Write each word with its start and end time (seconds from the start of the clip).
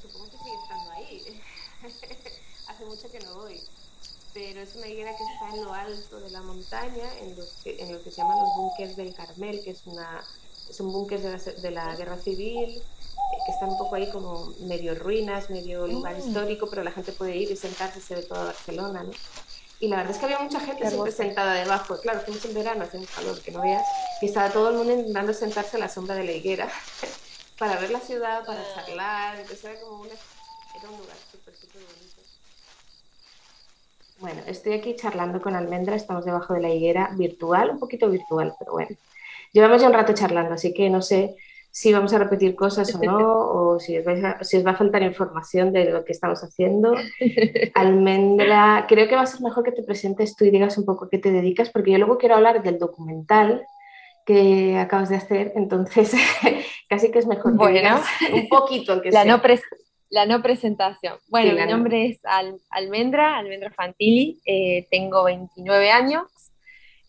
supongo 0.00 0.30
que 0.30 0.38
sigue 0.38 0.56
estando 0.62 0.90
ahí. 0.92 1.42
Hace 2.68 2.84
mucho 2.84 3.10
que 3.10 3.20
no 3.20 3.34
voy. 3.34 3.60
Pero 4.32 4.60
es 4.60 4.74
una 4.74 4.88
higuera 4.88 5.10
que 5.16 5.22
está 5.22 5.54
en 5.54 5.64
lo 5.64 5.72
alto 5.72 6.20
de 6.20 6.30
la 6.30 6.42
montaña, 6.42 7.18
en, 7.20 7.36
que, 7.62 7.80
en 7.80 7.92
lo 7.92 8.02
que 8.02 8.10
se 8.10 8.16
llaman 8.16 8.38
los 8.40 8.54
búnkers 8.56 8.96
del 8.96 9.14
Carmel, 9.14 9.62
que 9.62 9.70
es, 9.70 9.86
una, 9.86 10.24
es 10.68 10.80
un 10.80 10.92
búnker 10.92 11.20
de 11.20 11.30
la, 11.30 11.38
de 11.38 11.70
la 11.70 11.94
guerra 11.94 12.16
civil, 12.16 12.82
que 13.46 13.52
está 13.52 13.66
un 13.66 13.78
poco 13.78 13.94
ahí 13.94 14.10
como 14.10 14.52
medio 14.60 14.94
ruinas, 14.96 15.50
medio 15.50 15.86
lugar 15.86 16.16
mm. 16.16 16.26
histórico, 16.26 16.68
pero 16.68 16.82
la 16.82 16.90
gente 16.90 17.12
puede 17.12 17.36
ir 17.36 17.50
y 17.50 17.56
sentarse, 17.56 18.00
se 18.00 18.16
ve 18.16 18.22
toda 18.22 18.44
Barcelona, 18.46 19.04
¿no? 19.04 19.12
Y 19.80 19.88
la 19.88 19.96
verdad 19.96 20.12
es 20.12 20.18
que 20.18 20.24
había 20.24 20.38
mucha 20.38 20.60
gente 20.60 20.88
siempre 20.88 21.12
sentada 21.12 21.54
debajo. 21.54 21.98
Claro, 22.00 22.20
fuimos 22.20 22.44
en 22.44 22.54
verano, 22.54 22.84
hace 22.84 22.96
un 22.96 23.04
calor 23.04 23.40
que 23.40 23.50
no 23.50 23.60
veas, 23.60 23.86
y 24.22 24.26
estaba 24.26 24.50
todo 24.50 24.70
el 24.70 24.76
mundo 24.76 24.92
intentando 24.92 25.34
sentarse 25.34 25.76
a 25.76 25.80
la 25.80 25.88
sombra 25.88 26.14
de 26.14 26.24
la 26.24 26.32
higuera 26.32 26.72
para 27.58 27.78
ver 27.78 27.90
la 27.90 28.00
ciudad, 28.00 28.44
para 28.44 28.60
ah. 28.60 28.74
charlar, 28.74 29.40
entonces 29.40 29.64
era 29.64 29.80
como 29.80 30.02
una, 30.02 30.12
era 30.12 30.90
un 30.90 30.98
lugar 30.98 31.16
súper, 31.30 31.54
súper 31.54 31.82
bonito. 31.82 32.22
Bueno, 34.18 34.42
estoy 34.46 34.74
aquí 34.74 34.96
charlando 34.96 35.40
con 35.40 35.54
Almendra, 35.54 35.96
estamos 35.96 36.24
debajo 36.24 36.54
de 36.54 36.60
la 36.60 36.70
higuera 36.70 37.10
virtual, 37.16 37.70
un 37.70 37.78
poquito 37.78 38.08
virtual, 38.08 38.54
pero 38.58 38.72
bueno. 38.72 38.96
Llevamos 39.52 39.80
ya 39.80 39.88
un 39.88 39.92
rato 39.92 40.14
charlando, 40.14 40.54
así 40.54 40.72
que 40.74 40.90
no 40.90 41.02
sé 41.02 41.36
si 41.70 41.92
vamos 41.92 42.12
a 42.12 42.18
repetir 42.18 42.54
cosas 42.54 42.94
o 42.94 42.98
no, 42.98 43.50
o 43.50 43.80
si 43.80 43.98
os, 43.98 44.04
si 44.42 44.56
os 44.56 44.66
va 44.66 44.70
a 44.70 44.76
faltar 44.76 45.02
información 45.02 45.72
de 45.72 45.86
lo 45.90 46.04
que 46.04 46.12
estamos 46.12 46.42
haciendo. 46.42 46.94
Almendra, 47.74 48.86
creo 48.88 49.08
que 49.08 49.16
va 49.16 49.22
a 49.22 49.26
ser 49.26 49.40
mejor 49.40 49.64
que 49.64 49.72
te 49.72 49.82
presentes 49.82 50.36
tú 50.36 50.44
y 50.44 50.50
digas 50.50 50.78
un 50.78 50.84
poco 50.84 51.08
qué 51.08 51.18
te 51.18 51.32
dedicas, 51.32 51.70
porque 51.70 51.90
yo 51.90 51.98
luego 51.98 52.16
quiero 52.16 52.36
hablar 52.36 52.62
del 52.62 52.78
documental 52.78 53.66
que 54.24 54.78
acabas 54.78 55.08
de 55.08 55.16
hacer, 55.16 55.52
entonces 55.54 56.12
casi 56.88 57.10
que 57.10 57.18
es 57.18 57.26
mejor 57.26 57.54
bueno, 57.54 58.00
un 58.32 58.48
poquito, 58.48 58.92
aunque 58.92 59.10
la 59.10 59.24
No 59.24 59.40
la 60.10 60.26
no 60.26 60.42
presentación. 60.42 61.18
Bueno, 61.28 61.54
mi 61.54 61.66
nombre 61.70 62.06
es 62.06 62.20
Almendra, 62.70 63.36
Almendra 63.36 63.72
Fantilli, 63.72 64.40
eh, 64.46 64.86
tengo 64.88 65.24
29 65.24 65.90
años, 65.90 66.22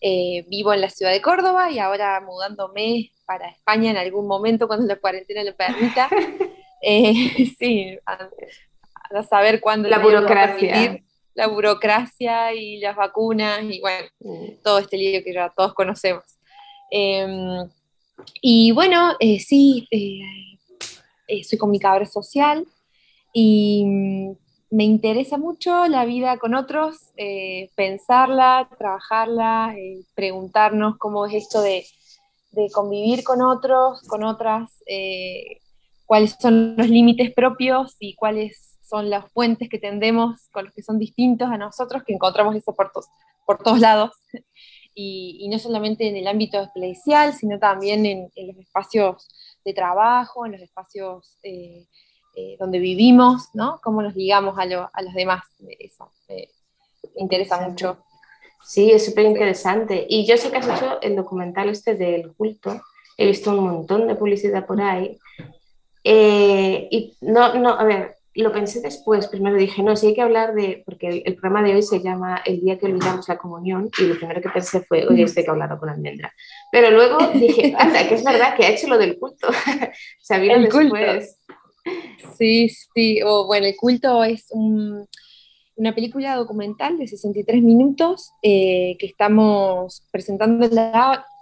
eh, 0.00 0.44
vivo 0.48 0.74
en 0.74 0.80
la 0.80 0.90
ciudad 0.90 1.12
de 1.12 1.22
Córdoba 1.22 1.70
y 1.70 1.78
ahora 1.78 2.20
mudándome 2.20 3.12
para 3.24 3.48
España 3.48 3.92
en 3.92 3.96
algún 3.96 4.26
momento 4.26 4.66
cuando 4.66 4.86
la 4.86 4.96
cuarentena 4.96 5.44
lo 5.44 5.54
permita. 5.54 6.08
eh, 6.82 7.54
sí, 7.58 7.96
a, 8.06 9.22
saber 9.22 9.60
cuándo. 9.60 9.88
La 9.88 9.98
burocracia. 9.98 11.00
La 11.34 11.46
burocracia 11.46 12.54
y 12.54 12.78
las 12.78 12.96
vacunas 12.96 13.62
y 13.62 13.80
bueno, 13.80 14.08
todo 14.64 14.78
este 14.78 14.96
lío 14.96 15.22
que 15.22 15.32
ya 15.32 15.52
todos 15.54 15.74
conocemos. 15.74 16.35
Em, 16.90 17.68
y 18.40 18.72
bueno, 18.72 19.12
eh, 19.20 19.40
sí, 19.40 19.86
eh, 19.90 20.20
eh, 21.28 21.44
soy 21.44 21.58
comunicadora 21.58 22.06
social 22.06 22.66
y 23.32 23.84
mm, 23.84 24.32
me 24.70 24.84
interesa 24.84 25.38
mucho 25.38 25.86
la 25.86 26.04
vida 26.04 26.38
con 26.38 26.54
otros, 26.54 27.12
pensarla, 27.76 28.68
trabajarla, 28.78 29.74
preguntarnos 30.14 30.96
cómo 30.98 31.24
es 31.26 31.34
esto 31.34 31.62
de 31.62 31.84
convivir 32.72 33.22
con 33.22 33.42
otros, 33.42 34.02
con 34.08 34.24
otras, 34.24 34.82
cuáles 36.04 36.36
son 36.40 36.76
los 36.76 36.88
límites 36.88 37.32
propios 37.32 37.94
y 38.00 38.16
cuáles 38.16 38.76
son 38.82 39.08
los 39.08 39.30
puentes 39.32 39.68
que 39.68 39.78
tendemos 39.78 40.48
con 40.50 40.64
los 40.64 40.74
que 40.74 40.82
son 40.82 40.98
distintos 40.98 41.48
a 41.48 41.56
nosotros, 41.56 42.02
que 42.04 42.12
encontramos 42.12 42.56
eso 42.56 42.74
por, 42.74 42.90
por 43.46 43.58
todos 43.58 43.78
lados, 43.78 44.10
y, 44.98 45.46
no 45.50 45.58
solamente 45.58 46.08
en 46.08 46.16
el 46.16 46.26
ámbito 46.26 46.60
eclesial, 46.60 47.34
sino 47.34 47.58
también 47.58 48.06
en, 48.06 48.30
los 48.34 48.56
espacios 48.56 49.28
de 49.64 49.74
trabajo, 49.74 50.46
en 50.46 50.52
los 50.52 50.62
espacios 50.62 51.38
eh, 51.42 51.86
eh, 52.34 52.56
donde 52.58 52.78
vivimos, 52.78 53.50
¿no? 53.52 53.78
Cómo 53.82 54.02
nos 54.02 54.16
ligamos 54.16 54.58
a, 54.58 54.62
a 54.62 55.02
los 55.02 55.14
demás. 55.14 55.44
Eso 55.78 56.10
me 56.28 56.48
interesa 57.16 57.60
mucho. 57.60 57.98
Sí, 58.64 58.90
es 58.90 59.04
súper 59.04 59.26
interesante. 59.26 60.06
Y 60.08 60.26
yo 60.26 60.36
sé 60.38 60.50
que 60.50 60.56
has 60.56 60.68
hecho 60.68 61.00
el 61.02 61.14
documental 61.14 61.68
este 61.68 61.94
del 61.94 62.34
culto. 62.34 62.80
He 63.18 63.26
visto 63.26 63.50
un 63.50 63.64
montón 63.64 64.08
de 64.08 64.16
publicidad 64.16 64.66
por 64.66 64.80
ahí. 64.80 65.18
Eh, 66.02 66.88
y 66.90 67.16
no, 67.20 67.54
no, 67.54 67.70
a 67.70 67.84
ver, 67.84 68.15
lo 68.42 68.52
pensé 68.52 68.80
después. 68.80 69.28
Primero 69.28 69.56
dije, 69.56 69.82
no, 69.82 69.96
sí 69.96 70.08
hay 70.08 70.14
que 70.14 70.22
hablar 70.22 70.54
de, 70.54 70.82
porque 70.84 71.22
el, 71.24 71.34
programa 71.36 71.66
de 71.66 71.74
hoy 71.74 71.82
se 71.82 72.00
llama 72.00 72.42
El 72.44 72.60
día 72.60 72.78
que 72.78 72.86
olvidamos 72.86 73.28
la 73.28 73.38
comunión. 73.38 73.90
Y 73.98 74.04
lo 74.04 74.16
primero 74.16 74.40
que 74.40 74.48
pensé 74.48 74.80
fue, 74.80 75.06
oye, 75.06 75.22
estoy 75.22 75.44
que 75.44 75.50
hablarlo 75.50 75.78
con 75.78 75.88
Almendra. 75.88 76.32
Pero 76.72 76.90
luego 76.90 77.18
dije, 77.34 77.74
anda, 77.78 78.08
que 78.08 78.14
es 78.14 78.24
verdad 78.24 78.56
que 78.56 78.66
ha 78.66 78.70
hecho 78.70 78.88
lo 78.88 78.98
del 78.98 79.18
culto. 79.18 79.48
Se 80.20 80.38
después. 80.38 80.70
Culto. 80.70 80.96
Sí, 82.36 82.68
sí. 82.94 83.20
O 83.24 83.46
bueno, 83.46 83.66
el 83.66 83.76
culto 83.76 84.24
es 84.24 84.46
un 84.50 85.06
una 85.76 85.94
película 85.94 86.34
documental 86.34 86.98
de 86.98 87.06
63 87.06 87.62
minutos 87.62 88.32
eh, 88.42 88.96
que 88.98 89.06
estamos 89.06 90.02
presentando 90.10 90.66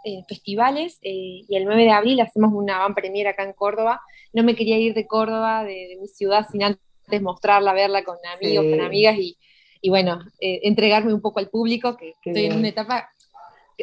en 0.04 0.24
festivales 0.26 0.98
eh, 1.02 1.44
y 1.48 1.56
el 1.56 1.64
9 1.64 1.84
de 1.84 1.90
abril 1.92 2.20
hacemos 2.20 2.52
una 2.52 2.78
van 2.78 2.94
premiere 2.94 3.30
acá 3.30 3.44
en 3.44 3.52
Córdoba. 3.52 4.02
No 4.34 4.42
me 4.42 4.54
quería 4.54 4.78
ir 4.78 4.92
de 4.92 5.06
Córdoba, 5.06 5.64
de, 5.64 5.96
mi 6.00 6.08
ciudad, 6.08 6.46
sin 6.50 6.62
antes 6.62 7.22
mostrarla, 7.22 7.72
verla 7.72 8.04
con 8.04 8.16
amigos, 8.34 8.66
con 8.68 8.80
amigas 8.80 9.16
y, 9.18 9.38
y 9.80 9.88
bueno, 9.88 10.20
eh, 10.40 10.60
entregarme 10.64 11.14
un 11.14 11.20
poco 11.20 11.38
al 11.38 11.48
público, 11.48 11.96
que 11.96 12.14
estoy 12.22 12.46
en 12.46 12.58
una 12.58 12.68
etapa 12.68 13.08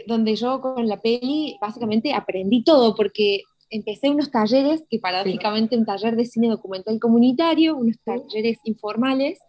donde 0.08 0.36
yo 0.36 0.62
con 0.62 0.88
la 0.88 1.02
peli 1.02 1.58
básicamente 1.60 2.14
aprendí 2.14 2.64
todo 2.64 2.96
porque 2.96 3.44
empecé 3.72 4.10
unos 4.10 4.32
talleres, 4.32 4.84
que 4.90 5.00
paradójicamente 5.00 5.78
un 5.78 5.86
taller 5.86 6.16
de 6.16 6.26
cine 6.26 6.50
documental 6.50 7.00
comunitario, 7.00 7.78
unos 7.78 7.98
talleres 8.04 8.60
informales, 8.66 9.40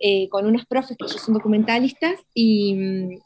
eh, 0.00 0.28
con 0.28 0.46
unos 0.46 0.64
profes 0.66 0.96
que 0.96 1.18
son 1.18 1.34
documentalistas, 1.34 2.20
y 2.32 2.74
mm, 2.74 3.18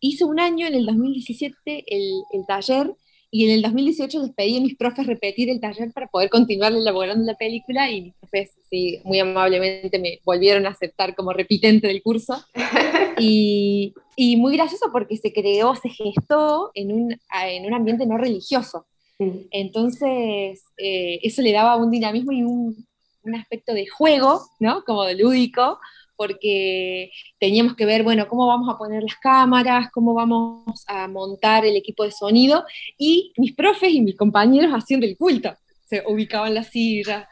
hice 0.00 0.24
un 0.24 0.38
año 0.38 0.66
en 0.66 0.74
el 0.74 0.86
2017 0.86 1.84
el, 1.86 2.22
el, 2.30 2.46
taller, 2.46 2.94
y 3.36 3.44
en 3.44 3.50
el 3.50 3.60
2018 3.60 4.22
les 4.22 4.32
pedí 4.32 4.56
a 4.56 4.60
mis 4.62 4.76
profes 4.76 5.06
repetir 5.06 5.50
el 5.50 5.60
taller 5.60 5.92
para 5.92 6.06
poder 6.06 6.30
continuar 6.30 6.72
elaborando 6.72 7.22
la 7.22 7.36
película, 7.36 7.90
y 7.90 8.00
mis 8.00 8.14
profes 8.14 8.52
sí, 8.70 8.98
muy 9.04 9.20
amablemente 9.20 9.98
me 9.98 10.20
volvieron 10.24 10.64
a 10.64 10.70
aceptar 10.70 11.14
como 11.14 11.34
repitente 11.34 11.86
del 11.86 12.02
curso. 12.02 12.42
y, 13.18 13.92
y 14.16 14.38
muy 14.38 14.56
gracioso 14.56 14.86
porque 14.90 15.18
se 15.18 15.34
creó, 15.34 15.74
se 15.74 15.90
gestó 15.90 16.70
en 16.72 16.92
un, 16.92 17.20
en 17.44 17.66
un 17.66 17.74
ambiente 17.74 18.06
no 18.06 18.16
religioso. 18.16 18.86
Entonces, 19.18 20.64
eh, 20.78 21.20
eso 21.22 21.42
le 21.42 21.52
daba 21.52 21.76
un 21.76 21.90
dinamismo 21.90 22.32
y 22.32 22.42
un, 22.42 22.86
un, 23.22 23.34
aspecto 23.34 23.74
de 23.74 23.86
juego, 23.86 24.40
¿no? 24.60 24.82
Como 24.84 25.04
lúdico, 25.10 25.78
porque 26.16 27.10
teníamos 27.38 27.76
que 27.76 27.86
ver, 27.86 28.02
bueno, 28.02 28.28
cómo 28.28 28.46
vamos 28.46 28.72
a 28.72 28.78
poner 28.78 29.02
las 29.02 29.16
cámaras, 29.16 29.90
cómo 29.92 30.14
vamos 30.14 30.84
a 30.86 31.08
montar 31.08 31.64
el 31.64 31.76
equipo 31.76 32.04
de 32.04 32.10
sonido, 32.10 32.64
y 32.98 33.32
mis 33.36 33.54
profes 33.54 33.90
y 33.92 34.00
mis 34.00 34.16
compañeros 34.16 34.72
haciendo 34.72 35.06
el 35.06 35.16
culto. 35.16 35.54
Se 35.84 36.02
ubicaban 36.06 36.54
las 36.54 36.68
sillas, 36.68 37.28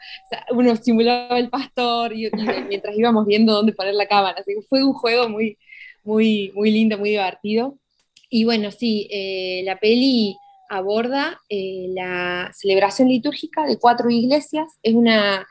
uno 0.51 0.75
simulaba 0.77 1.37
el 1.39 1.49
pastor 1.49 2.13
y, 2.13 2.29
mientras 2.69 2.97
íbamos 2.97 3.25
viendo 3.25 3.53
dónde 3.53 3.73
poner 3.73 3.95
la 3.95 4.07
cámara. 4.07 4.39
Así 4.39 4.53
que 4.55 4.61
fue 4.61 4.83
un 4.83 4.93
juego 4.93 5.27
muy, 5.27 5.57
muy, 6.03 6.51
muy 6.55 6.71
lindo, 6.71 6.97
muy 6.97 7.09
divertido. 7.09 7.77
Y 8.29 8.45
bueno, 8.45 8.71
sí, 8.71 9.07
eh, 9.11 9.61
la 9.65 9.77
peli 9.77 10.37
aborda 10.69 11.39
eh, 11.49 11.87
la 11.89 12.51
celebración 12.53 13.09
litúrgica 13.09 13.65
de 13.65 13.77
cuatro 13.77 14.09
iglesias. 14.09 14.67
Es 14.83 14.93
una, 14.93 15.45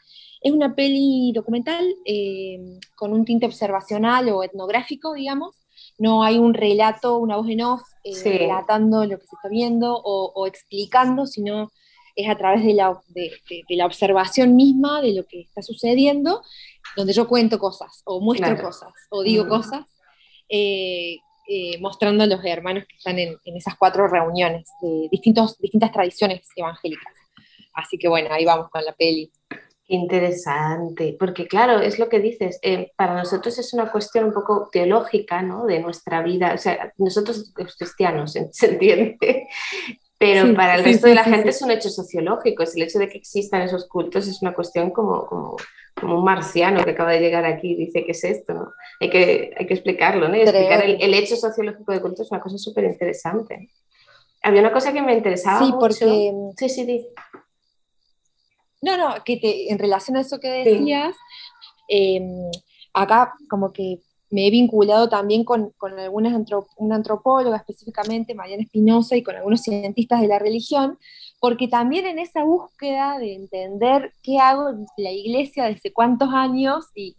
es 0.44 0.53
una 0.53 0.75
peli 0.75 1.32
documental 1.32 1.82
eh, 2.05 2.78
con 2.94 3.15
un 3.15 3.25
tinte 3.25 3.47
observacional 3.47 4.28
o 4.28 4.44
etnográfico, 4.44 5.15
digamos. 5.15 5.56
No 5.99 6.22
hay 6.22 6.37
un 6.37 6.53
relato, 6.53 7.16
una 7.16 7.37
voz 7.37 7.49
en 7.49 7.62
off, 7.62 7.81
eh, 8.05 8.12
relatando 8.22 9.06
lo 9.06 9.19
que 9.19 9.27
se 9.27 9.37
está 9.37 9.49
viendo 9.49 9.99
o, 10.05 10.47
explicando, 10.47 11.27
sino 11.27 11.71
es 12.15 12.28
a 12.28 12.37
través 12.37 12.62
de 12.62 12.75
la, 12.75 13.00
de, 13.09 13.31
la, 13.71 13.87
observación 13.87 14.55
misma 14.55 15.00
de 15.00 15.15
lo 15.15 15.25
que 15.25 15.41
está 15.41 15.62
sucediendo, 15.62 16.43
donde 16.94 17.14
yo 17.14 17.26
cuento 17.26 17.58
cosas, 17.58 18.02
o 18.05 18.20
muestro 18.20 18.61
cosas, 18.61 18.93
o 19.08 19.23
digo 19.23 19.49
cosas, 19.49 19.87
eh, 20.50 21.19
mostrando 21.81 22.25
a 22.25 22.26
los 22.26 22.44
hermanos 22.44 22.85
que 22.87 22.97
están 22.97 23.19
en, 23.19 23.38
esas 23.44 23.76
cuatro 23.76 24.08
reuniones 24.08 24.69
de 24.82 25.08
distintos, 25.11 25.58
distintas 25.58 25.90
tradiciones 25.90 26.47
evangélicas. 26.55 27.14
Así 27.73 27.97
que 27.97 28.08
bueno, 28.08 28.29
ahí 28.31 28.44
vamos 28.44 28.69
con 28.69 28.85
la 28.85 28.93
peli. 28.93 29.32
Interesante, 29.87 31.15
porque 31.19 31.47
claro, 31.47 31.81
es 31.81 31.99
lo 31.99 32.09
que 32.09 32.19
dices, 32.19 32.59
eh, 32.63 32.93
para 32.97 33.15
nosotros 33.15 33.59
es 33.59 33.75
una 33.75 33.93
cuestión 33.93 34.25
un 34.25 34.33
poco 34.33 34.71
teológica, 34.73 35.43
¿no? 35.43 35.67
De 35.67 35.79
nuestra 35.81 36.23
vida, 36.23 36.55
o 36.55 36.59
sea, 36.59 36.93
nosotros 36.97 37.53
los 37.57 37.77
cristianos, 37.77 38.33
se 38.53 38.67
entiende, 38.67 39.49
pero 40.17 40.55
para 40.55 40.77
el 40.77 40.85
resto 40.85 41.07
de 41.07 41.15
la 41.15 41.25
gente 41.25 41.51
es 41.51 41.61
un 41.61 41.71
hecho 41.71 41.91
sociológico, 41.91 42.63
es 42.63 42.75
el 42.77 42.83
hecho 42.83 42.99
de 42.99 43.09
que 43.09 43.19
existan 43.19 43.63
esos 43.63 43.87
cultos 43.87 44.27
es 44.27 44.41
una 44.41 44.55
cuestión 44.55 44.91
como, 44.91 45.27
como 45.27 45.57
como 45.95 46.19
un 46.19 46.25
marciano 46.25 46.85
que 46.85 46.91
acaba 46.91 47.13
de 47.13 47.21
llegar 47.21 47.45
aquí 47.45 47.73
y 47.73 47.77
dice, 47.77 48.05
¿qué 48.05 48.13
es 48.13 48.25
esto? 48.25 48.55
¿no? 48.55 48.73
Hay, 49.01 49.11
que, 49.11 49.55
hay 49.57 49.67
que 49.67 49.75
explicarlo, 49.75 50.29
¿no? 50.29 50.35
explicar 50.35 50.85
el, 50.85 51.15
hecho 51.15 51.37
sociológico 51.37 51.93
de 51.93 52.01
culto 52.01 52.23
es 52.23 52.31
una 52.31 52.41
cosa 52.41 52.59
súper 52.59 52.85
interesante. 52.85 53.71
Había 54.43 54.61
una 54.61 54.73
cosa 54.73 54.93
que 54.93 55.01
me 55.01 55.15
interesaba 55.15 55.61
sí, 55.61 55.65
mucho. 55.67 55.79
Porque... 55.79 56.33
Sí, 56.59 56.69
sí, 56.69 56.85
sí. 56.85 57.09
No, 58.85 58.97
no, 58.97 59.25
que 59.25 59.39
te, 59.39 59.73
en 59.73 59.79
relación 59.79 60.17
a 60.17 60.21
eso 60.21 60.39
que 60.39 60.51
decías, 60.51 61.17
em, 61.89 62.51
acá 62.93 63.33
como 63.49 63.73
que 63.73 64.01
me 64.31 64.47
he 64.47 64.51
vinculado 64.51 65.09
también 65.09 65.45
con, 65.45 65.71
con 65.79 65.99
algunas 65.99 66.35
una 66.77 66.97
antropóloga 66.97 67.57
específicamente, 67.57 68.35
Mariana 68.35 68.65
Espinosa, 68.65 69.17
y 69.17 69.23
con 69.23 69.37
algunos 69.37 69.63
cientistas 69.63 70.21
de 70.21 70.29
la 70.29 70.39
religión, 70.39 70.99
porque 71.41 71.69
también 71.69 72.07
en 72.07 72.19
esa 72.19 72.43
búsqueda 72.43 73.19
de 73.19 73.35
entender 73.35 74.13
qué 74.23 74.39
hago 74.39 74.71
en 74.71 74.87
la 74.97 75.13
iglesia 75.13 75.67
desde 75.67 75.93
cuántos 75.93 76.31
años 76.33 76.87
y, 76.95 77.15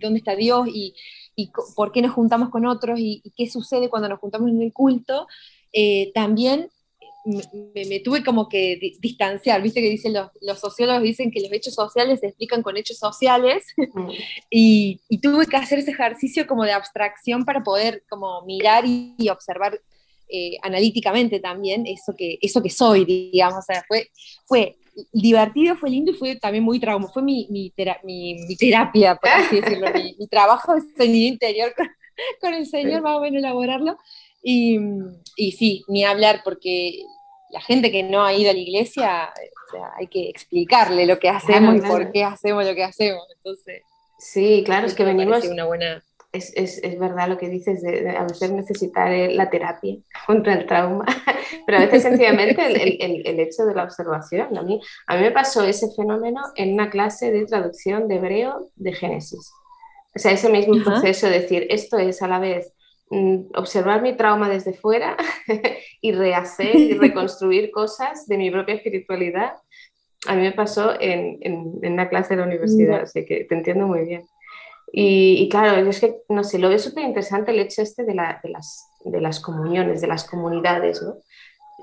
dónde 0.00 0.18
está 0.18 0.34
Dios 0.34 0.66
y, 0.68 0.94
y, 1.36 1.50
por 1.74 1.92
qué 1.92 2.02
nos 2.02 2.12
juntamos 2.12 2.50
con 2.50 2.66
otros 2.66 2.98
y, 2.98 3.22
qué 3.36 3.48
sucede 3.48 3.88
cuando 3.88 4.08
nos 4.08 4.18
juntamos 4.18 4.50
en 4.50 4.60
el 4.60 4.72
culto, 4.72 5.28
eh, 5.72 6.10
también 6.14 6.68
me, 7.26 8.00
tuve 8.00 8.22
como 8.22 8.48
que 8.48 8.78
distanciar, 9.00 9.60
viste 9.60 9.80
que 9.80 9.90
dicen 9.90 10.14
los, 10.14 10.60
sociólogos 10.60 11.02
dicen 11.02 11.30
que 11.30 11.40
los 11.40 11.52
hechos 11.52 11.74
sociales 11.74 12.20
se 12.20 12.28
explican 12.28 12.62
con 12.62 12.76
hechos 12.76 12.98
sociales 12.98 13.64
mm. 13.76 14.10
y, 14.50 15.00
tuve 15.20 15.46
que 15.46 15.56
hacer 15.56 15.80
ese 15.80 15.90
ejercicio 15.90 16.46
como 16.46 16.64
de 16.64 16.72
abstracción 16.72 17.44
para 17.44 17.62
poder 17.62 18.04
como 18.08 18.42
mirar 18.42 18.84
y, 18.86 19.14
observar 19.28 19.80
eh, 20.28 20.56
analíticamente 20.62 21.40
también 21.40 21.86
eso 21.86 22.14
que, 22.16 22.38
eso 22.40 22.62
que 22.62 22.70
soy, 22.70 23.04
digamos, 23.04 23.58
o 23.58 23.62
sea, 23.62 23.84
fue, 23.88 24.10
fue 24.44 24.76
divertido, 25.12 25.76
fue 25.76 25.90
lindo 25.90 26.12
y 26.12 26.14
fue 26.14 26.36
también 26.36 26.64
muy 26.64 26.78
trauma, 26.78 27.08
fue 27.08 27.22
mi, 27.22 27.46
mi, 27.50 27.70
terapia, 28.56 29.16
por 29.16 29.30
así 29.30 29.56
decirlo, 29.60 29.88
mi, 29.92 30.26
trabajo 30.28 30.74
de 30.74 30.82
sonido 30.96 31.28
interior 31.28 31.74
con, 32.40 32.54
el 32.54 32.66
Señor, 32.66 33.02
más 33.02 33.16
o 33.16 33.20
menos 33.20 33.38
elaborarlo. 33.38 33.98
Y, 34.42 34.78
y, 35.36 35.52
sí, 35.52 35.82
ni 35.88 36.04
hablar, 36.04 36.42
porque 36.44 37.02
la 37.56 37.62
gente 37.62 37.90
que 37.90 38.02
no 38.02 38.22
ha 38.22 38.34
ido 38.34 38.50
a 38.50 38.52
la 38.52 38.58
iglesia, 38.58 39.32
hay 39.96 40.08
que 40.08 40.28
explicarle 40.28 41.06
lo 41.06 41.18
que 41.18 41.30
hacemos 41.30 41.76
y 41.76 41.80
por 41.80 42.12
qué 42.12 42.22
hacemos 42.22 42.66
lo 42.66 42.74
que 42.74 42.84
hacemos. 42.84 43.26
Entonces, 43.34 43.82
sí, 44.18 44.62
claro, 44.64 44.86
es 44.86 44.94
que 44.94 45.04
venimos... 45.04 45.42
Una 45.46 45.64
buena... 45.64 46.04
Es, 46.32 46.52
es, 46.54 46.82
es, 46.82 46.98
verdad 46.98 47.30
lo 47.30 47.38
que 47.38 47.48
dices 47.48 47.80
de, 47.80 48.10
a 48.10 48.24
veces 48.24 48.52
necesitar 48.52 49.10
eh, 49.10 49.32
la 49.32 49.48
terapia 49.48 49.96
contra 50.26 50.52
el 50.52 50.66
trauma, 50.66 51.06
pero 51.66 51.78
a 51.78 51.80
veces 51.86 52.02
sencillamente 52.02 52.66
el, 52.66 52.76
el, 53.00 53.26
el, 53.26 53.40
hecho 53.40 53.64
de 53.64 53.74
la 53.74 53.84
observación. 53.84 54.54
A 54.58 54.62
mí, 54.62 54.78
a 55.06 55.16
mí 55.16 55.22
me 55.22 55.30
pasó 55.30 55.64
ese 55.64 55.86
fenómeno 55.96 56.42
en 56.56 56.74
una 56.74 56.90
clase 56.90 57.30
de 57.30 57.46
traducción 57.46 58.06
de 58.06 58.16
hebreo 58.16 58.68
de 58.74 58.92
Génesis. 58.92 59.50
O 60.14 60.18
sea, 60.18 60.32
ese 60.32 60.50
mismo 60.50 60.84
proceso 60.84 61.26
de 61.26 61.40
decir, 61.40 61.66
esto 61.70 61.96
es 61.96 62.20
a 62.20 62.28
la 62.28 62.38
vez 62.38 62.75
observar 63.54 64.02
mi 64.02 64.16
trauma 64.16 64.48
desde 64.48 64.72
fuera 64.72 65.16
y 66.00 66.12
rehacer 66.12 66.74
y 66.74 66.94
reconstruir 66.98 67.70
cosas 67.70 68.26
de 68.26 68.36
mi 68.36 68.50
propia 68.50 68.74
espiritualidad. 68.74 69.54
A 70.26 70.34
mí 70.34 70.42
me 70.42 70.52
pasó 70.52 71.00
en, 71.00 71.38
en, 71.40 71.92
una 71.92 72.08
clase 72.08 72.34
de 72.34 72.40
la 72.40 72.46
universidad, 72.46 73.02
así 73.02 73.24
que 73.24 73.44
te 73.44 73.54
entiendo 73.54 73.86
muy 73.86 74.04
bien. 74.04 74.26
Y, 74.92 75.48
claro, 75.48 75.88
es 75.88 76.00
que, 76.00 76.22
no 76.28 76.42
sé, 76.42 76.58
lo 76.58 76.68
veo 76.68 76.78
súper 76.78 77.04
interesante 77.04 77.50
el 77.50 77.60
hecho 77.60 77.82
este 77.82 78.04
de, 78.04 78.14
la, 78.14 78.40
de, 78.42 78.50
las, 78.50 78.88
de 79.04 79.20
las 79.20 79.40
comuniones, 79.40 80.00
de 80.00 80.06
las 80.06 80.24
comunidades, 80.24 81.02
¿no? 81.02 81.16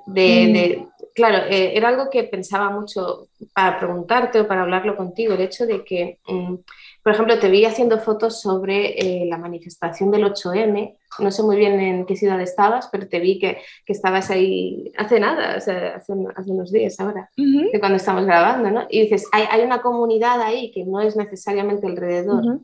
De, 0.05 0.79
mm. 0.79 1.03
claro, 1.13 1.45
eh, 1.49 1.77
era 1.77 1.89
algo 1.89 2.09
que 2.09 2.23
pensaba 2.23 2.69
mucho 2.69 3.27
para 3.53 3.79
preguntarte 3.79 4.41
o 4.41 4.47
para 4.47 4.63
hablarlo 4.63 4.97
contigo, 4.97 5.33
el 5.33 5.41
hecho 5.41 5.65
de 5.65 5.83
que, 5.83 6.19
mm, 6.27 6.55
por 7.03 7.13
ejemplo, 7.13 7.39
te 7.39 7.49
vi 7.49 7.65
haciendo 7.65 7.99
fotos 7.99 8.41
sobre 8.41 8.99
eh, 8.99 9.25
la 9.25 9.37
manifestación 9.37 10.09
del 10.11 10.25
8M 10.25 10.97
no 11.19 11.31
sé 11.31 11.43
muy 11.43 11.55
bien 11.55 11.79
en 11.79 12.05
qué 12.05 12.15
ciudad 12.15 12.41
estabas, 12.41 12.89
pero 12.91 13.07
te 13.07 13.19
vi 13.19 13.39
que, 13.39 13.61
que 13.85 13.93
estabas 13.93 14.29
ahí 14.29 14.91
hace 14.97 15.19
nada, 15.19 15.57
o 15.57 15.61
sea, 15.61 15.95
hace, 15.95 16.13
hace 16.35 16.51
unos 16.51 16.71
días 16.71 16.99
ahora, 16.99 17.29
de 17.35 17.79
cuando 17.79 17.97
estamos 17.97 18.25
grabando, 18.25 18.71
¿no? 18.71 18.85
Y 18.89 19.01
dices, 19.01 19.27
hay, 19.31 19.45
hay, 19.49 19.61
una 19.61 19.81
comunidad 19.81 20.41
ahí 20.41 20.71
que 20.71 20.85
no 20.85 21.01
es 21.01 21.15
necesariamente 21.15 21.87
alrededor 21.87 22.59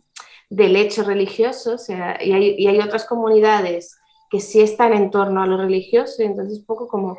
del 0.49 0.75
hecho 0.75 1.03
religioso, 1.03 1.73
o 1.73 1.77
sea, 1.77 2.17
y 2.23 2.31
hay, 2.31 2.55
y 2.57 2.67
hay, 2.67 2.79
otras 2.79 3.05
comunidades 3.05 3.97
que 4.29 4.39
sí 4.39 4.61
están 4.61 4.93
en 4.93 5.11
torno 5.11 5.41
a 5.41 5.47
lo 5.47 5.57
religioso, 5.57 6.21
y 6.21 6.25
entonces 6.25 6.59
un 6.59 6.65
poco 6.65 6.87
como 6.87 7.17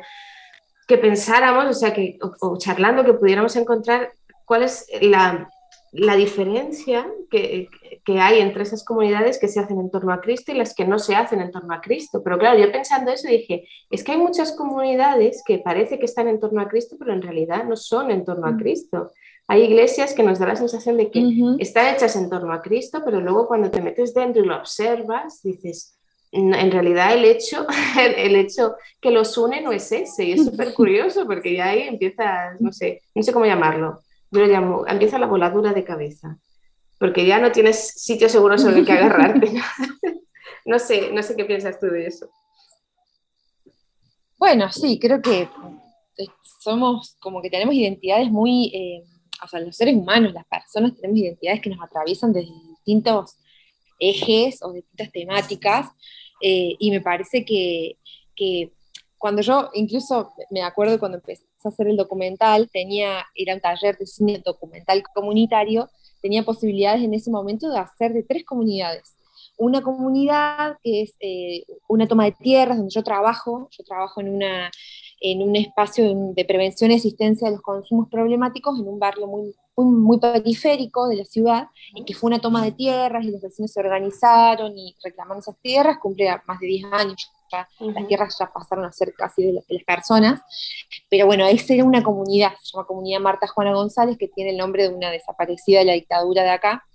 que 0.87 0.97
pensáramos, 0.97 1.65
o 1.65 1.73
sea, 1.73 1.93
que, 1.93 2.17
o 2.41 2.57
charlando, 2.57 3.05
que 3.05 3.13
pudiéramos 3.13 3.55
encontrar 3.55 4.11
cuál 4.45 4.63
es 4.63 4.87
la 5.01 5.49
la 5.91 6.15
diferencia 6.15 7.11
que, 7.29 7.67
hay 8.07 8.39
entre 8.39 8.63
esas 8.63 8.83
comunidades 8.83 9.37
que 9.37 9.47
se 9.47 9.59
hacen 9.59 9.79
en 9.79 9.91
torno 9.91 10.13
a 10.13 10.21
Cristo 10.21 10.51
y 10.51 10.55
las 10.55 10.73
que 10.73 10.85
no 10.85 10.99
se 10.99 11.15
hacen 11.15 11.41
en 11.41 11.51
torno 11.51 11.73
a 11.73 11.81
Cristo. 11.81 12.21
Pero 12.23 12.37
claro, 12.37 12.57
yo 12.57 12.71
pensando 12.71 13.11
eso 13.11 13.27
dije, 13.27 13.67
es 13.89 14.03
que 14.03 14.13
hay 14.13 14.17
muchas 14.17 14.53
comunidades 14.53 15.43
que 15.45 15.59
parece 15.59 15.99
que 15.99 16.05
están 16.05 16.27
en 16.27 16.39
torno 16.39 16.61
a 16.61 16.67
Cristo, 16.67 16.95
pero 16.97 17.13
en 17.13 17.21
realidad 17.21 17.65
no 17.65 17.75
son 17.75 18.11
en 18.11 18.25
torno 18.25 18.47
a 18.47 18.51
mm. 18.51 18.59
Cristo. 18.59 19.11
Hay 19.47 19.63
iglesias 19.63 20.13
que 20.13 20.23
nos 20.23 20.39
da 20.39 20.47
la 20.47 20.55
sensación 20.55 20.97
de 20.97 21.11
que 21.11 21.23
están 21.59 21.93
hechas 21.93 22.15
en 22.15 22.29
torno 22.29 22.53
a 22.53 22.61
Cristo, 22.61 23.01
pero 23.03 23.19
luego 23.19 23.47
cuando 23.47 23.69
te 23.69 23.81
metes 23.81 24.13
dentro 24.13 24.41
y 24.41 24.45
lo 24.45 24.57
observas, 24.57 25.41
dices, 25.43 25.97
en 26.31 26.71
realidad 26.71 27.13
el 27.13 27.25
hecho, 27.25 27.65
el 28.17 28.35
hecho 28.35 28.75
que 29.01 29.11
los 29.11 29.37
une 29.37 29.61
no 29.61 29.71
es 29.71 29.91
ese. 29.91 30.23
Y 30.23 30.31
es 30.33 30.45
súper 30.45 30.73
curioso 30.73 31.25
porque 31.25 31.55
ya 31.55 31.69
ahí 31.69 31.81
empieza, 31.81 32.55
no 32.59 32.71
sé, 32.71 33.01
no 33.13 33.23
sé 33.23 33.33
cómo 33.33 33.45
llamarlo 33.45 34.01
yo 34.31 34.39
lo 34.39 34.47
llamo, 34.47 34.87
empieza 34.87 35.19
la 35.19 35.27
voladura 35.27 35.73
de 35.73 35.83
cabeza, 35.83 36.39
porque 36.97 37.25
ya 37.25 37.39
no 37.39 37.51
tienes 37.51 38.01
sitio 38.01 38.29
seguro 38.29 38.57
sobre 38.57 38.79
el 38.79 38.85
que 38.85 38.93
agarrarte. 38.93 39.51
no 40.65 40.79
sé, 40.79 41.11
no 41.11 41.21
sé 41.21 41.35
qué 41.35 41.45
piensas 41.45 41.79
tú 41.79 41.87
de 41.87 42.07
eso. 42.07 42.29
Bueno, 44.37 44.71
sí, 44.71 44.97
creo 44.99 45.21
que 45.21 45.41
eh, 46.17 46.27
somos 46.59 47.17
como 47.19 47.41
que 47.41 47.49
tenemos 47.49 47.75
identidades 47.75 48.31
muy, 48.31 48.71
eh, 48.73 49.03
o 49.43 49.47
sea, 49.47 49.59
los 49.59 49.75
seres 49.75 49.95
humanos, 49.95 50.33
las 50.33 50.45
personas 50.45 50.95
tenemos 50.95 51.19
identidades 51.19 51.61
que 51.61 51.69
nos 51.69 51.83
atraviesan 51.83 52.31
desde 52.31 52.53
distintos 52.69 53.37
ejes 53.99 54.63
o 54.63 54.71
distintas 54.71 55.11
temáticas, 55.11 55.89
eh, 56.41 56.75
y 56.79 56.89
me 56.89 57.01
parece 57.01 57.43
que, 57.43 57.97
que 58.35 58.71
cuando 59.17 59.41
yo, 59.41 59.69
incluso 59.73 60.33
me 60.49 60.63
acuerdo 60.63 60.97
cuando 60.99 61.17
empecé 61.17 61.50
a 61.69 61.71
hacer 61.71 61.87
el 61.87 61.97
documental, 61.97 62.69
tenía, 62.71 63.25
era 63.35 63.55
un 63.55 63.61
taller 63.61 63.97
de 63.97 64.05
cine 64.05 64.41
documental 64.43 65.03
comunitario, 65.13 65.89
tenía 66.21 66.43
posibilidades 66.43 67.03
en 67.03 67.13
ese 67.13 67.31
momento 67.31 67.69
de 67.69 67.79
hacer 67.79 68.13
de 68.13 68.23
tres 68.23 68.45
comunidades. 68.45 69.15
Una 69.57 69.81
comunidad 69.81 70.77
que 70.83 71.01
es 71.01 71.15
eh, 71.19 71.65
una 71.87 72.07
toma 72.07 72.25
de 72.25 72.31
tierras 72.31 72.77
donde 72.77 72.93
yo 72.93 73.03
trabajo, 73.03 73.69
yo 73.71 73.83
trabajo 73.83 74.21
en, 74.21 74.29
una, 74.29 74.71
en 75.19 75.41
un 75.41 75.55
espacio 75.55 76.31
de 76.33 76.45
prevención 76.45 76.91
y 76.91 76.95
asistencia 76.95 77.47
de 77.47 77.55
los 77.55 77.61
consumos 77.61 78.07
problemáticos 78.09 78.79
en 78.79 78.87
un 78.87 78.99
barrio 78.99 79.27
muy, 79.27 79.53
muy, 79.75 80.19
periférico 80.19 81.07
de 81.07 81.17
la 81.17 81.25
ciudad, 81.25 81.67
y 81.95 82.05
que 82.05 82.13
fue 82.13 82.29
una 82.29 82.39
toma 82.39 82.63
de 82.63 82.71
tierras 82.71 83.23
y 83.25 83.31
los 83.31 83.41
vecinos 83.41 83.71
se 83.71 83.79
organizaron 83.79 84.77
y 84.77 84.95
reclamaron 85.03 85.39
esas 85.39 85.57
tierras, 85.61 85.97
cumple 85.99 86.29
más 86.47 86.59
de 86.59 86.67
10 86.67 86.85
años 86.91 87.31
las 87.79 88.07
tierras 88.07 88.37
ya 88.39 88.51
pasaron 88.51 88.85
a 88.85 88.91
ser 88.91 89.13
casi 89.13 89.43
de, 89.43 89.53
las 89.53 89.83
personas, 89.85 90.41
pero 91.09 91.25
bueno, 91.25 91.47
esa 91.47 91.73
era 91.73 91.83
una 91.83 92.03
comunidad, 92.03 92.53
se 92.61 92.71
llama 92.73 92.87
Comunidad 92.87 93.19
Marta 93.19 93.47
Juana 93.47 93.73
González, 93.73 94.17
que 94.17 94.27
tiene 94.27 94.51
el 94.51 94.57
nombre 94.57 94.83
de 94.83 94.95
una 94.95 95.09
desaparecida 95.11 95.79
de 95.79 95.85
la 95.85 95.93
dictadura 95.93 96.43
de 96.43 96.49
acá, 96.49 96.85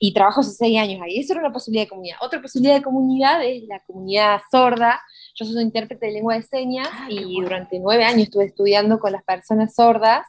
y 0.00 0.12
trabajo 0.14 0.40
hace 0.40 0.50
seis 0.50 0.78
años 0.80 1.00
ahí, 1.00 1.20
eso 1.20 1.34
era 1.34 1.42
una 1.42 1.52
posibilidad 1.52 1.84
de 1.84 1.90
comunidad. 1.90 2.16
Otra 2.22 2.42
posibilidad 2.42 2.74
de 2.74 2.82
comunidad 2.82 3.44
es 3.44 3.62
la 3.68 3.78
comunidad 3.86 4.40
sorda, 4.50 5.00
yo 5.34 5.46
soy 5.46 5.62
intérprete 5.62 6.06
de 6.06 6.12
lengua 6.12 6.34
de 6.34 6.42
señas 6.42 6.88
ah, 6.92 7.06
y 7.08 7.40
durante 7.40 7.78
nueve 7.78 8.04
años 8.04 8.24
estuve 8.24 8.46
estudiando 8.46 8.98
con 8.98 9.12
las 9.12 9.22
personas 9.22 9.74
sordas 9.74 10.26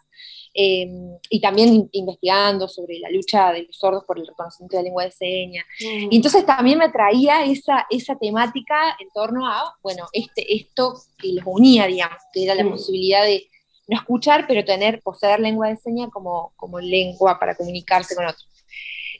Em, 0.55 1.17
y 1.29 1.41
también 1.41 1.89
investigando 1.93 2.67
sobre 2.67 2.99
la 2.99 3.09
lucha 3.09 3.51
de 3.51 3.63
los 3.63 3.75
sordos 3.75 4.03
por 4.05 4.19
el 4.19 4.27
reconocimiento 4.27 4.77
de 4.77 4.83
la 4.83 4.85
lengua 4.85 5.05
de 5.05 5.11
señas. 5.11 5.65
Mm. 5.79 6.11
Y 6.11 6.15
entonces 6.17 6.45
también 6.45 6.77
me 6.77 6.89
traía 6.89 7.43
esa, 7.43 7.87
esa 7.89 8.15
temática 8.15 8.95
en 8.99 9.09
torno 9.09 9.47
a, 9.47 9.75
bueno, 9.81 10.05
este, 10.13 10.55
esto 10.55 10.93
que 11.17 11.33
los 11.33 11.43
unía, 11.47 11.87
digamos, 11.87 12.19
que 12.31 12.43
era 12.43 12.53
la 12.53 12.63
mm. 12.63 12.69
posibilidad 12.69 13.23
de 13.23 13.47
no 13.87 13.97
escuchar, 13.97 14.45
pero 14.47 14.63
tener, 14.63 15.01
poseer 15.01 15.39
lengua 15.39 15.69
de 15.69 15.77
señas 15.77 16.09
como, 16.11 16.53
como 16.55 16.79
lengua 16.79 17.39
para 17.39 17.55
comunicarse 17.55 18.15
con 18.15 18.25
otros. 18.25 18.47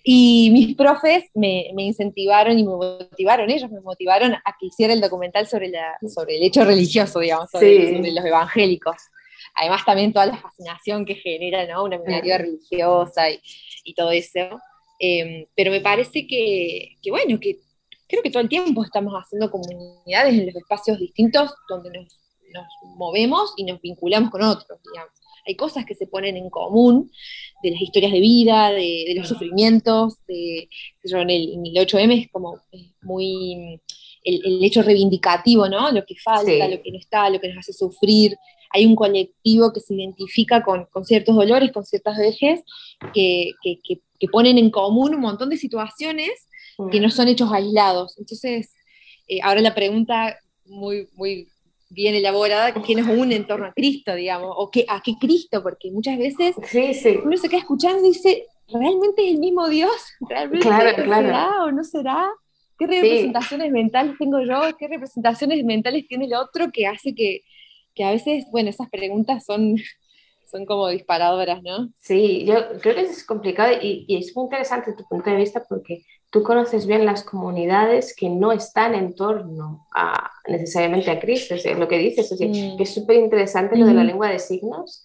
Y 0.03 0.51
mis 0.51 0.75
profes 0.75 1.23
me, 1.33 1.71
me, 1.73 1.83
incentivaron 1.83 2.59
y 2.59 2.63
me 2.63 2.75
motivaron, 2.75 3.49
ellos 3.49 3.71
me 3.71 3.81
motivaron 3.81 4.33
a 4.33 4.55
que 4.59 4.67
hiciera 4.67 4.93
el 4.93 5.01
documental 5.01 5.47
sobre, 5.47 5.69
la, 5.69 5.97
sobre 6.13 6.37
el 6.37 6.43
hecho 6.43 6.63
religioso, 6.63 7.21
digamos, 7.21 7.49
sobre 7.49 8.11
los 8.11 8.25
evangélicos 8.25 8.97
además 9.55 9.85
también 9.85 10.13
toda 10.13 10.27
la 10.27 10.37
fascinación 10.37 11.05
que 11.05 11.15
genera 11.15 11.65
¿no? 11.67 11.83
una 11.83 11.97
minoría 11.97 12.37
religiosa 12.37 13.29
y, 13.29 13.93
todo 13.95 14.11
eso. 14.11 14.59
Em, 14.99 15.45
pero 15.55 15.71
me 15.71 15.81
parece 15.81 16.25
que, 16.27 16.97
bueno, 17.09 17.39
que 17.39 17.59
creo 18.07 18.23
que 18.23 18.31
todo 18.31 18.43
el 18.43 18.49
tiempo 18.49 18.83
estamos 18.83 19.13
haciendo 19.13 19.51
comunidades 19.51 20.33
en 20.33 20.45
los 20.45 20.55
espacios 20.55 20.99
distintos 20.99 21.53
donde 21.69 21.89
nos, 21.91 22.19
movemos 22.97 23.53
y 23.57 23.63
nos 23.63 23.81
vinculamos 23.81 24.29
con 24.29 24.43
otros, 24.43 24.79
digamos. 24.83 25.11
Hay 25.47 25.55
cosas 25.55 25.85
que 25.85 25.95
se 25.95 26.05
ponen 26.05 26.37
en 26.37 26.51
común 26.51 27.11
de 27.63 27.71
las 27.71 27.81
historias 27.81 28.11
de 28.11 28.19
vida, 28.19 28.71
de, 28.71 29.13
los 29.17 29.27
sufrimientos, 29.27 30.23
de, 30.27 30.69
en, 31.03 31.29
el, 31.29 31.73
8M 31.75 32.21
es 32.21 32.31
como 32.31 32.59
muy 33.01 33.81
el, 34.23 34.63
hecho 34.63 34.83
reivindicativo, 34.83 35.67
¿no? 35.67 35.91
Lo 35.91 36.05
que 36.05 36.15
falta, 36.15 36.67
lo 36.67 36.81
que 36.81 36.91
no 36.91 36.99
está, 36.99 37.29
lo 37.29 37.39
que 37.41 37.49
nos 37.49 37.57
hace 37.57 37.73
sufrir, 37.73 38.37
hay 38.73 38.87
un 38.87 38.95
colectivo 38.95 39.71
que 39.71 39.79
se 39.79 39.93
identifica 39.93 40.63
con, 40.63 40.87
ciertos 41.05 41.35
dolores, 41.35 41.71
con 41.71 41.85
ciertas 41.85 42.17
vejes, 42.17 42.63
que, 43.13 43.51
ponen 44.31 44.57
en 44.57 44.71
común 44.71 45.13
un 45.13 45.21
montón 45.21 45.49
de 45.49 45.57
situaciones 45.57 46.47
que 46.91 46.99
no 46.99 47.09
son 47.09 47.27
hechos 47.27 47.51
aislados. 47.53 48.17
Entonces, 48.17 48.73
eh, 49.27 49.39
ahora 49.43 49.61
la 49.61 49.75
pregunta 49.75 50.37
muy, 50.65 51.07
muy 51.13 51.47
bien 51.89 52.15
elaborada, 52.15 52.73
¿qué 52.73 52.95
nos 52.95 53.07
une 53.07 53.35
en 53.35 53.45
torno 53.45 53.67
a 53.67 53.73
Cristo, 53.73 54.15
digamos? 54.15 54.51
¿O 54.57 54.71
qué, 54.71 54.85
a 54.89 55.01
qué 55.01 55.13
Cristo? 55.19 55.61
Porque 55.61 55.91
muchas 55.91 56.17
veces 56.17 56.55
uno 56.57 57.37
se 57.37 57.49
queda 57.49 57.59
escuchando 57.59 58.03
y 58.03 58.07
dice, 58.09 58.47
¿realmente 58.69 59.27
es 59.27 59.35
el 59.35 59.39
mismo 59.39 59.69
Dios? 59.69 59.93
¿Realmente 60.27 60.67
será 60.67 61.63
o 61.63 61.71
no 61.71 61.83
será? 61.83 62.27
¿Qué 62.79 62.87
representaciones 62.87 63.71
mentales 63.71 64.15
tengo 64.17 64.41
yo? 64.41 64.61
¿Qué 64.79 64.87
representaciones 64.87 65.63
mentales 65.63 66.07
tiene 66.07 66.25
el 66.25 66.33
otro 66.33 66.71
que 66.71 66.87
hace 66.87 67.13
que, 67.13 67.41
que 67.93 68.03
a 68.03 68.11
veces, 68.11 68.45
bueno, 68.51 68.69
esas 68.69 68.89
preguntas 68.89 69.45
son, 69.45 69.75
son 70.51 70.65
como 70.65 70.89
disparadoras, 70.89 71.61
¿no? 71.63 71.89
Sí, 71.99 72.45
yo 72.45 72.55
creo 72.81 72.95
que 72.95 73.01
es 73.01 73.25
complicado 73.25 73.73
y, 73.81 74.05
y, 74.07 74.17
es 74.17 74.35
muy 74.35 74.45
interesante 74.45 74.93
tu 74.93 75.03
punto 75.05 75.29
de 75.29 75.37
vista 75.37 75.63
porque 75.67 76.03
tú 76.29 76.41
conoces 76.41 76.87
bien 76.87 77.05
las 77.05 77.23
comunidades 77.23 78.15
que 78.15 78.29
no 78.29 78.51
están 78.51 78.95
en 78.95 79.13
torno 79.15 79.87
a, 79.93 80.31
necesariamente 80.47 81.11
a 81.11 81.19
Cristo, 81.19 81.53
es 81.53 81.77
lo 81.77 81.87
que 81.87 81.99
dices, 81.99 82.31
es 82.31 82.39
mm. 82.41 82.77
que 82.77 82.83
es 82.83 82.93
súper 82.93 83.17
interesante 83.17 83.77
lo 83.77 83.85
de 83.85 83.93
la 83.93 84.03
lengua 84.03 84.29
de 84.29 84.39
signos 84.39 85.03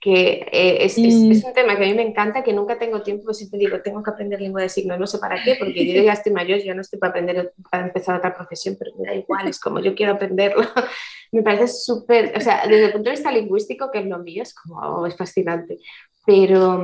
que 0.00 0.48
eh, 0.50 0.84
es, 0.84 0.96
es, 0.96 1.14
es, 1.14 1.44
un 1.44 1.52
tema 1.52 1.76
que 1.76 1.84
a 1.84 1.86
mí 1.86 1.92
me 1.92 2.02
encanta, 2.02 2.42
que 2.42 2.54
nunca 2.54 2.78
tengo 2.78 3.02
tiempo, 3.02 3.24
pues 3.24 3.36
siempre 3.36 3.58
digo, 3.58 3.82
tengo 3.82 4.02
que 4.02 4.10
aprender 4.10 4.40
lengua 4.40 4.62
de 4.62 4.70
signos, 4.70 4.98
no 4.98 5.06
sé 5.06 5.18
para 5.18 5.42
qué, 5.42 5.56
porque 5.58 5.92
yo 5.92 6.02
ya 6.02 6.14
estoy 6.14 6.32
mayor, 6.32 6.58
ya 6.60 6.74
no 6.74 6.80
estoy 6.80 6.98
para 6.98 7.10
aprender, 7.10 7.52
para 7.70 7.86
empezar 7.86 8.16
otra 8.16 8.34
profesión, 8.34 8.76
pero 8.78 8.92
me 8.96 9.06
da 9.06 9.14
igual, 9.14 9.46
es 9.46 9.60
como 9.60 9.78
yo 9.78 9.94
quiero 9.94 10.14
aprenderlo. 10.14 10.62
me 11.32 11.42
parece 11.42 11.68
súper, 11.68 12.32
o 12.34 12.40
sea, 12.40 12.66
desde 12.66 12.86
el 12.86 12.92
punto 12.92 13.10
de 13.10 13.16
vista 13.16 13.30
lingüístico, 13.30 13.90
que 13.90 13.98
es 13.98 14.06
lo 14.06 14.18
mío, 14.20 14.42
es 14.42 14.54
como, 14.54 14.80
oh, 14.80 15.06
es 15.06 15.14
fascinante, 15.16 15.76
pero 16.24 16.82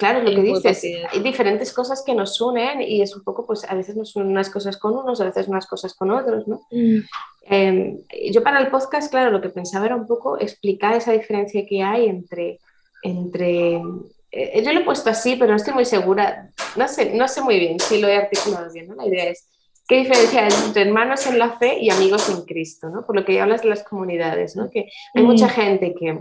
Claro, 0.00 0.22
lo 0.22 0.30
que 0.30 0.40
dices, 0.40 0.82
hay 1.12 1.20
diferentes 1.20 1.74
cosas 1.74 2.02
que 2.02 2.14
nos 2.14 2.40
unen 2.40 2.80
y 2.80 3.02
es 3.02 3.14
un 3.14 3.22
poco, 3.22 3.46
pues 3.46 3.68
a 3.68 3.74
veces 3.74 3.96
nos 3.96 4.16
unen 4.16 4.28
unas 4.28 4.48
cosas 4.48 4.78
con 4.78 4.96
unos, 4.96 5.20
a 5.20 5.26
veces 5.26 5.46
unas 5.46 5.66
cosas 5.66 5.92
con 5.92 6.10
otros, 6.10 6.48
¿no? 6.48 6.62
Mm. 6.70 7.00
Em, 7.42 7.98
yo 8.32 8.42
para 8.42 8.60
el 8.60 8.68
podcast, 8.68 9.10
claro, 9.10 9.30
lo 9.30 9.42
que 9.42 9.50
pensaba 9.50 9.84
era 9.84 9.96
un 9.96 10.06
poco 10.06 10.40
explicar 10.40 10.94
esa 10.94 11.12
diferencia 11.12 11.66
que 11.66 11.82
hay 11.82 12.06
entre, 12.06 12.60
entre 13.02 13.82
eh, 14.30 14.62
yo 14.64 14.72
lo 14.72 14.80
he 14.80 14.84
puesto 14.84 15.10
así, 15.10 15.36
pero 15.36 15.50
no 15.50 15.58
estoy 15.58 15.74
muy 15.74 15.84
segura, 15.84 16.48
no 16.76 16.88
sé, 16.88 17.12
no 17.14 17.28
sé 17.28 17.42
muy 17.42 17.58
bien 17.58 17.78
si 17.78 18.00
lo 18.00 18.08
he 18.08 18.16
articulado 18.16 18.72
bien, 18.72 18.88
¿no? 18.88 18.94
La 18.94 19.06
idea 19.06 19.24
es, 19.24 19.50
¿qué 19.86 19.98
diferencia 19.98 20.46
hay 20.46 20.52
entre 20.64 20.80
hermanos 20.80 21.26
en 21.26 21.38
la 21.38 21.58
fe 21.58 21.78
y 21.78 21.90
amigos 21.90 22.26
en 22.30 22.46
Cristo, 22.46 22.88
¿no? 22.88 23.04
Por 23.04 23.16
lo 23.16 23.26
que 23.26 23.34
ya 23.34 23.42
hablas 23.42 23.60
de 23.60 23.68
las 23.68 23.84
comunidades, 23.84 24.56
¿no? 24.56 24.70
Que 24.70 24.88
hay 25.12 25.22
mucha 25.22 25.48
mm. 25.48 25.50
gente 25.50 25.94
que 25.94 26.18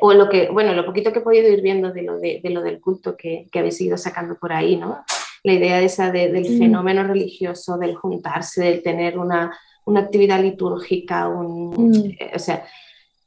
o 0.00 0.12
lo 0.14 0.28
que, 0.28 0.48
bueno, 0.48 0.72
lo 0.72 0.86
poquito 0.86 1.12
que 1.12 1.20
he 1.20 1.22
podido 1.22 1.48
ir 1.48 1.62
viendo 1.62 1.92
de 1.92 2.02
lo, 2.02 2.18
de, 2.18 2.40
lo 2.44 2.62
del 2.62 2.80
culto 2.80 3.16
que, 3.16 3.48
que, 3.50 3.58
habéis 3.58 3.80
ido 3.80 3.96
sacando 3.96 4.36
por 4.36 4.52
ahí, 4.52 4.76
¿no? 4.76 5.04
La 5.42 5.52
idea 5.52 5.80
esa 5.80 6.10
del 6.10 6.40
mm. 6.40 6.58
fenómeno 6.58 7.04
religioso, 7.04 7.78
del 7.78 7.96
juntarse, 7.96 8.64
del 8.64 8.82
tener 8.82 9.18
una, 9.18 9.56
una 9.84 10.00
actividad 10.00 10.40
litúrgica, 10.40 11.28
un, 11.28 11.70
mm. 11.70 12.16
eh, 12.18 12.32
o 12.34 12.38
sea, 12.38 12.64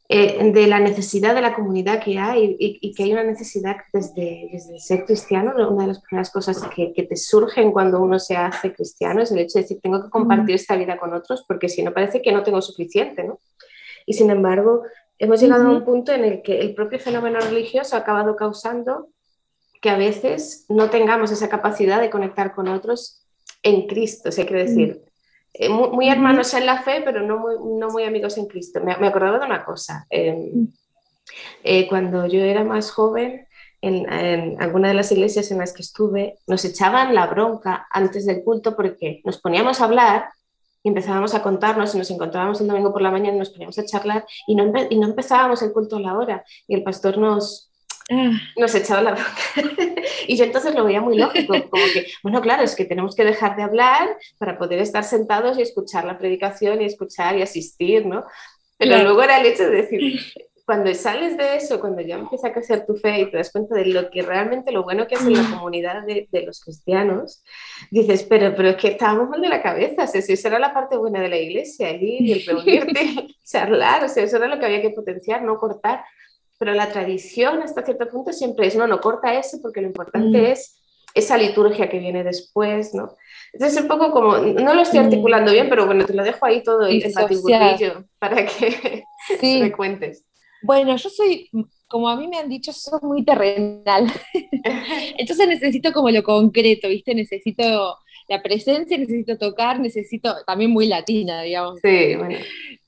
eh, 0.08 0.52
de 0.52 0.68
la 0.68 0.80
necesidad 0.80 1.34
de 1.34 1.42
la 1.42 1.56
comunidad 1.56 2.00
que 2.00 2.20
hay 2.20 2.56
y, 2.60 2.94
que 2.94 3.04
hay 3.04 3.14
una 3.14 3.24
necesidad 3.24 3.78
desde, 3.92 4.50
desde, 4.52 4.80
ser 4.80 5.04
cristiano. 5.04 5.54
Una 5.70 5.84
de 5.84 5.88
las 5.88 6.02
primeras 6.02 6.30
cosas 6.30 6.62
que, 6.76 6.94
que, 6.94 7.04
te 7.04 7.16
surgen 7.16 7.72
cuando 7.72 8.00
uno 8.00 8.20
se 8.20 8.36
hace 8.36 8.72
cristiano 8.72 9.22
es 9.24 9.32
el 9.32 9.40
hecho 9.40 9.58
de 9.58 9.64
decir, 9.64 9.80
tengo 9.82 10.04
que 10.04 10.12
compartir 10.12 10.54
mm. 10.54 10.60
esta 10.60 10.76
vida 10.76 10.98
con 10.98 11.14
otros 11.14 11.44
porque 11.48 11.70
si 11.70 11.82
no 11.82 11.92
parece 11.92 12.22
que 12.22 12.32
no 12.32 12.44
tengo 12.44 12.62
suficiente, 12.62 13.24
¿no? 13.24 13.40
Y 14.06 14.14
sin 14.14 14.30
embargo, 14.30 14.84
hemos 15.20 15.42
llegado 15.42 15.68
a 15.68 15.72
un 15.72 15.86
punto 15.86 16.12
en 16.12 16.26
el 16.26 16.42
que 16.42 16.60
el 16.60 16.74
propio 16.74 17.00
fenómeno 17.00 17.40
religioso 17.40 17.96
ha 17.96 18.00
acabado 18.00 18.36
causando 18.36 19.10
que 19.82 19.90
a 19.90 19.98
veces 19.98 20.66
no 20.70 20.90
tengamos 20.90 21.32
esa 21.32 21.50
capacidad 21.50 22.02
de 22.02 22.10
conectar 22.10 22.54
con 22.54 22.68
otros 22.68 23.22
en 23.62 23.88
Cristo, 23.88 24.30
o 24.30 24.32
sea, 24.32 24.46
quiero 24.46 24.62
decir, 24.62 25.02
eh, 25.54 25.70
muy, 25.70 26.10
hermanos 26.10 26.54
en 26.54 26.66
la 26.66 26.84
fe, 26.84 27.02
pero 27.04 27.22
no 27.22 27.40
muy, 27.40 27.56
no 27.80 27.90
muy 27.90 28.04
amigos 28.04 28.38
en 28.38 28.46
Cristo. 28.46 28.82
Me, 28.82 28.96
me 28.98 29.08
acordaba 29.08 29.40
de 29.40 29.46
una 29.46 29.64
cosa, 29.64 30.06
em, 30.10 30.68
eh, 31.64 31.88
cuando 31.88 32.28
yo 32.28 32.42
era 32.42 32.64
más 32.64 32.92
joven, 32.92 33.48
en, 33.82 34.12
en, 34.12 34.62
alguna 34.62 34.88
de 34.88 34.96
las 34.96 35.12
iglesias 35.12 35.52
en 35.52 35.60
las 35.60 35.74
que 35.74 35.84
estuve, 35.84 36.40
nos 36.48 36.66
echaban 36.66 37.14
la 37.14 37.28
bronca 37.28 37.88
antes 37.92 38.26
del 38.26 38.44
culto 38.44 38.76
porque 38.76 39.22
nos 39.24 39.40
poníamos 39.40 39.80
a 39.80 39.86
hablar 39.86 40.30
y 40.86 40.90
empezábamos 40.90 41.34
a 41.34 41.42
contarnos 41.42 41.96
y 41.96 41.98
nos 41.98 42.12
encontrábamos 42.12 42.62
el 42.62 42.68
domingo 42.68 42.94
por 42.94 43.02
la 43.02 43.10
mañana 43.10 43.36
y 43.36 43.40
nos 43.40 43.50
poníamos 43.50 43.80
a 43.80 43.86
charlar 43.86 44.24
y 44.46 44.54
no, 44.54 44.72
y 44.88 45.00
no 45.00 45.08
empezábamos 45.08 45.64
el 45.64 45.74
culto 45.74 45.98
a 45.98 46.00
la 46.00 46.16
hora 46.16 46.46
y 46.68 46.76
el 46.76 46.84
pastor 46.84 47.18
nos, 47.18 47.72
ah. 48.12 48.34
nos 48.56 48.76
echaba 48.76 49.02
la 49.02 49.12
boca. 49.14 49.26
y 50.28 50.38
yo 50.38 50.46
entonces 50.46 50.76
lo 50.76 50.84
veía 50.84 51.02
muy 51.02 51.18
lógico, 51.18 51.56
como 51.72 51.84
que, 51.92 52.06
bueno, 52.22 52.40
claro, 52.40 52.62
es 52.62 52.76
que 52.76 52.86
tenemos 52.86 53.16
que 53.16 53.26
dejar 53.26 53.56
de 53.56 53.64
hablar 53.64 54.16
para 54.38 54.60
poder 54.60 54.78
estar 54.78 55.04
sentados 55.04 55.58
y 55.58 55.64
escuchar 55.64 56.06
la 56.06 56.20
predicación 56.20 56.80
y 56.84 56.86
escuchar 56.86 57.36
y 57.36 57.42
asistir, 57.42 58.06
¿no? 58.06 58.24
Pero 58.78 59.02
luego 59.02 59.24
era 59.24 59.40
el 59.40 59.48
hecho 59.48 59.64
de 59.64 59.78
decir, 59.78 60.22
cuando 60.66 60.92
sales 60.96 61.38
de 61.38 61.58
eso, 61.58 61.80
cuando 61.80 62.02
ya 62.02 62.16
empieza 62.16 62.48
a 62.48 62.54
crecer 62.54 62.86
tu 62.88 62.96
fe 62.96 63.22
y 63.22 63.30
te 63.30 63.38
das 63.38 63.52
cuenta 63.52 63.76
de 63.76 63.86
lo 63.86 64.10
que 64.10 64.24
realmente, 64.24 64.72
lo 64.72 64.84
bueno 64.84 65.06
que 65.06 65.16
en 65.16 65.34
la 65.34 65.44
mm. 65.44 65.54
comunidad 65.54 66.04
de, 66.04 66.28
de 66.32 66.42
los 66.42 66.60
cristianos, 66.60 67.44
dices, 67.92 68.24
pero, 68.24 68.56
pero 68.56 68.70
es 68.70 68.76
que 68.76 68.90
estábamos 68.90 69.30
mal 69.30 69.42
de 69.42 69.48
la 69.48 69.62
cabeza, 69.62 70.04
o 70.04 70.08
sea, 70.08 70.22
esa 70.22 70.48
era 70.48 70.58
la 70.58 70.74
parte 70.74 70.98
buena 70.98 71.22
de 71.22 71.30
la 71.30 71.38
iglesia, 71.38 71.92
ir 71.92 72.22
y 72.22 72.32
el 72.34 72.46
reunirte, 72.46 73.28
charlar, 73.46 74.04
o 74.04 74.10
sea, 74.10 74.24
eso 74.24 74.38
era 74.38 74.48
lo 74.48 74.60
que 74.60 74.66
había 74.66 74.82
que 74.82 74.90
potenciar, 74.90 75.44
no 75.44 75.58
cortar. 75.58 76.04
Pero 76.58 76.74
la 76.74 76.90
tradición 76.90 77.62
hasta 77.62 77.84
cierto 77.84 78.08
punto 78.08 78.32
siempre 78.32 78.68
es, 78.68 78.76
no, 78.76 78.88
no 78.88 79.02
corta 79.02 79.34
eso 79.34 79.60
porque 79.62 79.82
lo 79.82 79.88
importante 79.88 80.42
mm. 80.42 80.46
es 80.46 80.82
esa 81.14 81.38
liturgia 81.38 81.90
que 81.90 82.00
viene 82.00 82.24
después, 82.24 82.94
¿no? 82.94 83.16
Entonces, 83.54 83.82
un 83.82 83.88
poco 83.88 84.12
como, 84.12 84.38
no 84.38 84.74
lo 84.74 84.82
estoy 84.82 85.00
mm. 85.00 85.04
articulando 85.04 85.52
bien, 85.52 85.70
pero 85.70 85.86
bueno, 85.86 86.06
te 86.06 86.14
lo 86.14 86.24
dejo 86.24 86.46
ahí 86.46 86.62
todo 86.64 86.88
en 86.88 87.02
para 88.20 88.46
que 88.46 89.04
me 89.42 89.72
cuentes. 89.72 90.25
Bueno, 90.66 90.96
yo 90.96 91.10
soy, 91.10 91.50
como 91.88 92.10
a 92.10 92.16
mí 92.16 92.28
me 92.28 92.38
han 92.38 92.50
dicho, 92.50 92.74
soy 92.74 93.00
muy 93.04 93.24
terrenal. 93.24 94.12
Entonces 95.18 95.48
necesito 95.48 95.94
como 95.94 96.10
lo 96.10 96.24
concreto, 96.24 96.90
¿viste? 96.90 97.14
Necesito 97.14 97.98
la 98.28 98.42
presencia, 98.42 98.98
necesito 98.98 99.38
tocar, 99.38 99.80
necesito, 99.80 100.36
también 100.48 100.72
muy 100.72 100.88
latina, 100.88 101.44
digamos. 101.44 101.80
Sí, 101.82 102.16
bueno. 102.16 102.38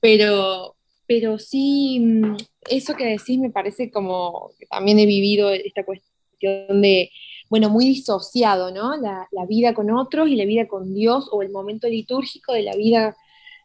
Pero, 0.00 0.76
pero 1.06 1.38
sí, 1.38 2.00
mm, 2.00 2.36
eso 2.68 2.94
que 2.94 3.06
decís 3.06 3.38
me 3.38 3.50
parece 3.50 3.90
como, 3.90 4.50
también 4.68 4.98
he 4.98 5.06
vivido 5.06 5.50
esta 5.50 5.84
cuestión 5.84 6.82
de, 6.82 7.10
bueno, 7.48 7.70
muy 7.70 7.84
disociado, 7.84 8.72
¿no? 8.72 8.96
La, 8.96 9.28
la, 9.30 9.46
vida 9.46 9.74
con 9.74 9.90
otros 9.90 10.28
y 10.28 10.34
la 10.34 10.44
vida 10.44 10.66
con 10.66 10.92
Dios, 10.94 11.28
o 11.30 11.42
el 11.42 11.50
momento 11.50 11.88
litúrgico 11.88 12.52
de 12.52 12.62
la 12.62 12.74
vida, 12.74 13.16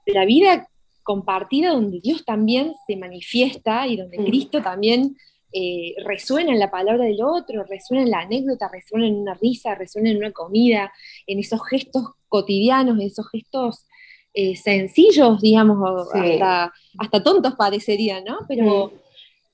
de 0.05 0.13
la 0.13 0.25
vida 0.25 0.67
compartida 1.03 1.71
donde 1.71 1.99
Dios 1.99 2.25
también 2.25 2.73
se 2.87 2.95
manifiesta 2.95 3.87
y 3.87 3.97
donde 3.97 4.19
mm. 4.19 4.25
Cristo 4.25 4.61
también 4.61 5.17
eh, 5.51 5.93
resuena 6.03 6.51
en 6.51 6.59
la 6.59 6.71
palabra 6.71 7.05
del 7.05 7.21
otro, 7.21 7.63
resuena 7.63 8.03
en 8.03 8.09
la 8.09 8.21
anécdota, 8.21 8.69
resuena 8.71 9.07
en 9.07 9.15
una 9.15 9.35
risa, 9.35 9.75
resuena 9.75 10.09
en 10.09 10.17
una 10.17 10.31
comida, 10.31 10.91
en 11.27 11.37
esos 11.39 11.61
gestos 11.67 12.03
cotidianos, 12.27 12.95
en 12.95 13.05
esos 13.05 13.29
gestos 13.29 13.85
eh, 14.33 14.55
sencillos, 14.55 15.39
digamos, 15.41 16.07
hasta, 16.11 16.73
hasta, 16.97 17.23
tontos 17.23 17.53
parecerían, 17.53 18.23
¿no? 18.23 18.39
Pero 18.47 18.87
mm. 18.87 18.91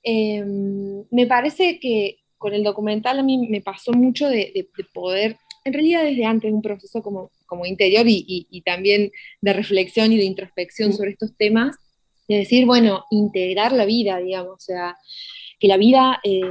em, 0.04 1.04
me 1.12 1.28
parece 1.28 1.80
que 1.82 2.20
con 2.38 2.54
el 2.54 2.64
documental 2.64 3.20
a 3.20 3.24
mí 3.24 3.38
me 3.50 3.60
pasó 3.60 3.92
mucho 3.92 4.30
de 4.30 4.70
poder, 4.94 5.38
en 5.66 5.74
realidad 5.74 6.04
desde 6.04 6.24
antes, 6.24 6.54
un 6.54 6.62
proceso 6.62 7.04
como 7.04 7.30
como 7.50 7.66
interior 7.66 8.06
y, 8.08 8.62
también 8.66 9.12
de 9.42 9.54
reflexión 9.54 10.14
y 10.14 10.18
de 10.18 10.24
introspección 10.24 10.94
sobre 10.94 11.12
estos 11.12 11.36
temas, 11.36 11.76
de 12.28 12.38
decir, 12.38 12.66
bueno, 12.66 13.06
integrar 13.10 13.72
la 13.72 13.86
vida, 13.86 14.20
digamos, 14.20 14.54
o 14.54 14.60
sea, 14.60 14.98
que 15.60 15.68
la 15.68 15.78
vida, 15.78 16.20
eh, 16.24 16.42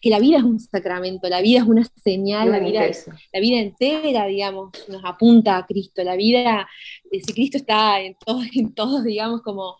que 0.00 0.08
la 0.08 0.18
vida 0.18 0.38
es 0.38 0.44
un 0.44 0.58
sacramento, 0.58 1.28
la 1.28 1.42
vida 1.42 1.58
es 1.58 1.66
una 1.66 1.84
señal, 2.02 2.50
la 2.50 2.58
vida, 2.58 2.90
la 3.32 3.40
vida 3.40 3.60
entera, 3.60 4.26
digamos, 4.26 4.70
nos 4.88 5.04
apunta 5.04 5.58
a 5.58 5.66
Cristo, 5.66 6.02
la 6.02 6.16
vida, 6.16 6.66
si 7.12 7.32
Cristo 7.34 7.58
está 7.58 8.00
en 8.00 8.16
todos, 8.24 8.46
en 8.54 8.72
todos 8.74 9.04
digamos, 9.04 9.42
como 9.42 9.76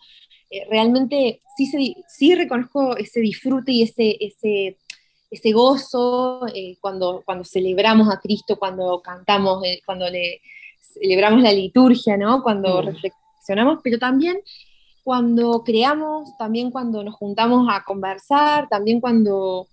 eh, 0.51 0.67
realmente 0.69 1.41
sí, 1.57 1.95
sí 2.07 2.35
reconozco 2.35 2.95
ese 2.97 3.21
disfrute 3.21 3.71
y 3.71 3.81
ese, 3.83 4.17
ese 4.19 4.77
ese 5.31 5.53
gozo 5.53 6.45
eh, 6.53 6.77
cuando, 6.81 7.23
cuando 7.25 7.45
celebramos 7.45 8.13
a 8.13 8.19
Cristo, 8.19 8.59
cuando 8.59 9.01
cantamos, 9.01 9.63
eh, 9.63 9.81
cuando 9.85 10.09
le 10.09 10.41
celebramos 10.81 11.41
la 11.41 11.53
liturgia, 11.53 12.17
¿no? 12.17 12.43
Cuando 12.43 12.83
mm. 12.83 12.85
reflexionamos, 12.85 13.79
pero 13.81 13.97
también 13.97 14.41
cuando 15.03 15.63
creamos, 15.63 16.37
también 16.37 16.69
cuando 16.69 17.03
nos 17.03 17.15
juntamos 17.15 17.67
a 17.71 17.83
conversar, 17.85 18.67
también 18.67 18.99
cuando, 18.99 19.67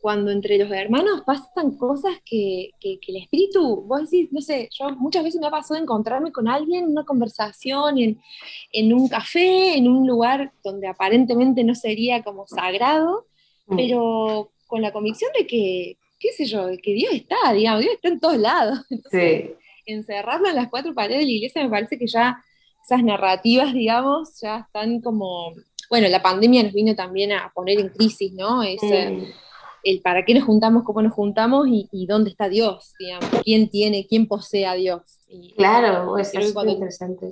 cuando 0.00 0.30
entre 0.30 0.56
los 0.58 0.72
hermanos 0.72 1.22
pasan 1.26 1.76
cosas 1.76 2.14
que, 2.24 2.70
el 2.80 3.16
espíritu, 3.16 3.82
vos 3.82 4.10
decís, 4.10 4.32
no 4.32 4.40
sé, 4.40 4.70
yo 4.72 4.90
muchas 4.96 5.24
veces 5.24 5.40
me 5.40 5.46
ha 5.46 5.50
pasado 5.50 5.78
encontrarme 5.78 6.32
con 6.32 6.48
alguien 6.48 6.84
en 6.84 6.90
una 6.90 7.04
conversación, 7.04 7.98
en, 7.98 8.92
un 8.92 9.08
café, 9.08 9.76
en 9.76 9.88
un 9.88 10.06
lugar 10.06 10.52
donde 10.64 10.88
aparentemente 10.88 11.62
no 11.64 11.74
sería 11.74 12.22
como 12.24 12.46
sagrado, 12.46 13.26
mm. 13.66 13.76
pero 13.76 14.50
con 14.72 14.80
la 14.80 14.90
convicción 14.90 15.30
de 15.38 15.46
que, 15.46 15.98
qué 16.18 16.32
sé 16.32 16.46
yo, 16.46 16.66
que 16.82 16.94
Dios 16.94 17.12
está, 17.12 17.52
digamos, 17.52 17.82
Dios 17.82 17.92
está 17.92 18.08
en 18.08 18.18
todos 18.20 18.38
lados. 18.38 18.78
Encerrarlo 19.84 20.48
en 20.48 20.56
las 20.56 20.70
cuatro 20.70 20.94
paredes 20.94 21.20
de 21.20 21.26
la 21.26 21.32
iglesia 21.32 21.62
me 21.62 21.68
parece 21.68 21.98
que 21.98 22.06
ya 22.06 22.42
esas 22.82 23.04
narrativas, 23.04 23.74
digamos, 23.74 24.40
ya 24.40 24.60
están 24.60 25.02
como, 25.02 25.52
bueno, 25.90 26.08
la 26.08 26.22
pandemia 26.22 26.62
nos 26.62 26.72
vino 26.72 26.94
también 26.94 27.32
a 27.32 27.52
poner 27.54 27.80
en 27.80 27.90
crisis, 27.90 28.32
¿no? 28.32 28.62
Mm 28.62 29.24
el 29.82 30.00
para 30.00 30.24
qué 30.24 30.34
nos 30.34 30.44
juntamos, 30.44 30.84
cómo 30.84 31.02
nos 31.02 31.12
juntamos 31.12 31.66
y, 31.68 32.06
dónde 32.06 32.30
está 32.30 32.48
Dios, 32.48 32.94
digamos, 32.98 33.28
quién 33.42 33.68
tiene, 33.68 34.06
quién 34.06 34.26
posee 34.26 34.66
a 34.66 34.74
Dios. 34.74 35.02
claro, 35.56 36.18
es, 36.18 36.34
es 36.34 36.54
muy 36.54 36.70
interesante 36.70 37.28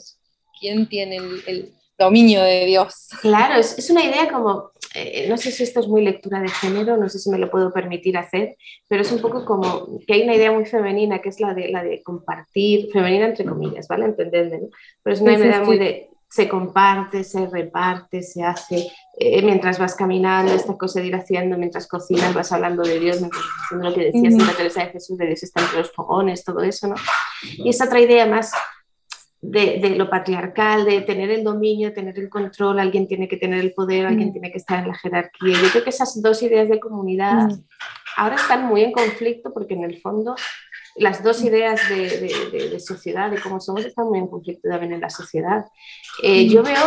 ¿Quién 0.59 0.89
tiene 0.89 1.17
el, 1.47 1.73
dominio 2.01 2.43
de 2.43 2.67
Dios? 2.67 3.09
Claro, 3.21 3.61
es, 3.61 3.89
una 3.91 4.05
idea 4.05 4.29
como, 4.33 4.71
eh, 4.95 5.27
no 5.29 5.37
sé 5.37 5.53
si 5.53 5.63
esto 5.63 5.79
es 5.79 5.87
muy 5.87 6.03
lectura 6.03 6.41
de 6.41 6.49
género, 6.49 6.97
no 6.97 7.09
sé 7.09 7.21
si 7.21 7.31
me 7.31 7.39
lo 7.39 7.51
puedo 7.51 7.73
permitir 7.73 8.19
hacer, 8.19 8.57
pero 8.89 9.03
es 9.03 9.13
un 9.13 9.21
poco 9.21 9.45
como 9.45 10.01
que 10.07 10.15
hay 10.15 10.23
una 10.23 10.35
idea 10.35 10.51
muy 10.51 10.65
femenina 10.65 11.21
que 11.21 11.29
es 11.29 11.39
la 11.39 11.55
de, 11.55 11.69
la 11.69 11.85
de 11.85 12.03
compartir, 12.03 12.91
femenina 12.93 13.27
entre 13.27 13.45
comillas, 13.45 13.87
¿vale? 13.87 14.07
Entendedme, 14.07 14.59
¿no? 14.59 14.69
Pero 15.03 15.15
es 15.15 15.21
una 15.21 15.35
idea 15.35 15.63
muy 15.63 15.79
de 15.79 16.11
se 16.31 16.49
comparte, 16.49 17.25
se 17.25 17.47
reparte, 17.47 18.23
se 18.23 18.45
hace 18.45 18.89
eh, 19.19 19.43
mientras 19.43 19.81
vas 19.81 19.97
caminando, 19.97 20.53
esta 20.53 20.79
cosa 20.79 21.01
de 21.01 21.09
ir 21.09 21.15
haciendo, 21.17 21.59
mientras 21.59 21.89
cocinas, 21.89 22.33
vas 22.33 22.53
hablando 22.53 22.85
de 22.85 23.01
Dios, 23.01 23.19
mientras 23.19 23.43
haciendo 23.65 23.89
lo 23.89 23.95
que 23.95 24.05
decía 24.05 24.31
Santa 24.31 24.57
Teresa 24.57 24.85
de 24.85 24.91
Jesús, 24.93 25.19
de 25.19 25.27
Dios 25.27 25.43
está 25.43 25.61
entre 25.61 25.79
los 25.79 25.91
fogones, 25.91 26.45
todo 26.45 26.63
eso, 26.63 26.87
¿no? 26.87 26.95
Y 27.43 27.69
esa 27.69 27.87
otra 27.87 28.01
idea 28.01 28.27
más 28.27 28.53
de, 29.43 29.79
de, 29.81 29.97
lo 29.97 30.11
patriarcal, 30.11 30.85
de 30.85 31.01
tener 31.01 31.31
el 31.31 31.45
dominio, 31.45 31.93
tener 31.93 32.19
el 32.19 32.29
control, 32.29 32.79
alguien 32.79 33.09
tiene 33.09 33.29
que 33.29 33.37
tener 33.37 33.61
el 33.61 33.73
poder, 33.73 34.07
alguien 34.07 34.33
tiene 34.33 34.53
que 34.53 34.59
estar 34.59 34.81
en 34.81 34.89
la 34.89 34.95
jerarquía. 34.95 35.57
Yo 35.61 35.71
creo 35.71 35.85
que 35.85 35.91
esas 35.91 36.21
dos 36.21 36.43
ideas 36.43 36.69
de 36.69 36.79
comunidad 36.79 37.49
ahora 38.17 38.37
están 38.37 38.67
muy 38.67 38.83
en 38.83 38.93
conflicto 38.93 39.53
porque 39.53 39.75
en 39.75 39.85
el 39.85 40.01
fondo 40.01 40.35
las 40.97 41.23
dos 41.23 41.43
ideas 41.43 41.81
de, 41.89 42.79
sociedad, 42.81 43.31
de 43.31 43.41
cómo 43.41 43.61
somos, 43.61 43.85
están 43.85 44.07
muy 44.07 44.19
en 44.19 44.27
conflicto 44.27 44.69
también 44.69 44.93
en 44.93 45.01
la 45.01 45.11
sociedad. 45.11 45.65
Eh, 46.23 46.49
yo 46.49 46.63
veo 46.63 46.83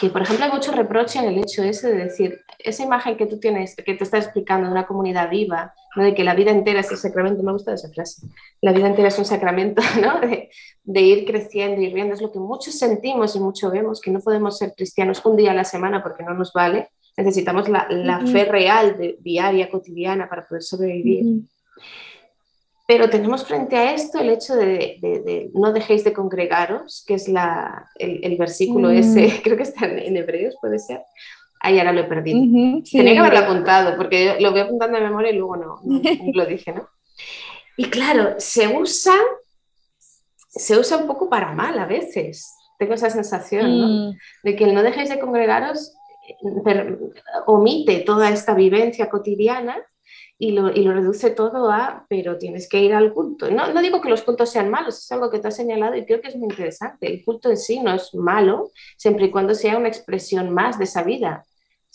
que, 0.00 0.10
por 0.10 0.22
ejemplo, 0.22 0.44
hay 0.44 0.52
mucho 0.52 0.72
reproche 0.72 1.18
en 1.18 1.26
el 1.26 1.38
hecho 1.38 1.62
ese 1.62 1.88
de 1.88 2.04
decir, 2.04 2.40
esa 2.58 2.84
imagen 2.84 3.16
que 3.16 3.26
tú 3.26 3.38
tienes, 3.40 3.74
que 3.74 3.94
te 3.94 4.04
estás 4.04 4.24
explicando 4.24 4.66
de 4.66 4.72
una 4.72 4.86
comunidad 4.86 5.30
viva, 5.30 5.74
¿no? 5.96 6.04
de 6.04 6.14
que 6.14 6.24
la 6.24 6.34
vida 6.34 6.50
entera 6.50 6.80
es 6.80 6.90
un 6.90 6.96
sacramento, 6.96 7.42
me 7.42 7.52
gusta 7.52 7.74
esa 7.74 7.88
frase, 7.88 8.26
la 8.60 8.72
vida 8.72 8.86
entera 8.86 9.08
es 9.08 9.18
un 9.18 9.24
sacramento, 9.24 9.82
¿no? 10.00 10.20
de, 10.20 10.50
de, 10.84 11.00
ir 11.00 11.26
creciendo 11.26 11.80
y 11.80 11.92
viendo, 11.92 12.14
es 12.14 12.22
lo 12.22 12.30
que 12.30 12.38
muchos 12.38 12.78
sentimos 12.78 13.34
y 13.34 13.40
mucho 13.40 13.70
vemos, 13.70 14.00
que 14.00 14.10
no 14.10 14.20
podemos 14.20 14.58
ser 14.58 14.74
cristianos 14.76 15.24
un 15.24 15.36
día 15.36 15.50
a 15.50 15.54
la 15.54 15.64
semana 15.64 16.02
porque 16.02 16.22
no 16.22 16.34
nos 16.34 16.52
vale, 16.52 16.90
necesitamos 17.16 17.68
la, 17.68 17.86
la 17.90 18.20
fe 18.26 18.44
real, 18.44 18.96
de, 18.98 19.16
diaria, 19.20 19.70
cotidiana, 19.70 20.28
para 20.28 20.46
poder 20.46 20.62
sobrevivir. 20.62 21.42
Pero 22.86 23.10
tenemos 23.10 23.44
frente 23.44 23.76
a 23.76 23.94
esto 23.94 24.20
el 24.20 24.30
hecho 24.30 24.54
de, 24.54 25.50
no 25.54 25.72
dejéis 25.72 26.04
de 26.04 26.12
congregaros, 26.12 27.04
que 27.06 27.14
es 27.14 27.28
la, 27.28 27.90
el, 27.98 28.36
versículo 28.36 28.90
mm. 28.90 28.96
ese, 28.96 29.40
creo 29.44 29.56
que 29.56 29.64
está 29.64 29.86
en, 29.86 30.16
Hebreos, 30.16 30.56
puede 30.60 30.78
ser. 30.78 31.02
Ahí 31.60 31.78
ahora 31.78 31.92
lo 31.92 32.00
he 32.00 32.04
perdido. 32.04 32.40
Tenía 32.90 33.12
que 33.12 33.18
haberlo 33.18 33.38
apuntado, 33.38 33.96
porque 33.96 34.36
lo 34.40 34.52
voy 34.52 34.60
apuntando 34.60 34.98
de 34.98 35.04
memoria 35.04 35.30
y 35.30 35.36
luego 35.36 35.56
no, 35.56 35.80
lo 36.34 36.46
dije, 36.46 36.72
¿no? 36.72 36.88
Y 37.76 37.86
claro, 37.86 38.34
se 38.38 38.68
usa, 38.68 39.14
se 40.48 40.78
usa 40.78 40.96
un 40.96 41.06
poco 41.06 41.28
para 41.28 41.52
mal 41.52 41.78
a 41.78 41.86
veces. 41.86 42.54
Tengo 42.78 42.94
esa 42.94 43.10
sensación, 43.10 43.80
¿no? 43.80 43.88
Mm. 43.88 44.18
De 44.44 44.56
que 44.56 44.64
el 44.64 44.74
no 44.74 44.82
dejéis 44.82 45.08
de 45.08 45.18
congregaros 45.18 45.94
eh, 46.28 46.98
omite 47.46 48.00
toda 48.00 48.30
esta 48.30 48.54
vivencia 48.54 49.08
cotidiana 49.08 49.76
y 50.38 50.52
lo, 50.52 50.70
y 50.70 50.82
lo, 50.82 50.92
reduce 50.92 51.30
todo 51.30 51.70
a, 51.70 52.04
pero 52.08 52.36
tienes 52.36 52.68
que 52.68 52.82
ir 52.82 52.94
al 52.94 53.12
culto. 53.12 53.50
No, 53.50 53.72
no 53.72 53.80
digo 53.80 54.00
que 54.00 54.10
los 54.10 54.22
cultos 54.22 54.50
sean 54.50 54.70
malos, 54.70 54.98
es 54.98 55.12
algo 55.12 55.30
que 55.30 55.38
te 55.38 55.48
has 55.48 55.56
señalado 55.56 55.96
y 55.96 56.04
creo 56.04 56.20
que 56.20 56.28
es 56.28 56.36
muy 56.36 56.48
interesante. 56.48 57.06
El 57.06 57.24
culto 57.24 57.48
en 57.48 57.56
sí 57.56 57.80
no 57.80 57.94
es 57.94 58.14
malo, 58.14 58.70
siempre 58.96 59.26
y 59.26 59.30
cuando 59.30 59.54
sea 59.54 59.78
una 59.78 59.88
expresión 59.88 60.50
más 60.50 60.78
de 60.78 60.84
esa 60.84 61.02
vida. 61.02 61.44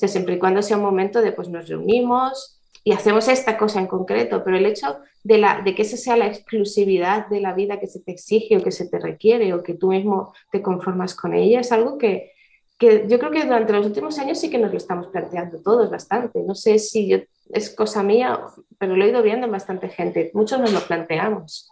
Sea, 0.01 0.09
siempre 0.09 0.35
y 0.35 0.39
cuando 0.39 0.63
sea 0.63 0.77
un 0.77 0.83
momento 0.83 1.21
de, 1.21 1.31
pues 1.31 1.47
nos 1.47 1.69
reunimos 1.69 2.59
y 2.83 2.91
hacemos 2.91 3.27
esta 3.27 3.55
cosa 3.55 3.79
en 3.79 3.85
concreto, 3.85 4.43
pero 4.43 4.57
el 4.57 4.65
hecho 4.65 4.97
de, 5.23 5.37
la, 5.37 5.61
de 5.61 5.75
que 5.75 5.83
esa 5.83 5.95
sea 5.95 6.17
la 6.17 6.25
exclusividad 6.25 7.27
de 7.27 7.39
la 7.39 7.53
vida 7.53 7.79
que 7.79 7.85
se 7.85 7.99
te 7.99 8.11
exige 8.11 8.57
o 8.57 8.63
que 8.63 8.71
se 8.71 8.87
te 8.87 8.97
requiere 8.97 9.53
o 9.53 9.61
que 9.61 9.75
tú 9.75 9.89
mismo 9.89 10.33
te 10.51 10.63
conformas 10.63 11.13
con 11.13 11.35
ella 11.35 11.59
es 11.59 11.71
algo 11.71 11.99
que, 11.99 12.31
que 12.79 13.05
yo 13.07 13.19
creo 13.19 13.29
que 13.29 13.43
durante 13.43 13.73
los 13.73 13.85
últimos 13.85 14.17
años 14.17 14.39
sí 14.39 14.49
que 14.49 14.57
nos 14.57 14.71
lo 14.71 14.77
estamos 14.77 15.07
planteando 15.07 15.61
todos 15.61 15.91
bastante. 15.91 16.41
No 16.41 16.55
sé 16.55 16.79
si 16.79 17.07
yo 17.07 17.19
es 17.53 17.69
cosa 17.69 18.01
mía, 18.01 18.39
pero 18.79 18.95
lo 18.95 19.05
he 19.05 19.09
ido 19.09 19.21
viendo 19.21 19.45
en 19.45 19.51
bastante 19.51 19.87
gente. 19.89 20.31
Muchos 20.33 20.59
nos 20.59 20.73
lo 20.73 20.79
planteamos. 20.79 21.71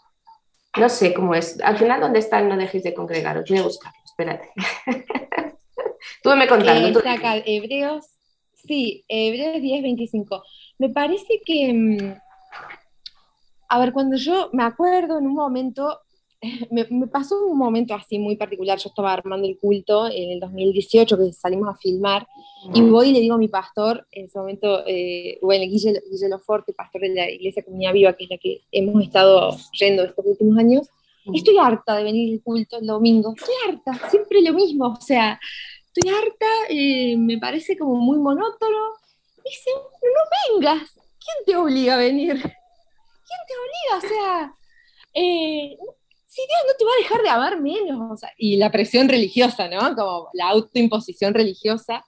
No 0.78 0.88
sé 0.88 1.16
cómo 1.16 1.34
es. 1.34 1.60
Al 1.62 1.80
final, 1.80 2.02
¿dónde 2.02 2.20
están? 2.20 2.48
No 2.48 2.58
dejéis 2.58 2.84
de 2.84 2.94
congregaros. 2.94 3.50
Voy 3.50 3.58
a 3.58 3.64
buscarlo, 3.64 4.00
espérate. 4.06 4.52
tú 6.24 6.30
me 6.36 6.48
contando. 6.48 7.00
Eh, 7.00 7.44
Hebreos, 7.48 8.19
sí, 8.66 9.04
Hebreos 9.08 9.62
10, 9.62 9.84
25. 9.84 10.44
Me 10.78 10.90
parece 10.90 11.42
que, 11.46 11.74
mm, 11.74 12.14
a 13.70 13.80
ver, 13.80 13.94
cuando 13.94 14.18
yo 14.18 14.50
me 14.54 14.64
acuerdo 14.64 15.18
en 15.18 15.28
un 15.28 15.36
momento, 15.36 16.00
me, 16.72 16.86
pasó 17.08 17.46
un 17.48 17.58
momento 17.58 17.94
así 17.94 18.18
muy 18.20 18.36
particular. 18.36 18.78
Yo 18.78 18.90
estaba 18.90 19.14
armando 19.14 19.48
el 19.48 19.58
culto 19.58 20.08
en 20.08 20.32
el 20.32 20.40
2018, 20.40 21.18
que 21.18 21.34
salimos 21.34 21.70
a 21.70 21.78
filmar, 21.78 22.28
y 22.74 22.82
voy 22.82 23.10
y 23.10 23.14
le 23.14 23.20
digo 23.22 23.36
a 23.36 23.40
mi 23.40 23.48
pastor, 23.48 24.08
en 24.12 24.26
ese 24.26 24.40
momento, 24.40 24.84
eh, 24.88 25.38
bueno, 25.42 25.66
Guille, 25.66 26.02
Guille 26.10 26.30
Loforte, 26.30 26.74
pastor 26.74 27.02
de 27.02 27.10
la 27.10 27.30
Iglesia 27.30 27.64
Comunidad 27.64 27.94
Viva, 27.94 28.14
que 28.14 28.24
es 28.26 28.30
la 28.30 28.38
que 28.38 28.62
hemos 28.72 29.02
estado 29.04 29.56
yendo 29.74 30.04
estos 30.04 30.26
últimos 30.26 30.58
años, 30.58 30.90
estoy 31.34 31.58
harta 31.58 31.96
de 31.96 32.04
venir 32.04 32.34
al 32.34 32.44
culto 32.44 32.78
el 32.78 32.88
domingo, 32.88 33.34
estoy 33.36 33.54
harta, 33.68 34.10
siempre 34.10 34.42
lo 34.42 34.54
mismo, 34.54 34.88
o 34.88 35.02
sea, 35.02 35.40
estoy 35.94 36.12
harta, 36.14 36.46
eh, 36.70 37.16
me 37.18 37.38
parece 37.38 37.78
como 37.78 37.96
muy 37.96 38.18
monótono. 38.18 38.94
Dice, 39.44 39.72
no 39.74 40.60
vengas, 40.62 40.92
¿quién 40.94 41.46
te 41.46 41.56
obliga 41.56 41.96
a 41.96 41.98
venir? 41.98 42.34
¿Quién 42.34 43.42
te 43.48 43.54
obliga? 43.56 43.98
O 43.98 44.02
sea, 44.02 44.56
eh, 45.14 45.78
si 46.26 46.42
Dios 46.42 46.60
no 46.68 46.74
te 46.78 46.86
va 46.86 46.92
a 46.92 47.02
dejar 47.02 47.22
de 47.24 47.30
amar 47.30 47.62
menos. 47.62 48.22
y 48.38 48.58
la 48.58 48.72
presión 48.72 49.10
religiosa, 49.10 49.68
¿no? 49.68 49.96
Como 49.96 50.30
la 50.34 50.50
autoimposición 50.50 51.34
religiosa, 51.34 52.06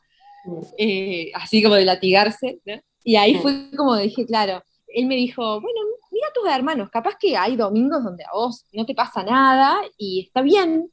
eh, 0.77 1.31
así 1.35 1.63
como 1.63 1.75
de 1.75 1.85
latigarse, 1.85 2.59
¿no? 2.65 2.79
Y 3.03 3.15
ahí 3.15 3.35
fue 3.35 3.71
como 3.75 3.95
dije, 3.97 4.25
claro, 4.25 4.63
él 4.87 5.07
me 5.07 5.15
dijo, 5.15 5.41
bueno, 5.59 5.79
mira 6.11 6.27
a 6.27 6.33
tus 6.33 6.47
hermanos, 6.47 6.89
capaz 6.91 7.17
que 7.19 7.35
hay 7.35 7.55
domingos 7.55 8.03
donde 8.03 8.23
a 8.25 8.33
vos 8.33 8.65
no 8.73 8.85
te 8.85 8.93
pasa 8.93 9.23
nada 9.23 9.81
y 9.97 10.25
está 10.27 10.41
bien, 10.41 10.91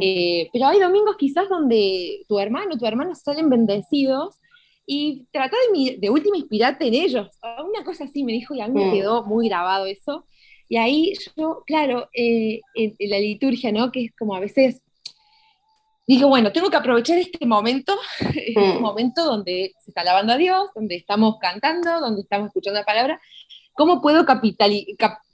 eh, 0.00 0.48
pero 0.52 0.66
hay 0.66 0.78
domingos 0.80 1.16
quizás 1.16 1.48
donde 1.48 2.24
tu 2.28 2.38
hermano, 2.38 2.78
tu 2.78 2.86
hermana 2.86 3.14
salen 3.14 3.50
bendecidos 3.50 4.38
y 4.86 5.26
trata 5.32 5.56
de, 5.72 5.96
de 5.98 6.10
última 6.10 6.36
inspirarte 6.36 6.86
en 6.86 6.94
ellos. 6.94 7.28
Una 7.42 7.84
cosa 7.84 8.04
así 8.04 8.24
me 8.24 8.32
dijo 8.32 8.54
y 8.54 8.60
a 8.60 8.68
mí 8.68 8.84
me 8.84 8.92
quedó 8.92 9.24
muy 9.24 9.48
grabado 9.48 9.86
eso. 9.86 10.26
Y 10.72 10.78
ahí 10.78 11.12
yo, 11.36 11.62
claro, 11.66 12.08
eh, 12.14 12.60
en, 12.74 12.96
la 12.98 13.18
liturgia, 13.18 13.70
¿no? 13.72 13.92
Que 13.92 14.06
es 14.06 14.12
como 14.18 14.34
a 14.34 14.40
veces, 14.40 14.80
digo, 16.06 16.28
bueno, 16.28 16.50
tengo 16.50 16.70
que 16.70 16.78
aprovechar 16.78 17.18
este 17.18 17.44
momento, 17.44 17.94
este 18.20 18.58
mm. 18.58 18.80
momento 18.80 19.22
donde 19.22 19.74
se 19.80 19.90
está 19.90 20.00
alabando 20.00 20.32
a 20.32 20.38
Dios, 20.38 20.70
donde 20.74 20.96
estamos 20.96 21.36
cantando, 21.38 22.00
donde 22.00 22.22
estamos 22.22 22.46
escuchando 22.46 22.80
la 22.80 22.86
palabra, 22.86 23.20
¿cómo 23.74 24.00
puedo 24.00 24.24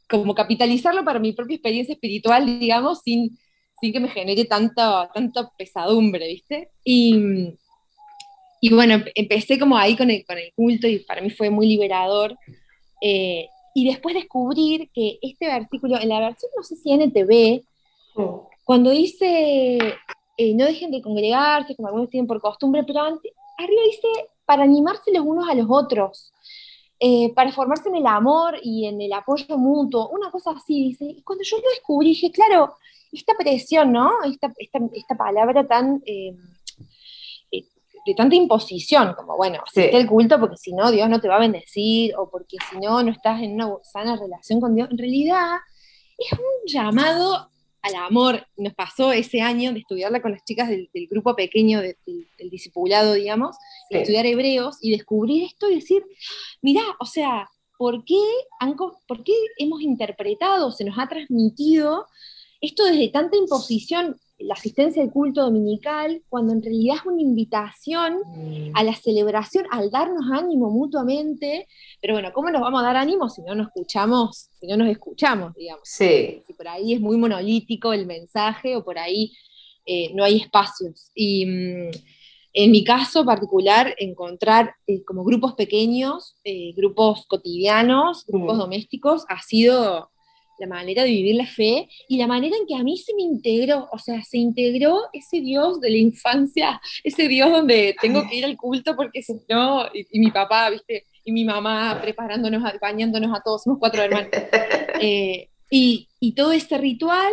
como 0.08 0.34
capitalizarlo 0.34 1.04
para 1.04 1.20
mi 1.20 1.32
propia 1.32 1.54
experiencia 1.54 1.92
espiritual, 1.92 2.58
digamos, 2.58 3.02
sin, 3.04 3.38
sin 3.80 3.92
que 3.92 4.00
me 4.00 4.08
genere 4.08 4.44
tanta, 4.44 5.10
tanta 5.12 5.50
pesadumbre, 5.56 6.26
¿viste? 6.26 6.70
Y, 6.84 7.54
y 8.60 8.74
bueno, 8.74 9.02
empecé 9.14 9.58
como 9.58 9.76
ahí 9.76 9.96
con 9.96 10.10
el, 10.10 10.24
con 10.24 10.38
el 10.38 10.52
culto 10.54 10.86
y 10.86 11.00
para 11.00 11.20
mí 11.20 11.30
fue 11.30 11.50
muy 11.50 11.66
liberador. 11.66 12.36
Eh, 13.00 13.48
y 13.74 13.86
después 13.86 14.14
descubrir 14.14 14.90
que 14.92 15.18
este 15.22 15.46
versículo, 15.46 16.00
en 16.00 16.08
la 16.08 16.20
versión, 16.20 16.50
no 16.56 16.62
sé 16.64 16.76
si 16.76 16.92
NTV, 16.92 17.62
cuando 18.64 18.90
dice, 18.90 19.78
eh, 20.36 20.54
no 20.54 20.64
dejen 20.64 20.90
de 20.90 21.00
congregarse, 21.00 21.76
como 21.76 21.88
algunos 21.88 22.10
tienen 22.10 22.26
por 22.26 22.40
costumbre, 22.40 22.82
pero 22.84 23.00
arriba 23.02 23.82
dice, 23.86 24.08
para 24.44 24.64
animarse 24.64 25.12
los 25.12 25.24
unos 25.24 25.48
a 25.48 25.54
los 25.54 25.66
otros, 25.68 26.32
eh, 27.00 27.32
para 27.34 27.52
formarse 27.52 27.88
en 27.88 27.96
el 27.96 28.06
amor 28.06 28.56
y 28.62 28.86
en 28.86 29.00
el 29.00 29.12
apoyo 29.12 29.56
mutuo, 29.56 30.08
una 30.08 30.30
cosa 30.30 30.50
así, 30.50 30.88
dice. 30.88 31.04
Y 31.04 31.22
cuando 31.22 31.44
yo 31.44 31.58
lo 31.58 31.68
descubrí, 31.70 32.10
dije, 32.10 32.30
claro, 32.32 32.74
esta 33.12 33.34
presión, 33.38 33.92
¿no? 33.92 34.22
Esta, 34.24 34.52
esta, 34.58 34.80
esta 34.92 35.16
palabra 35.16 35.66
tan... 35.66 36.02
Eh, 36.06 36.34
de 38.08 38.14
tanta 38.14 38.34
imposición, 38.36 39.12
como 39.14 39.36
bueno, 39.36 39.58
asiste 39.62 39.94
el 39.94 40.06
culto 40.06 40.40
porque 40.40 40.56
si 40.56 40.72
no 40.72 40.90
Dios 40.90 41.10
no 41.10 41.20
te 41.20 41.28
va 41.28 41.36
a 41.36 41.40
bendecir, 41.40 42.14
o 42.16 42.30
porque 42.30 42.56
si 42.70 42.78
no 42.78 43.02
no 43.02 43.10
estás 43.10 43.42
en 43.42 43.54
una 43.54 43.68
sana 43.82 44.16
relación 44.16 44.62
con 44.62 44.74
Dios. 44.74 44.88
En 44.90 44.96
realidad 44.96 45.56
es 46.16 46.32
un 46.32 46.66
llamado 46.66 47.50
al 47.82 47.94
amor. 47.94 48.46
Nos 48.56 48.74
pasó 48.74 49.12
ese 49.12 49.40
año 49.40 49.72
de 49.72 49.80
estudiarla 49.80 50.22
con 50.22 50.32
las 50.32 50.44
chicas 50.44 50.68
del, 50.68 50.88
grupo 51.10 51.34
pequeño 51.34 51.80
del, 51.80 51.96
discipulado, 52.50 53.14
digamos, 53.14 53.56
de 53.90 54.00
estudiar 54.00 54.26
hebreos 54.26 54.78
y 54.80 54.92
descubrir 54.92 55.44
esto 55.44 55.70
y 55.70 55.76
decir, 55.76 56.02
mirá, 56.62 56.82
o 57.00 57.06
sea, 57.06 57.48
¿por 57.76 58.04
qué, 58.04 58.20
¿por 59.06 59.24
qué 59.24 59.32
hemos 59.58 59.80
interpretado, 59.82 60.72
se 60.72 60.84
nos 60.84 60.98
ha 60.98 61.08
transmitido 61.08 62.06
esto 62.60 62.84
desde 62.84 63.08
tanta 63.08 63.36
imposición? 63.36 64.16
La 64.38 64.54
asistencia 64.54 65.02
al 65.02 65.10
culto 65.10 65.42
dominical, 65.42 66.22
cuando 66.28 66.52
en 66.52 66.62
realidad 66.62 66.96
es 66.96 67.06
una 67.06 67.20
invitación 67.20 68.18
mm. 68.24 68.70
a 68.74 68.84
la 68.84 68.94
celebración, 68.94 69.66
al 69.70 69.90
darnos 69.90 70.24
ánimo 70.32 70.70
mutuamente, 70.70 71.66
pero 72.00 72.14
bueno, 72.14 72.32
¿cómo 72.32 72.50
nos 72.50 72.60
vamos 72.60 72.80
a 72.80 72.86
dar 72.86 72.96
ánimo 72.96 73.28
si 73.28 73.42
no 73.42 73.54
nos 73.54 73.68
escuchamos, 73.68 74.50
si 74.60 74.66
no 74.66 74.76
nos 74.76 74.88
escuchamos, 74.88 75.54
digamos? 75.54 75.82
Sí. 75.84 76.42
Si 76.46 76.52
por 76.54 76.68
ahí 76.68 76.94
es 76.94 77.00
muy 77.00 77.16
monolítico 77.16 77.92
el 77.92 78.06
mensaje 78.06 78.76
o 78.76 78.84
por 78.84 78.98
ahí 78.98 79.32
eh, 79.84 80.12
no 80.14 80.22
hay 80.22 80.36
espacios. 80.36 81.10
Y 81.14 81.46
mm, 81.46 81.90
en 82.52 82.70
mi 82.70 82.84
caso 82.84 83.24
particular, 83.24 83.94
encontrar 83.98 84.74
eh, 84.86 85.02
como 85.04 85.24
grupos 85.24 85.54
pequeños, 85.54 86.36
eh, 86.44 86.72
grupos 86.76 87.26
cotidianos, 87.26 88.24
grupos 88.26 88.56
mm. 88.56 88.60
domésticos, 88.60 89.24
ha 89.28 89.42
sido 89.42 90.10
la 90.58 90.66
manera 90.66 91.04
de 91.04 91.10
vivir 91.10 91.36
la 91.36 91.46
fe 91.46 91.88
y 92.08 92.18
la 92.18 92.26
manera 92.26 92.56
en 92.56 92.66
que 92.66 92.74
a 92.74 92.82
mí 92.82 92.96
se 92.98 93.14
me 93.14 93.22
integró, 93.22 93.88
o 93.92 93.98
sea, 93.98 94.22
se 94.24 94.38
integró 94.38 95.02
ese 95.12 95.40
Dios 95.40 95.80
de 95.80 95.90
la 95.90 95.96
infancia, 95.98 96.80
ese 97.04 97.28
Dios 97.28 97.50
donde 97.50 97.94
tengo 98.00 98.28
que 98.28 98.36
ir 98.36 98.44
al 98.44 98.56
culto 98.56 98.96
porque 98.96 99.22
si 99.22 99.34
no, 99.48 99.86
y, 99.92 100.18
mi 100.18 100.30
papá, 100.30 100.70
viste, 100.70 101.06
y 101.24 101.32
mi 101.32 101.44
mamá 101.44 101.98
preparándonos, 102.00 102.62
bañándonos 102.80 103.36
a 103.36 103.42
todos, 103.42 103.62
somos 103.62 103.78
cuatro 103.78 104.02
hermanos. 104.02 104.30
Eh, 105.00 105.50
y, 105.70 106.08
y, 106.18 106.32
todo 106.34 106.50
ese 106.50 106.76
ritual, 106.76 107.32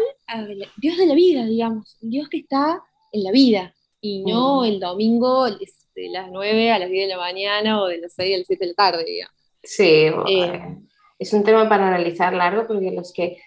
Dios 0.78 0.98
de 0.98 1.08
la 1.08 1.16
vida, 1.16 1.46
digamos, 1.46 1.98
Dios 2.00 2.30
que 2.30 2.38
está 2.38 2.80
en 3.12 3.24
la 3.24 3.32
vida 3.32 3.74
y 4.02 4.24
no 4.24 4.62
mm. 4.62 4.66
el 4.66 4.80
domingo 4.80 5.46
de 5.50 6.10
las 6.10 6.30
9 6.30 6.72
a 6.72 6.80
las 6.80 6.90
10 6.90 7.08
de 7.08 7.16
la 7.16 7.20
mañana 7.20 7.82
o 7.82 7.88
de 7.88 7.98
las 7.98 8.14
6 8.14 8.36
a 8.36 8.38
las 8.38 8.48
7 8.48 8.66
de 8.66 8.70
la 8.70 8.76
tarde, 8.76 9.04
digamos. 9.04 9.36
Sí, 9.64 9.84
eh, 9.84 10.78
es 11.20 11.34
un 11.34 11.44
tema 11.44 11.70
para 11.70 11.88
analizar 11.88 12.34
largo 12.34 12.68
porque 12.68 12.92
los 12.92 13.14
que 13.14 13.38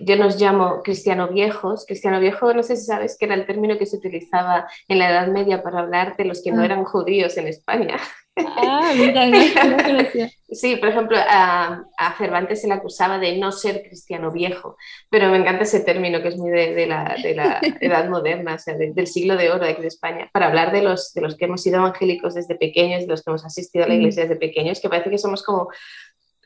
yo 0.00 0.16
los 0.16 0.40
llamo 0.40 0.82
cristiano 0.82 1.28
viejos, 1.28 1.86
cristiano 1.86 2.20
viejo 2.20 2.54
no 2.54 2.62
sé 2.62 2.76
si 2.76 2.86
sabes 2.86 3.16
que 3.18 3.24
era 3.24 3.34
el 3.34 3.46
término 3.46 3.78
que 3.78 3.86
se 3.86 3.96
utilizaba 3.96 4.68
en 4.88 4.98
la 4.98 5.10
Edad 5.10 5.28
Media 5.28 5.62
para 5.62 5.80
hablar 5.80 6.16
de 6.16 6.24
los 6.24 6.42
que 6.42 6.52
no 6.52 6.62
ah. 6.62 6.66
eran 6.66 6.84
judíos 6.84 7.36
en 7.36 7.48
España. 7.48 7.96
Ah, 8.36 8.92
mira, 8.96 9.26
Sí, 10.50 10.76
por 10.76 10.88
ejemplo, 10.88 11.18
a, 11.18 11.84
Cervantes 12.16 12.60
se 12.60 12.68
le 12.68 12.74
acusaba 12.74 13.18
de 13.18 13.36
no 13.36 13.52
ser 13.52 13.82
cristiano 13.82 14.30
viejo, 14.30 14.76
pero 15.10 15.28
me 15.30 15.38
encanta 15.38 15.64
ese 15.64 15.80
término 15.80 16.22
que 16.22 16.28
es 16.28 16.36
muy 16.36 16.50
de, 16.50 16.86
la, 16.86 17.14
edad 17.80 18.08
moderna, 18.08 18.54
o 18.54 18.58
sea, 18.58 18.74
del 18.76 19.06
siglo 19.06 19.36
de 19.36 19.50
oro 19.50 19.64
de 19.64 19.72
aquí 19.72 19.82
de 19.82 19.88
España, 19.88 20.30
para 20.32 20.46
hablar 20.46 20.72
de 20.72 20.82
los, 20.82 21.12
de 21.14 21.22
los 21.22 21.36
que 21.36 21.46
hemos 21.46 21.62
sido 21.62 21.78
evangélicos 21.78 22.34
desde 22.34 22.54
pequeños, 22.54 23.02
de 23.02 23.08
los 23.08 23.22
que 23.22 23.30
hemos 23.30 23.44
asistido 23.44 23.84
a 23.84 23.88
la 23.88 23.94
mm. 23.94 23.98
iglesia 23.98 24.22
desde 24.22 24.36
pequeños, 24.36 24.80
que 24.80 24.88
parece 24.88 25.10
que 25.10 25.18
somos 25.18 25.42
como 25.42 25.68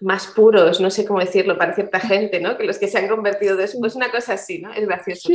más 0.00 0.26
puros, 0.28 0.80
no 0.80 0.90
sé 0.90 1.06
cómo 1.06 1.20
decirlo, 1.20 1.56
para 1.56 1.74
cierta 1.74 2.00
gente, 2.00 2.40
¿no? 2.40 2.56
Que 2.56 2.64
los 2.64 2.78
que 2.78 2.88
se 2.88 2.98
han 2.98 3.08
convertido 3.08 3.56
después, 3.56 3.96
una 3.96 4.10
cosa 4.10 4.34
así, 4.34 4.60
¿no? 4.60 4.72
Es 4.72 4.86
gracioso. 4.86 5.28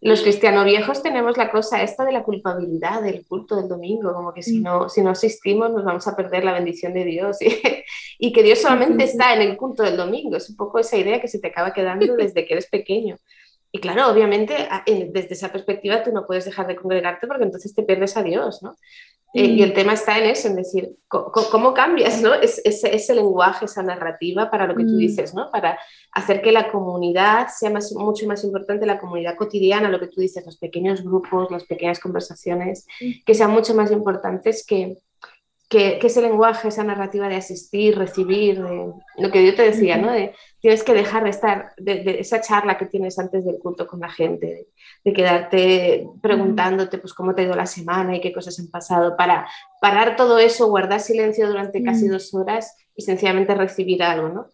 los 0.00 0.22
cristianos 0.22 0.64
viejos 0.64 1.02
tenemos 1.02 1.36
la 1.36 1.50
cosa 1.50 1.82
esta 1.82 2.04
de 2.04 2.12
la 2.12 2.22
culpabilidad 2.22 3.02
del 3.02 3.26
culto 3.26 3.56
del 3.56 3.68
domingo, 3.68 4.14
como 4.14 4.32
que 4.32 4.42
si 4.42 4.60
mm. 4.60 4.62
no, 4.62 4.88
si 4.88 5.02
no 5.02 5.10
asistimos 5.10 5.70
nos 5.70 5.84
vamos 5.84 6.06
a 6.08 6.16
perder 6.16 6.44
la 6.44 6.54
bendición 6.54 6.94
de 6.94 7.04
Dios 7.04 7.36
y, 8.18 8.32
que 8.32 8.42
Dios 8.42 8.60
solamente 8.60 9.04
está 9.04 9.34
en 9.34 9.42
el 9.42 9.56
culto 9.58 9.82
del 9.82 9.96
domingo. 9.96 10.36
Es 10.36 10.48
un 10.48 10.56
poco 10.56 10.78
esa 10.78 10.96
idea 10.96 11.20
que 11.20 11.28
se 11.28 11.38
te 11.38 11.48
acaba 11.48 11.74
quedando 11.74 12.16
desde 12.16 12.46
que 12.46 12.54
eres 12.54 12.66
pequeño. 12.66 13.18
Y 13.72 13.78
claro, 13.78 14.08
obviamente, 14.10 14.68
desde 15.12 15.34
esa 15.34 15.52
perspectiva 15.52 16.02
tú 16.02 16.10
no 16.10 16.26
puedes 16.26 16.44
dejar 16.44 16.66
de 16.66 16.74
congregarte 16.74 17.28
porque 17.28 17.44
entonces 17.44 17.72
te 17.72 17.84
pierdes 17.84 18.16
a 18.16 18.24
Dios, 18.24 18.62
¿no? 18.62 18.74
Eh, 19.32 19.44
y 19.44 19.62
el 19.62 19.70
mm. 19.70 19.74
tema 19.74 19.92
está 19.92 20.18
en 20.18 20.24
eso, 20.24 20.48
en 20.48 20.56
decir, 20.56 20.96
¿cómo, 21.08 21.72
cambias 21.72 22.20
¿no? 22.20 22.34
Es, 22.34 22.60
ese, 22.64 23.14
lenguaje, 23.14 23.66
esa 23.66 23.82
narrativa 23.82 24.50
para 24.50 24.66
lo 24.66 24.74
que 24.74 24.82
tú 24.82 24.94
mm. 24.94 24.98
dices, 24.98 25.34
¿no? 25.34 25.50
para 25.50 25.78
hacer 26.12 26.42
que 26.42 26.50
la 26.50 26.70
comunidad 26.70 27.46
sea 27.48 27.70
más, 27.70 27.92
mucho 27.92 28.26
más 28.26 28.42
importante, 28.42 28.86
la 28.86 28.98
comunidad 28.98 29.36
cotidiana, 29.36 29.88
lo 29.88 30.00
que 30.00 30.08
tú 30.08 30.20
dices, 30.20 30.44
los 30.44 30.58
pequeños 30.58 31.04
grupos, 31.04 31.50
las 31.50 31.64
pequeñas 31.64 32.00
conversaciones, 32.00 32.86
mm. 33.00 33.24
que 33.24 33.34
sean 33.34 33.52
mucho 33.52 33.72
más 33.74 33.92
importantes 33.92 34.66
que, 34.66 34.98
que, 35.68 36.00
ese 36.02 36.22
lenguaje, 36.22 36.66
esa 36.66 36.82
narrativa 36.82 37.28
de 37.28 37.36
asistir, 37.36 37.96
recibir, 37.96 38.58
lo 38.58 39.30
que 39.30 39.46
yo 39.46 39.54
te 39.54 39.62
decía, 39.62 39.96
¿no? 39.96 40.10
De, 40.10 40.34
tienes 40.60 40.84
que 40.84 40.94
dejar 40.94 41.24
de 41.24 41.30
estar, 41.30 41.72
de, 41.76 42.18
esa 42.20 42.40
charla 42.40 42.78
que 42.78 42.86
tienes 42.86 43.18
antes 43.18 43.44
del 43.44 43.58
culto 43.58 43.86
con 43.86 44.00
la 44.00 44.10
gente, 44.10 44.68
de, 45.04 45.12
quedarte 45.12 46.06
preguntándote 46.22 46.98
pues 46.98 47.14
cómo 47.14 47.34
te 47.34 47.42
ha 47.42 47.44
ido 47.46 47.56
la 47.56 47.66
semana 47.66 48.16
y 48.16 48.20
qué 48.20 48.32
cosas 48.32 48.58
han 48.58 48.68
pasado, 48.68 49.16
para 49.16 49.48
parar 49.80 50.16
todo 50.16 50.38
eso, 50.38 50.68
guardar 50.68 51.00
silencio 51.00 51.48
durante 51.48 51.82
casi 51.82 52.08
dos 52.08 52.32
horas 52.34 52.76
y 52.94 53.02
sencillamente 53.02 53.54
recibir 53.54 54.02
algo, 54.02 54.28
¿no? 54.28 54.46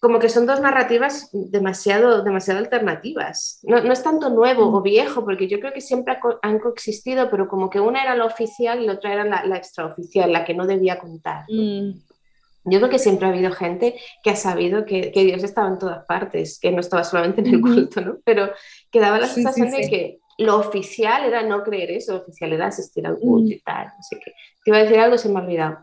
como 0.00 0.18
que 0.18 0.28
son 0.28 0.46
dos 0.46 0.60
narrativas 0.60 1.30
demasiado, 1.32 2.22
demasiado 2.22 2.60
alternativas. 2.60 3.60
No, 3.62 3.78
es 3.78 4.02
tanto 4.02 4.30
nuevo 4.30 4.76
o 4.76 4.82
viejo, 4.82 5.24
porque 5.24 5.48
yo 5.48 5.58
creo 5.58 5.72
que 5.72 5.80
siempre 5.80 6.18
han 6.42 6.58
coexistido, 6.58 7.30
pero 7.30 7.48
como 7.48 7.70
que 7.70 7.80
una 7.80 8.02
era 8.02 8.14
la 8.14 8.26
oficial 8.26 8.80
y 8.80 8.86
la 8.86 8.92
otra 8.92 9.12
era 9.12 9.24
la, 9.24 9.56
extraoficial, 9.56 10.32
la 10.32 10.44
que 10.44 10.54
no 10.54 10.66
debía 10.66 10.98
contar. 10.98 11.44
Mm. 11.48 12.02
Yo 12.66 12.78
creo 12.78 12.90
que 12.90 12.98
siempre 12.98 13.26
ha 13.26 13.30
habido 13.30 13.52
gente 13.52 13.94
que 14.22 14.30
ha 14.30 14.36
sabido 14.36 14.84
que, 14.84 15.12
Dios 15.14 15.42
estaba 15.42 15.68
en 15.68 15.78
todas 15.78 16.04
partes, 16.04 16.58
que 16.60 16.70
no 16.70 16.80
estaba 16.80 17.04
solamente 17.04 17.40
en 17.40 17.46
el 17.46 17.60
culto, 17.60 18.00
¿no? 18.00 18.18
Pero 18.24 18.50
que 18.90 19.00
daba 19.00 19.18
la 19.18 19.28
sensación 19.28 19.70
de 19.70 19.88
que 19.88 20.18
lo 20.38 20.58
oficial 20.58 21.24
era 21.24 21.42
no 21.42 21.62
creer 21.62 21.92
eso, 21.92 22.12
lo 22.12 22.18
oficial 22.20 22.52
era 22.52 22.66
asistir 22.66 23.06
al 23.06 23.18
culto 23.18 23.52
y 23.52 23.60
tal. 23.60 23.86
Así 23.98 24.16
que 24.16 24.32
te 24.64 24.70
iba 24.70 24.78
a 24.78 24.82
decir 24.82 24.98
algo, 24.98 25.16
se 25.16 25.28
me 25.28 25.38
ha 25.38 25.42
olvidado. 25.42 25.78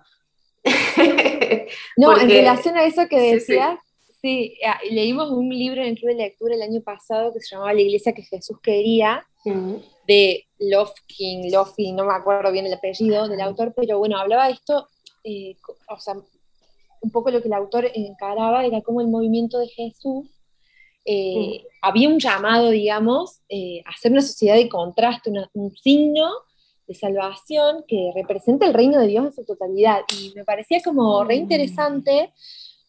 no, 1.98 2.19
en 2.19 2.30
relación 2.30 2.78
a 2.78 2.86
eso 2.86 3.08
que 3.08 3.19
decías, 3.19 3.80
Sí, 4.24 4.58
leímos 4.89 5.32
un 5.32 5.50
libro 5.50 5.82
en 5.82 5.89
el 5.89 5.96
club 5.98 6.12
de 6.12 6.15
lectura 6.15 6.56
el 6.56 6.62
año 6.62 6.80
pasado 6.80 7.34
que 7.34 7.41
se 7.41 7.54
llamaba 7.54 7.74
La 7.74 7.82
iglesia 7.82 8.13
que 8.13 8.22
Jesús 8.22 8.58
quería, 8.63 9.28
de 10.08 10.46
Lofkin, 10.60 11.52
Lofkin, 11.52 11.93
no 11.93 12.06
me 12.06 12.13
acuerdo 12.13 12.50
bien 12.50 12.65
el 12.65 12.74
apellido 12.74 13.28
del 13.28 13.41
autor, 13.41 13.74
pero 13.76 14.00
bueno, 14.00 14.17
hablaba 14.17 14.48
de 14.48 14.54
esto, 14.54 14.88
eh, 15.26 15.58
o 15.89 16.00
sea, 16.00 16.15
un 17.03 17.11
poco 17.11 17.29
lo 17.29 17.41
que 17.41 17.47
el 17.47 17.53
autor 17.53 17.91
encaraba 17.93 18.65
era 18.65 18.81
como 18.81 19.01
el 19.01 19.07
movimiento 19.07 19.59
de 19.59 19.67
Jesús 19.67 20.33
eh, 21.05 21.65
había 21.81 22.07
un 22.07 22.19
llamado, 22.19 22.69
digamos, 22.69 23.41
eh, 23.49 23.81
a 23.85 23.91
hacer 23.91 24.11
una 24.11 24.21
sociedad 24.21 24.55
de 24.55 24.69
contraste, 24.69 25.31
un 25.53 25.75
signo 25.75 26.29
de 26.87 26.95
salvación 26.95 27.83
que 27.87 28.11
representa 28.15 28.65
el 28.65 28.73
reino 28.73 28.99
de 28.99 29.07
Dios 29.07 29.25
en 29.25 29.33
su 29.33 29.45
totalidad. 29.45 30.01
Y 30.17 30.33
me 30.35 30.45
parecía 30.45 30.81
como 30.81 31.23
re 31.23 31.35
interesante 31.35 32.33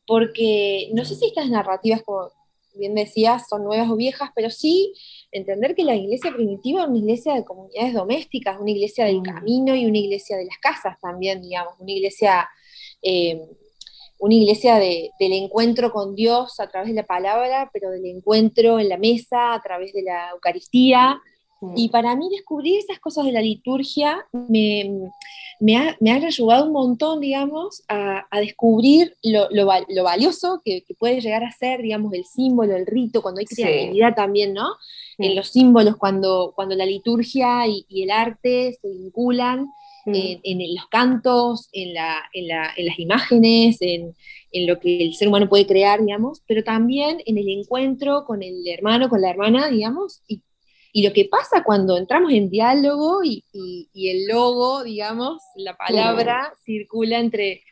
porque 0.06 0.90
no 0.92 1.04
sé 1.04 1.16
si 1.16 1.26
estas 1.26 1.48
narrativas, 1.50 2.02
como 2.02 2.30
bien 2.74 2.94
decías, 2.94 3.48
son 3.48 3.64
nuevas 3.64 3.88
o 3.90 3.96
viejas, 3.96 4.30
pero 4.34 4.50
sí 4.50 4.92
entender 5.32 5.74
que 5.74 5.84
la 5.84 5.94
iglesia 5.94 6.32
primitiva 6.32 6.82
es 6.82 6.88
una 6.88 6.98
iglesia 6.98 7.34
de 7.34 7.44
comunidades 7.44 7.94
domésticas, 7.94 8.60
una 8.60 8.70
iglesia 8.70 9.06
del 9.06 9.20
mm. 9.20 9.24
camino 9.24 9.74
y 9.74 9.86
una 9.86 9.98
iglesia 9.98 10.36
de 10.36 10.46
las 10.46 10.58
casas 10.58 10.98
también, 11.00 11.40
digamos, 11.40 11.74
una 11.78 11.92
iglesia, 11.92 12.48
eh, 13.02 13.40
una 14.24 14.34
iglesia 14.34 14.76
del 14.76 15.32
encuentro 15.32 15.92
con 15.92 16.14
Dios 16.14 16.58
a 16.58 16.66
través 16.66 16.88
de 16.88 16.94
la 16.94 17.06
palabra, 17.06 17.68
pero 17.74 17.90
del 17.90 18.06
encuentro 18.06 18.78
en 18.78 18.88
la 18.88 18.96
mesa 18.96 19.52
a 19.52 19.60
través 19.60 19.92
de 19.92 20.02
la 20.02 20.30
Eucaristía. 20.30 21.20
Y 21.76 21.90
para 21.90 22.16
mí 22.16 22.28
descubrir 22.30 22.78
esas 22.78 22.98
cosas 23.00 23.26
de 23.26 23.32
la 23.32 23.42
liturgia 23.42 24.26
me, 24.32 25.10
me 25.60 25.76
ha, 25.76 25.96
me 26.00 26.10
ayudado 26.10 26.66
un 26.66 26.72
montón, 26.72 27.20
digamos, 27.20 27.82
a, 27.88 28.26
descubrir 28.40 29.14
lo, 29.22 29.66
valioso 30.02 30.62
que, 30.64 30.84
puede 30.98 31.20
llegar 31.20 31.44
a 31.44 31.52
ser, 31.52 31.82
digamos, 31.82 32.12
el 32.14 32.24
símbolo, 32.24 32.74
el 32.76 32.86
rito, 32.86 33.20
cuando 33.20 33.40
hay 33.40 33.46
creatividad 33.46 34.14
también, 34.14 34.54
¿no? 34.54 34.68
En 35.18 35.36
los 35.36 35.48
símbolos, 35.48 35.96
cuando, 35.96 36.52
cuando 36.56 36.74
la 36.74 36.86
liturgia 36.86 37.66
y, 37.66 37.84
el 38.02 38.10
arte 38.10 38.76
se 38.80 38.88
vinculan 38.88 39.68
en, 40.06 40.74
los 40.74 40.86
cantos, 40.88 41.68
en, 41.72 41.94
las 41.94 42.98
imágenes, 42.98 43.78
en, 43.80 44.14
en 44.52 44.66
lo 44.66 44.78
que 44.78 45.02
el 45.04 45.14
ser 45.14 45.28
humano 45.28 45.48
puede 45.48 45.66
crear, 45.66 46.00
digamos, 46.00 46.42
pero 46.46 46.62
también 46.64 47.22
en 47.26 47.38
el 47.38 47.48
encuentro 47.48 48.24
con 48.24 48.42
el 48.42 48.66
hermano, 48.66 49.08
con 49.08 49.20
la 49.20 49.30
hermana, 49.30 49.68
digamos, 49.68 50.22
y 50.28 50.42
y 50.96 51.02
lo 51.02 51.12
que 51.12 51.24
pasa 51.24 51.64
cuando 51.64 51.98
entramos 51.98 52.32
en 52.32 52.48
diálogo 52.48 53.24
y, 53.24 53.44
el 53.94 54.28
logo, 54.28 54.84
digamos, 54.84 55.42
la 55.56 55.76
palabra 55.76 56.54
circula 56.64 57.18
entre, 57.18 57.64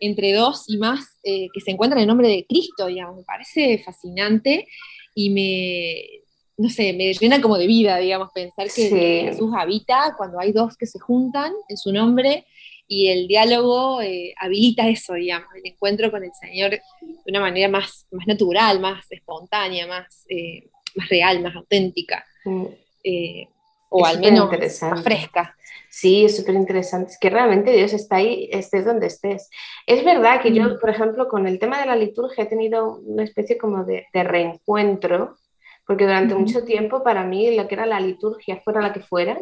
entre 0.00 0.32
dos 0.32 0.64
y 0.66 0.76
más 0.76 1.20
eh, 1.22 1.46
que 1.54 1.60
se 1.60 1.70
encuentran 1.70 2.02
en 2.02 2.08
nombre 2.08 2.26
de 2.26 2.44
Cristo, 2.48 2.86
digamos, 2.86 3.18
me 3.18 3.22
parece 3.22 3.78
fascinante 3.78 4.66
y 5.14 5.30
me, 5.30 6.24
no 6.58 6.68
sé, 6.68 6.92
me 6.92 7.14
llena 7.14 7.40
como 7.40 7.56
de 7.56 7.66
vida, 7.66 7.96
digamos, 7.98 8.30
pensar 8.32 8.66
que 8.66 9.28
Jesús 9.30 9.50
habita 9.56 10.14
cuando 10.16 10.40
hay 10.40 10.52
dos 10.52 10.76
que 10.76 10.86
se 10.86 10.98
juntan 10.98 11.52
en 11.68 11.76
su 11.76 11.92
nombre 11.92 12.44
y 12.88 13.08
el 13.08 13.28
diálogo 13.28 14.02
eh, 14.02 14.34
habilita 14.38 14.88
eso, 14.88 15.14
digamos, 15.14 15.48
el 15.54 15.70
encuentro 15.70 16.10
con 16.10 16.24
el 16.24 16.32
Señor 16.32 16.70
de 16.72 16.82
una 17.26 17.40
manera 17.40 17.68
más, 17.68 18.06
más 18.10 18.26
natural, 18.26 18.80
más 18.80 19.06
espontánea, 19.10 19.86
más, 19.86 20.24
eh, 20.28 20.68
más 20.96 21.08
real, 21.08 21.40
más 21.42 21.54
auténtica. 21.54 22.24
Mm. 22.44 22.66
Eh, 23.04 23.48
o 23.90 24.04
al 24.04 24.20
menos 24.20 24.50
más 24.82 25.02
fresca. 25.02 25.56
Sí, 25.90 26.24
es 26.24 26.36
súper 26.36 26.54
interesante. 26.54 27.12
Es 27.12 27.18
que 27.18 27.30
realmente 27.30 27.72
Dios 27.72 27.92
está 27.92 28.16
ahí, 28.16 28.48
estés 28.52 28.84
donde 28.84 29.06
estés. 29.06 29.48
Es 29.86 30.04
verdad 30.04 30.42
que 30.42 30.52
yo, 30.52 30.64
mm. 30.64 30.80
por 30.80 30.90
ejemplo, 30.90 31.28
con 31.28 31.46
el 31.46 31.58
tema 31.58 31.80
de 31.80 31.86
la 31.86 31.96
liturgia 31.96 32.44
he 32.44 32.48
tenido 32.48 32.96
una 32.98 33.24
especie 33.24 33.56
como 33.56 33.84
de, 33.84 34.06
reencuentro, 34.12 35.36
porque 35.88 36.04
durante 36.04 36.34
mucho 36.34 36.64
tiempo 36.64 37.02
para 37.02 37.24
mí 37.24 37.56
lo 37.56 37.66
que 37.66 37.74
era 37.74 37.86
la 37.86 37.98
liturgia, 37.98 38.60
fuera 38.62 38.82
la 38.82 38.92
que 38.92 39.00
fuera, 39.00 39.38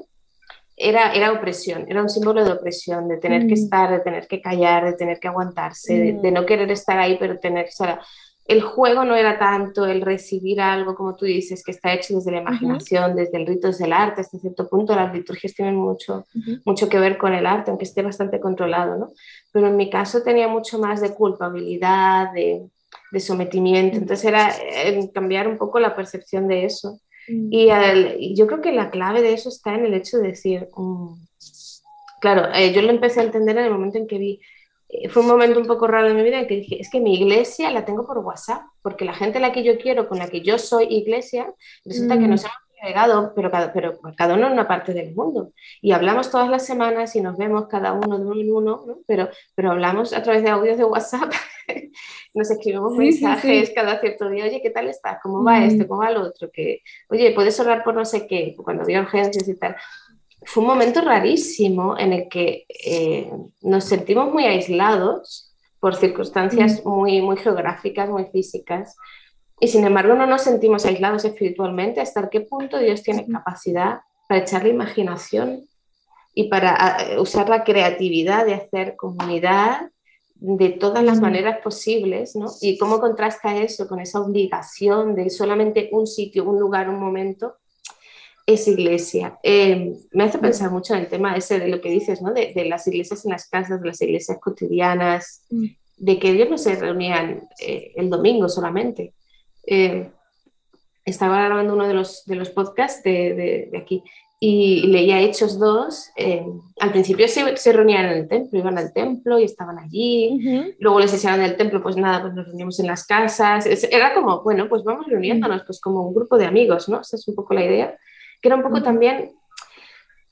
era, 0.77 1.13
era 1.13 1.33
opresión, 1.33 1.87
era 1.89 2.01
un 2.01 2.09
símbolo 2.09 2.45
de 2.45 2.53
opresión, 2.53 3.09
de 3.09 3.17
tener 3.17 3.49
que 3.49 3.55
estar, 3.55 3.91
de 3.91 3.99
tener 3.99 4.29
que 4.29 4.41
callar, 4.41 4.85
de 4.85 4.93
tener 4.93 5.19
que 5.19 5.27
aguantarse, 5.27 6.21
de, 6.23 6.31
no 6.31 6.47
querer 6.47 6.71
estar 6.71 7.01
ahí, 7.01 7.17
pero 7.19 7.41
tener... 7.41 7.67
O 7.67 7.73
sea, 7.73 8.01
el 8.45 8.63
juego 8.63 9.05
no 9.05 9.17
era 9.17 9.41
tanto 9.41 9.87
el 9.87 10.03
recibir 10.03 10.61
algo, 10.61 10.95
como 10.95 11.17
tú 11.17 11.25
dices, 11.25 11.65
que 11.65 11.73
está 11.73 11.93
hecho 11.93 12.15
desde 12.15 12.31
la 12.31 12.43
imaginación, 12.43 13.17
desde 13.17 13.39
el 13.39 13.47
rito, 13.49 13.67
desde 13.67 13.87
el 13.87 13.93
arte, 13.93 14.21
hasta 14.21 14.39
cierto 14.39 14.69
punto 14.69 14.95
las 14.95 15.13
liturgias 15.13 15.53
tienen 15.53 15.75
mucho, 15.75 16.27
mucho 16.65 16.89
que 16.89 17.01
ver 17.01 17.19
con 17.19 17.35
el 17.35 17.45
arte, 17.45 17.73
aunque 17.73 17.87
esté 17.87 18.03
bastante 18.03 18.39
controlado, 18.39 18.97
¿no? 18.97 19.09
Pero 19.51 19.67
en 19.67 19.77
mi 19.77 19.91
caso 19.91 20.23
tenía 20.23 20.47
mucho 20.47 20.79
más 20.79 21.01
de 21.01 21.13
culpabilidad, 21.13 22.33
de, 22.33 22.69
de 23.13 23.21
sometimiento, 23.21 23.97
entonces 23.97 24.25
era 24.25 24.55
eh, 24.59 25.11
cambiar 25.15 25.49
un 25.49 25.59
poco 25.59 25.79
la 25.79 25.95
percepción 25.95 26.49
de 26.49 26.65
eso. 26.65 27.01
Y, 27.29 27.69
yo 28.37 28.47
creo 28.47 28.61
que 28.61 28.71
la 28.71 28.91
clave 28.91 29.21
de 29.21 29.33
eso 29.33 29.49
está 29.49 29.75
en 29.75 29.87
el 29.87 29.95
hecho 29.95 30.19
de 30.19 30.29
decir, 30.29 30.69
mm, 30.77 31.15
claro, 32.21 32.53
eh, 32.55 32.73
yo 32.73 32.83
lo 32.83 32.91
empecé 32.91 33.21
a 33.21 33.25
entender 33.25 33.59
en 33.59 33.65
el 33.65 33.73
momento 33.73 33.99
en 33.99 34.07
que 34.07 34.19
vi, 34.19 34.41
eh, 34.89 35.09
fue 35.09 35.23
un 35.23 35.29
momento 35.29 35.59
un 35.59 35.67
poco 35.67 35.89
raro 35.89 36.09
en 36.09 36.17
mi 36.17 36.23
vida 36.23 36.39
en 36.39 36.47
que 36.47 36.57
dije, 36.57 36.81
es 36.81 36.89
que 36.89 37.01
mi 37.01 37.15
iglesia 37.15 37.71
la 37.71 37.85
tengo 37.85 38.07
por 38.07 38.19
WhatsApp, 38.19 38.63
porque 38.83 39.05
la 39.05 39.15
gente 39.15 39.39
a 39.39 39.41
la 39.41 39.53
que 39.53 39.65
yo 39.65 39.77
quiero, 39.79 40.09
con 40.09 40.19
la 40.19 40.29
que 40.29 40.43
yo 40.43 40.59
soy 40.59 40.87
iglesia, 40.89 41.53
resulta 41.85 42.19
que 42.19 42.29
nos 42.29 42.45
hemos 42.45 42.57
pero 43.35 43.51
cada, 43.51 43.73
pero 43.73 43.99
cada 44.17 44.35
uno 44.35 44.47
en 44.47 44.53
una 44.53 44.69
parte 44.69 44.93
del 44.93 45.15
mundo. 45.15 45.53
Y 45.81 45.93
hablamos 45.93 46.31
todas 46.31 46.49
las 46.49 46.67
semanas 46.67 47.17
y 47.17 47.21
nos 47.21 47.37
vemos 47.37 47.67
cada 47.69 47.93
uno 47.93 48.19
de 48.19 48.25
uno 48.25 48.41
en 48.41 48.53
uno, 48.53 48.99
pero, 49.07 49.29
pero 49.55 49.73
hablamos 49.73 50.13
a 50.13 50.23
través 50.23 50.43
de 50.43 50.51
audios 50.51 50.79
de 50.79 50.85
WhatsApp 50.85 51.33
nos 52.35 52.51
escribimos 52.51 52.95
mensajes 52.97 53.73
cada 53.75 53.99
cierto 54.01 54.29
día, 54.29 54.45
oye, 54.45 54.61
¿qué 54.63 54.71
tal 54.71 54.89
estás? 54.89 55.19
¿Cómo 55.23 55.43
va 55.43 55.65
esto? 55.65 55.87
¿Cómo 55.89 56.01
va 56.01 56.11
lo 56.11 56.23
otro? 56.23 56.51
Que, 56.51 56.83
oye, 57.09 57.33
¿puedes 57.33 57.59
orar 57.61 57.83
por 57.83 57.95
no 57.95 58.05
sé 58.05 58.27
qué? 58.27 58.55
Cuando 58.57 58.83
había 58.83 59.01
urgencias 59.01 59.49
y 59.49 59.55
tal. 59.55 59.77
Fue 60.45 60.63
un 60.63 60.69
momento 60.69 61.01
rarísimo 61.01 61.99
en 61.99 62.13
el 62.13 62.29
que 62.29 62.67
eh, 62.69 63.31
nos 63.63 63.85
sentimos 63.85 64.33
muy 64.33 64.45
aislados 64.45 65.55
por 65.81 65.97
circunstancias 65.97 66.85
muy, 66.85 67.21
muy 67.21 67.37
geográficas, 67.37 68.09
muy 68.09 68.27
físicas, 68.27 68.97
y 69.61 69.69
sin 69.69 69.85
embargo 69.85 70.15
no 70.15 70.27
nos 70.27 70.43
sentimos 70.43 70.85
aislados 70.85 71.25
espiritualmente 71.25 72.01
hasta 72.01 72.29
qué 72.29 72.41
punto 72.41 72.79
Dios 72.79 73.03
tiene 73.03 73.27
capacidad 73.27 74.01
para 74.29 74.41
echar 74.41 74.63
la 74.63 74.69
imaginación 74.69 75.67
y 76.35 76.49
para 76.49 76.99
eh, 77.01 77.19
usar 77.19 77.49
la 77.49 77.65
creatividad 77.65 78.45
de 78.45 78.55
hacer 78.55 78.97
comunidad 78.97 79.91
de 80.39 80.69
todas 80.69 81.03
las 81.03 81.19
maneras 81.19 81.61
posibles, 81.63 82.37
¿no? 82.37 82.53
Y 82.61 82.77
cómo 82.77 83.01
contrasta 83.01 83.57
eso 83.57 83.89
con 83.89 84.01
esa 84.01 84.21
obligación 84.21 85.15
de 85.15 85.31
solamente 85.31 85.89
un 85.93 86.07
sitio, 86.07 86.45
un 86.45 86.61
lugar, 86.61 86.91
un 86.91 87.01
momento, 87.01 87.55
es 88.45 88.69
iglesia. 88.69 89.39
Em, 89.43 89.97
me 90.13 90.25
hace 90.25 90.39
pensar 90.39 90.71
mucho 90.71 90.95
en 90.95 91.01
el 91.01 91.09
tema 91.09 91.35
ese 91.35 91.59
de 91.59 91.69
lo 91.69 91.81
que 91.81 91.89
dices, 91.89 92.21
¿no? 92.21 92.35
De, 92.35 92.53
las 92.69 92.87
iglesias 92.87 93.25
en 93.25 93.33
las 93.33 93.49
casas, 93.49 93.81
de 93.81 93.87
las 93.87 94.01
iglesias 94.03 94.39
cotidianas, 94.39 95.43
de 95.97 96.19
que 96.19 96.33
Dios 96.35 96.51
no 96.51 96.59
se 96.59 96.77
reunían 96.77 97.49
eh, 97.59 97.93
el 97.97 98.11
domingo 98.11 98.51
solamente. 98.51 99.15
Em, 99.67 100.11
estaba 101.05 101.45
grabando 101.45 101.75
uno 101.75 101.87
de 101.87 101.95
los, 101.95 102.25
de 102.25 102.37
los 102.37 102.51
podcasts 102.51 103.03
de, 103.03 103.69
de 103.71 103.79
aquí 103.79 104.03
y 104.39 104.87
leía 104.89 105.21
Hechos 105.21 105.59
2. 105.59 106.11
Eh, 106.17 106.47
al 106.81 106.93
principio 106.93 107.27
se, 107.29 107.57
se, 107.57 107.73
reunían 107.73 108.07
en 108.07 108.13
el 108.19 108.29
templo, 108.29 108.59
iban 108.59 108.77
al 108.77 108.93
templo 108.93 109.39
y 109.39 109.45
estaban 109.45 109.79
allí. 109.79 110.75
Luego 110.79 111.01
les 111.01 111.13
decían 111.13 111.41
del 111.41 111.57
templo, 111.57 111.83
pues 111.83 111.97
nada, 111.97 112.21
pues 112.23 112.35
nos 112.35 112.47
reunimos 112.47 112.79
en 112.81 112.87
las 112.87 113.07
casas. 113.07 113.67
era 113.91 114.15
como, 114.15 114.43
bueno, 114.43 114.69
pues 114.69 114.85
vamos 114.85 115.07
reuniéndonos, 115.07 115.63
pues 115.65 115.81
como 115.81 116.07
un 116.07 116.15
grupo 116.15 116.37
de 116.37 116.47
amigos, 116.47 116.89
¿no? 116.89 117.01
Esa 117.01 117.17
es 117.17 117.27
un 117.29 117.35
poco 117.35 117.55
la 117.55 117.65
idea. 117.65 117.99
Que 118.43 118.49
era 118.49 118.57
un 118.57 118.63
poco 118.63 118.83
también 118.83 119.33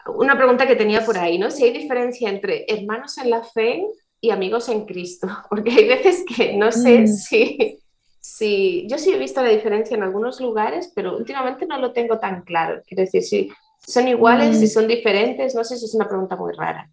una 0.06 0.36
pregunta 0.36 0.66
que 0.66 0.76
tenía 0.76 1.04
por 1.04 1.16
ahí, 1.16 1.38
¿no? 1.38 1.50
Si 1.50 1.64
hay 1.64 1.72
diferencia 1.72 2.28
entre 2.28 2.66
hermanos 2.68 3.16
en 3.16 3.30
la 3.30 3.42
fe 3.42 3.86
y 4.20 4.30
amigos 4.30 4.68
en 4.68 4.84
Cristo, 4.84 5.28
porque 5.48 5.70
hay 5.70 5.88
veces 5.88 6.24
que 6.24 6.56
no 6.56 6.70
sé 6.72 7.00
mm. 7.00 7.06
si, 7.06 7.78
si, 8.26 8.86
yo 8.88 8.98
sí 8.98 9.12
he 9.12 9.18
visto 9.18 9.42
la 9.42 9.50
diferencia 9.50 9.96
en 9.96 10.02
algunos 10.02 10.40
lugares, 10.40 10.90
pero 10.94 11.16
últimamente 11.16 11.66
no 11.66 11.78
lo 11.78 11.92
tengo 11.92 12.18
tan 12.18 12.42
claro. 12.42 12.82
Quiero 12.86 13.02
decir, 13.02 13.22
si 13.22 13.50
¿Son 13.86 14.08
iguales 14.08 14.62
y 14.62 14.64
mm. 14.64 14.68
son 14.68 14.88
diferentes? 14.88 15.54
No 15.54 15.64
sé 15.64 15.76
si 15.76 15.84
es 15.84 15.94
una 15.94 16.08
pregunta 16.08 16.36
muy 16.36 16.52
rara. 16.54 16.90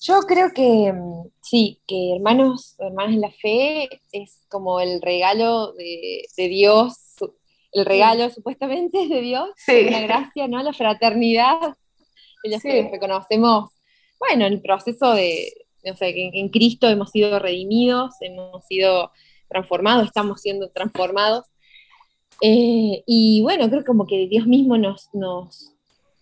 Yo 0.00 0.20
creo 0.22 0.52
que 0.52 0.92
mm, 0.92 1.28
sí, 1.40 1.80
que 1.86 2.14
hermanos, 2.14 2.74
hermanos 2.78 3.14
en 3.14 3.20
la 3.20 3.30
fe 3.30 3.88
es 4.12 4.44
como 4.48 4.80
el 4.80 5.00
regalo 5.00 5.72
de, 5.72 6.26
Dios, 6.36 6.94
el 7.72 7.86
regalo 7.86 8.30
supuestamente 8.30 9.06
de 9.06 9.20
Dios, 9.20 9.50
la 9.68 10.00
gracia, 10.00 10.48
¿no? 10.48 10.62
La 10.62 10.72
fraternidad, 10.72 11.76
en 12.42 12.52
los 12.52 12.62
que 12.62 12.88
reconocemos, 12.90 13.70
bueno, 14.18 14.46
el 14.46 14.60
proceso 14.60 15.14
de, 15.14 15.52
no 15.84 15.96
sé, 15.96 16.14
que 16.14 16.30
en 16.32 16.48
Cristo 16.48 16.88
hemos 16.88 17.10
sido 17.10 17.38
redimidos, 17.38 18.14
hemos 18.20 18.64
sido 18.66 19.12
transformados, 19.48 20.06
estamos 20.06 20.40
siendo 20.40 20.68
transformados 20.70 21.44
eh, 22.40 23.02
y 23.06 23.40
bueno, 23.42 23.68
creo 23.70 23.84
como 23.84 24.06
que 24.06 24.26
Dios 24.28 24.46
mismo 24.46 24.76
nos, 24.76 25.08
nos, 25.14 25.72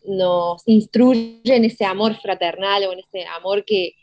nos 0.05 0.63
instruye 0.67 1.41
en 1.45 1.65
ese 1.65 1.85
amor 1.85 2.15
fraternal 2.17 2.85
o 2.85 2.93
en 2.93 3.01
ese 3.01 3.27
amor 3.27 3.65
que, 3.65 3.95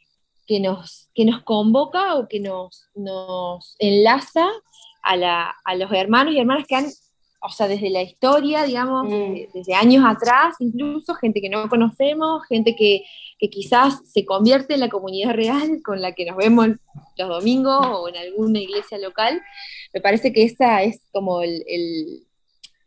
que, 0.45 0.59
nos, 0.59 1.09
que 1.13 1.25
nos 1.25 1.41
convoca 1.43 2.15
o 2.15 2.27
que 2.27 2.39
nos, 2.39 2.89
nos 2.95 3.75
enlaza 3.79 4.47
a, 5.03 5.15
la, 5.15 5.55
a 5.63 5.75
los 5.75 5.91
hermanos 5.91 6.33
y 6.33 6.39
hermanas 6.39 6.67
que 6.67 6.75
han 6.75 6.87
o 7.43 7.49
sea, 7.49 7.67
desde 7.67 7.89
la 7.89 8.03
historia, 8.03 8.63
digamos, 8.63 9.07
mm. 9.07 9.51
desde 9.51 9.73
años 9.73 10.05
atrás, 10.05 10.55
incluso 10.59 11.15
gente 11.15 11.41
que 11.41 11.49
no 11.49 11.67
conocemos, 11.69 12.45
gente 12.47 12.75
que, 12.75 13.03
quizás 13.49 14.01
se 14.05 14.25
convierte 14.25 14.73
en 14.73 14.79
la 14.79 14.89
comunidad 14.89 15.33
real 15.33 15.81
con 15.83 16.01
la 16.01 16.13
que 16.13 16.25
nos 16.25 16.37
vemos 16.37 16.67
los 17.17 17.29
domingos 17.29 17.85
o 17.85 18.09
en 18.09 18.17
alguna 18.17 18.59
iglesia 18.59 18.97
local. 18.97 19.41
Me 19.93 20.01
parece 20.01 20.31
que 20.31 20.43
esa 20.43 20.83
es 20.83 21.07
como 21.11 21.41
el, 21.41 22.25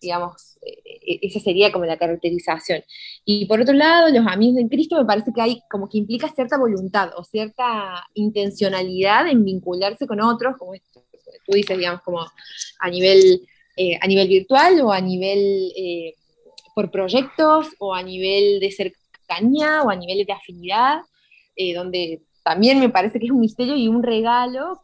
digamos, 0.01 0.57
e, 0.63 1.15
e, 1.15 1.19
esa 1.23 1.41
sería 1.41 1.73
como 1.73 1.85
la 1.85 1.97
caracterización. 1.97 2.83
Y 3.25 3.47
por 3.47 3.61
otro 3.61 3.75
lado, 3.75 4.09
los 4.11 4.27
amigos 4.27 4.59
en 4.61 4.69
Cristo 4.69 4.97
me 4.97 5.05
parece 5.05 5.33
que 5.35 5.41
hay 5.41 5.63
como 5.71 5.89
que 5.89 5.99
implica 5.99 6.29
cierta 6.29 6.57
voluntad 6.59 7.11
o 7.17 7.25
cierta 7.25 8.05
intencionalidad 8.15 9.27
en 9.29 9.45
vincularse 9.45 10.07
con 10.07 10.21
otros, 10.21 10.57
como 10.59 10.73
tú 10.75 11.53
dices, 11.53 11.77
digamos, 11.77 12.03
como 12.03 12.21
a 12.79 12.91
nivel 12.91 13.43
eh, 13.77 13.99
a 14.01 14.07
nivel 14.07 14.29
virtual 14.29 14.81
o 14.83 14.93
a 14.93 15.01
nivel 15.01 15.73
eh, 15.77 16.15
por 16.77 16.93
proyectos 16.93 17.69
o 17.81 17.93
a 17.93 18.05
nivel 18.05 18.61
de 18.61 18.71
cercanía 19.27 19.83
o 19.83 19.91
a 19.91 19.97
nivel 19.97 20.25
de 20.25 20.33
afinidad, 20.33 21.01
eh, 21.57 21.75
donde 21.75 22.23
también 22.43 22.79
me 22.81 22.91
parece 22.91 23.19
que 23.19 23.27
es 23.27 23.33
un 23.33 23.41
misterio 23.41 23.77
y 23.77 23.89
un 23.89 24.03
regalo 24.03 24.81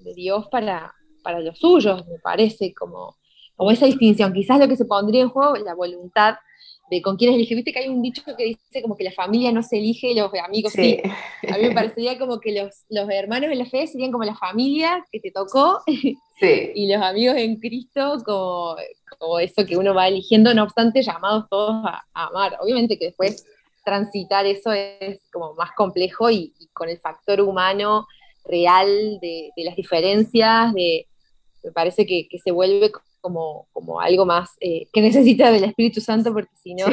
de, 0.00 0.14
Dios 0.14 0.46
para, 0.50 0.92
para, 1.22 1.40
los 1.40 1.58
suyos, 1.58 2.06
me 2.06 2.18
parece, 2.18 2.72
como, 2.74 3.16
como 3.56 3.70
esa 3.70 3.86
distinción. 3.86 4.32
Quizás 4.32 4.58
lo 4.58 4.68
que 4.68 4.76
se 4.76 4.84
pondría 4.84 5.22
en 5.22 5.28
juego 5.28 5.56
es 5.56 5.62
la 5.62 5.74
voluntad 5.74 6.36
de 6.90 7.02
con 7.02 7.16
quienes 7.16 7.36
elige. 7.36 7.54
Viste 7.54 7.72
que 7.72 7.80
hay 7.80 7.88
un 7.88 8.02
dicho 8.02 8.22
que 8.36 8.44
dice 8.44 8.82
como 8.82 8.96
que 8.96 9.04
la 9.04 9.12
familia 9.12 9.52
no 9.52 9.62
se 9.62 9.78
elige, 9.78 10.14
los 10.14 10.30
amigos 10.34 10.72
sí. 10.72 11.00
A 11.48 11.56
mí 11.56 11.68
me 11.68 11.74
parecería 11.74 12.18
como 12.18 12.40
que 12.40 12.52
los, 12.52 12.84
los 12.88 13.08
hermanos 13.10 13.50
en 13.50 13.58
la 13.58 13.66
fe 13.66 13.86
serían 13.86 14.12
como 14.12 14.24
la 14.24 14.34
familia 14.34 15.04
que 15.10 15.20
te 15.20 15.30
tocó 15.30 15.82
y 16.40 16.92
los 16.92 17.02
amigos 17.02 17.36
en 17.36 17.56
Cristo 17.56 18.18
como, 18.24 18.76
como, 19.24 19.38
eso 19.38 19.64
que 19.66 19.76
uno 19.76 19.94
va 19.94 20.08
eligiendo, 20.08 20.52
no 20.54 20.64
obstante 20.64 21.02
llamados 21.02 21.46
todos 21.48 21.84
a, 21.84 22.04
amar. 22.12 22.58
Obviamente 22.60 22.98
que 22.98 23.06
después 23.06 23.46
transitar 23.84 24.46
eso 24.46 24.72
es 24.72 25.20
como 25.32 25.54
más 25.54 25.72
complejo 25.72 26.30
y, 26.30 26.52
con 26.72 26.88
el 26.88 26.98
factor 26.98 27.40
humano 27.40 28.06
real 28.44 29.18
de, 29.20 29.50
las 29.56 29.76
diferencias, 29.76 30.72
de, 30.74 31.06
me 31.62 31.72
parece 31.72 32.06
que, 32.06 32.28
que 32.28 32.38
se 32.38 32.50
vuelve 32.50 32.92
como, 33.24 33.68
como 33.72 34.02
algo 34.02 34.26
más 34.26 34.50
eh, 34.60 34.86
que 34.92 35.00
necesita 35.00 35.50
del 35.50 35.64
Espíritu 35.64 36.02
Santo, 36.02 36.30
porque 36.34 36.54
si 36.62 36.74
no... 36.74 36.84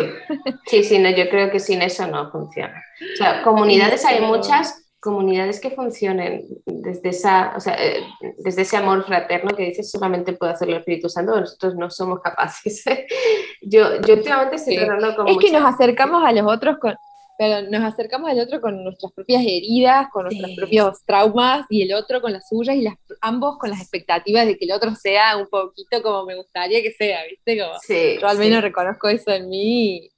Sí. 0.66 0.82
sí, 0.86 0.98
no, 0.98 1.10
yo 1.10 1.30
creo 1.30 1.52
que 1.52 1.60
sin 1.60 1.82
eso 1.82 2.08
no 2.08 2.32
funciona. 2.32 2.82
O 3.14 3.18
sea, 3.18 3.44
comunidades 3.44 4.06
hay 4.06 4.22
muchas, 4.22 4.81
comunidades 5.02 5.60
que 5.60 5.72
funcionen 5.72 6.46
desde, 6.66 7.10
esa, 7.10 7.54
o 7.58 7.60
sea, 7.60 7.74
eh, 7.84 8.04
desde 8.38 8.62
ese 8.62 8.78
amor 8.78 9.04
fraterno 9.04 9.56
que 9.56 9.66
dices 9.66 9.90
solamente 9.90 10.34
puede 10.34 10.54
hacerlo 10.54 10.76
el 10.76 10.82
Espíritu 10.82 11.10
Santo, 11.10 11.40
nosotros 11.40 11.76
no 11.76 11.90
somos 11.90 12.22
capaces. 12.22 12.84
yo, 13.62 14.00
yo 14.02 14.14
últimamente 14.14 14.58
estoy 14.58 14.78
tratando 14.78 15.16
como... 15.16 15.30
Es 15.30 15.38
que 15.40 15.52
nos 15.52 15.66
acercamos 15.66 16.24
a 16.24 16.32
los 16.32 16.46
otros 16.46 16.78
con... 16.78 16.96
Pero 17.36 17.68
nos 17.72 17.82
acercamos 17.82 18.30
al 18.30 18.40
otro 18.40 18.62
con 18.62 18.84
nuestras 18.84 19.12
propias 19.14 19.42
heridas, 19.42 20.10
con 20.14 20.26
nuestros 20.26 20.52
propios 20.56 21.04
traumas 21.04 21.66
y 21.72 21.82
el 21.82 21.96
otro 21.96 22.22
con 22.22 22.32
las 22.32 22.48
suyas 22.48 22.76
y 22.76 22.84
las, 22.84 22.94
ambos 23.22 23.58
con 23.58 23.72
las 23.72 23.82
expectativas 23.82 24.46
de 24.46 24.56
que 24.60 24.66
el 24.66 24.72
otro 24.72 24.94
sea 24.94 25.38
un 25.38 25.48
poquito 25.48 26.04
como 26.04 26.26
me 26.26 26.36
gustaría 26.36 26.84
que 26.84 26.92
sea, 26.92 27.22
¿viste? 27.28 27.58
Como, 27.60 27.74
yo 28.22 28.28
al 28.28 28.38
menos 28.38 28.62
reconozco 28.62 29.10
eso 29.10 29.32
en 29.32 29.50
mí 29.50 30.12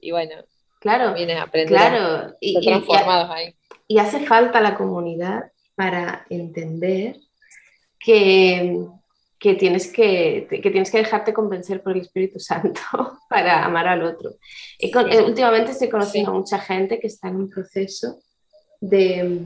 y, 0.00 0.10
bueno, 0.10 0.34
claro, 0.80 1.14
viene 1.14 1.32
a 1.32 1.44
aprender 1.44 1.70
claro, 1.70 2.34
y, 2.40 2.60
transformados 2.60 3.30
ahí 3.30 3.54
y 3.90 3.98
hace 3.98 4.20
falta 4.24 4.60
la 4.60 4.76
comunidad 4.76 5.50
para 5.74 6.24
entender 6.30 7.16
que, 7.98 8.86
que, 9.36 9.54
tienes 9.54 9.92
que, 9.92 10.46
que, 10.48 10.70
tienes 10.70 10.92
que 10.92 10.98
dejarte 10.98 11.34
convencer 11.34 11.82
por 11.82 11.94
el 11.96 12.02
Espíritu 12.02 12.38
Santo 12.38 12.80
para 13.28 13.64
amar 13.64 13.88
al 13.88 14.04
otro. 14.04 14.30
Y 14.78 14.96
eh, 14.96 15.22
últimamente 15.22 15.72
estoy 15.72 15.88
conociendo 15.88 16.30
a 16.30 16.34
mucha 16.34 16.60
gente 16.60 17.00
que 17.00 17.08
está 17.08 17.30
en 17.30 17.36
un 17.36 17.50
proceso 17.50 18.20
de, 18.80 19.40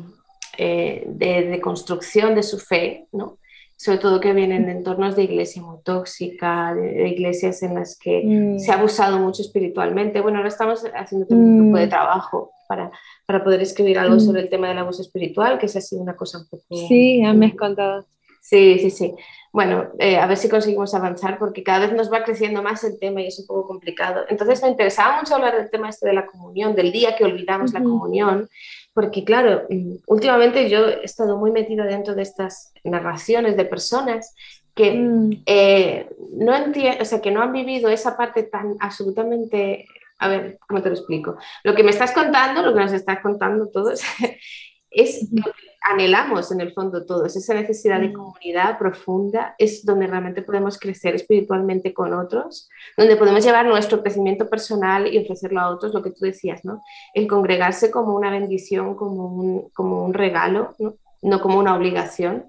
eh, 0.59 1.05
de, 1.07 1.61
construcción 1.63 2.35
de 2.35 2.43
su 2.43 2.59
fe, 2.59 3.07
¿no? 3.13 3.39
sobre 3.79 3.97
todo 3.97 4.21
que 4.21 4.35
vienen 4.35 4.67
de 4.67 4.73
entornos 4.73 5.17
de 5.17 5.23
iglesia 5.23 5.63
muy 5.63 5.79
tóxica, 5.83 6.75
de, 6.75 7.09
iglesias 7.09 7.63
en 7.63 7.77
las 7.77 7.99
que 7.99 8.23
mm. 8.23 8.59
se 8.59 8.71
ha 8.71 8.75
abusado 8.75 9.19
mucho 9.21 9.41
espiritualmente. 9.41 10.21
Bueno, 10.21 10.37
ahora 10.37 10.51
estamos 10.51 10.85
haciendo 10.95 11.29
un 11.31 11.61
grupo 11.61 11.79
de 11.79 11.87
mm. 11.87 11.91
trabajo 11.91 12.54
para 12.69 12.91
para 13.27 13.43
poder 13.43 13.63
escribir 13.63 13.99
algo 13.99 14.21
sobre 14.21 14.41
mm. 14.41 14.45
el 14.45 14.51
tema 14.51 14.69
del 14.69 14.79
abuso 14.79 15.03
espiritual, 15.03 15.59
que 15.59 15.67
ha 15.67 15.69
sido 15.69 16.03
una 16.03 16.17
cosa 16.17 16.39
un 16.39 16.49
poco... 16.49 16.65
Sí, 16.89 17.21
ya 17.23 17.33
me 17.33 17.47
has 17.47 17.55
contado. 17.55 18.05
Sí, 18.41 18.79
sí, 18.79 18.91
sí. 18.91 19.15
Bueno, 19.53 19.87
eh, 19.99 20.19
a 20.19 20.27
ver 20.27 20.37
si 20.37 20.51
conseguimos 20.51 20.95
avanzar 20.95 21.39
porque 21.39 21.63
cada 21.63 21.87
vez 21.87 21.93
nos 21.95 22.13
va 22.13 22.25
creciendo 22.25 22.63
más 22.63 22.85
el 22.85 22.99
tema 22.99 23.23
y 23.23 23.29
es 23.29 23.39
un 23.39 23.47
poco 23.47 23.67
complicado. 23.67 24.25
Entonces 24.29 24.63
me 24.63 24.69
interesaba 24.69 25.19
mucho 25.19 25.37
hablar 25.37 25.57
del 25.57 25.71
tema 25.71 25.89
este 25.89 26.07
de 26.07 26.13
la 26.13 26.27
comunión, 26.27 26.75
del 26.75 26.93
día 26.93 27.17
que 27.17 27.25
olvidamos 27.25 27.73
la 27.73 27.83
comunión, 27.83 28.49
porque 28.93 29.25
claro, 29.25 29.63
mm, 29.71 29.95
últimamente 30.07 30.69
yo 30.69 30.89
he 30.89 31.05
estado 31.05 31.39
muy 31.39 31.53
metida 31.53 31.85
dentro 31.85 32.15
de 32.15 32.23
estas 32.23 32.75
narraciones 32.83 33.57
de 33.57 33.65
personas 33.65 34.35
que 34.75 34.93
mm. 34.93 35.43
eh, 35.47 36.11
no 36.33 36.53
o 37.01 37.05
sea, 37.05 37.23
que 37.23 37.31
no 37.31 37.41
han 37.41 37.53
vivido 37.53 37.89
esa 37.89 38.17
parte 38.17 38.43
tan 38.43 38.77
absolutamente 38.81 39.87
a 40.25 40.29
ver, 40.29 40.59
¿cómo 40.67 40.81
te 40.83 40.89
lo 40.89 40.95
explico? 40.95 41.37
Lo 41.65 41.75
que 41.75 41.85
me 41.85 41.91
estás 41.91 42.13
contando, 42.13 42.63
lo 42.63 42.73
que 42.73 42.81
nos 42.81 42.93
estás 42.93 43.21
contando 43.21 43.69
todos, 43.69 44.01
es 44.91 45.29
lo 45.31 45.45
que 45.45 45.75
anhelamos 45.91 46.51
en 46.51 46.63
el 46.63 46.73
fondo 46.73 47.05
todos, 47.05 47.37
esa 47.37 47.53
necesidad 47.53 48.01
de 48.01 48.15
comunidad 48.15 48.79
profunda, 48.79 49.55
es 49.59 49.85
donde 49.85 50.07
realmente 50.07 50.41
podemos 50.41 50.79
crecer 50.79 51.15
espiritualmente 51.15 51.93
con 51.93 52.15
otros, 52.15 52.71
donde 52.97 53.17
podemos 53.17 53.45
llevar 53.45 53.67
nuestro 53.67 54.03
crecimiento 54.03 54.49
personal 54.49 55.13
y 55.13 55.19
ofrecerlo 55.19 55.61
a 55.61 55.69
otros, 55.69 55.93
lo 55.93 56.03
que 56.03 56.11
tú 56.11 56.25
decías, 56.25 56.65
¿no? 56.65 56.81
El 57.13 57.27
congregarse 57.27 57.91
como 57.91 58.15
una 58.15 58.31
bendición, 58.31 58.95
como 58.95 59.27
un, 59.27 59.69
como 59.75 60.07
un 60.07 60.15
regalo, 60.15 60.75
¿no? 60.79 60.97
no 61.21 61.41
como 61.43 61.59
una 61.59 61.75
obligación. 61.75 62.47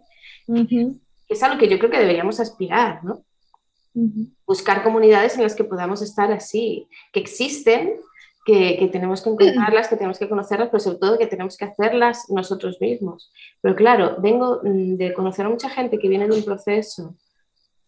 Es 1.28 1.44
algo 1.44 1.58
que 1.58 1.68
yo 1.68 1.78
creo 1.78 1.92
que 1.92 2.00
deberíamos 2.00 2.40
aspirar, 2.40 3.04
¿no? 3.04 3.26
Buscar 4.48 4.84
comunidades 4.84 5.36
en 5.36 5.44
las 5.44 5.56
que 5.56 5.64
podamos 5.64 6.02
estar 6.02 6.32
así, 6.32 6.88
que 7.12 7.20
existen, 7.20 8.00
que, 8.46 8.88
tenemos 8.92 9.24
que 9.24 9.30
encontrarlas, 9.32 9.88
que 9.88 9.96
tenemos 9.96 10.20
que 10.20 10.30
conocerlas, 10.30 10.70
pero 10.70 10.80
sobre 10.80 11.00
todo 11.00 11.18
que 11.18 11.26
tenemos 11.26 11.58
que 11.58 11.66
hacerlas 11.66 12.30
nosotros 12.30 12.80
mismos. 12.80 13.32
Pero 13.60 13.76
claro, 13.76 14.18
vengo 14.20 14.62
mm, 14.64 14.96
de 14.98 15.14
conocer 15.14 15.48
a 15.48 15.50
mucha 15.50 15.70
gente 15.70 15.98
que 15.98 16.08
viene 16.08 16.28
de 16.28 16.38
un 16.38 16.46
proceso 16.46 17.16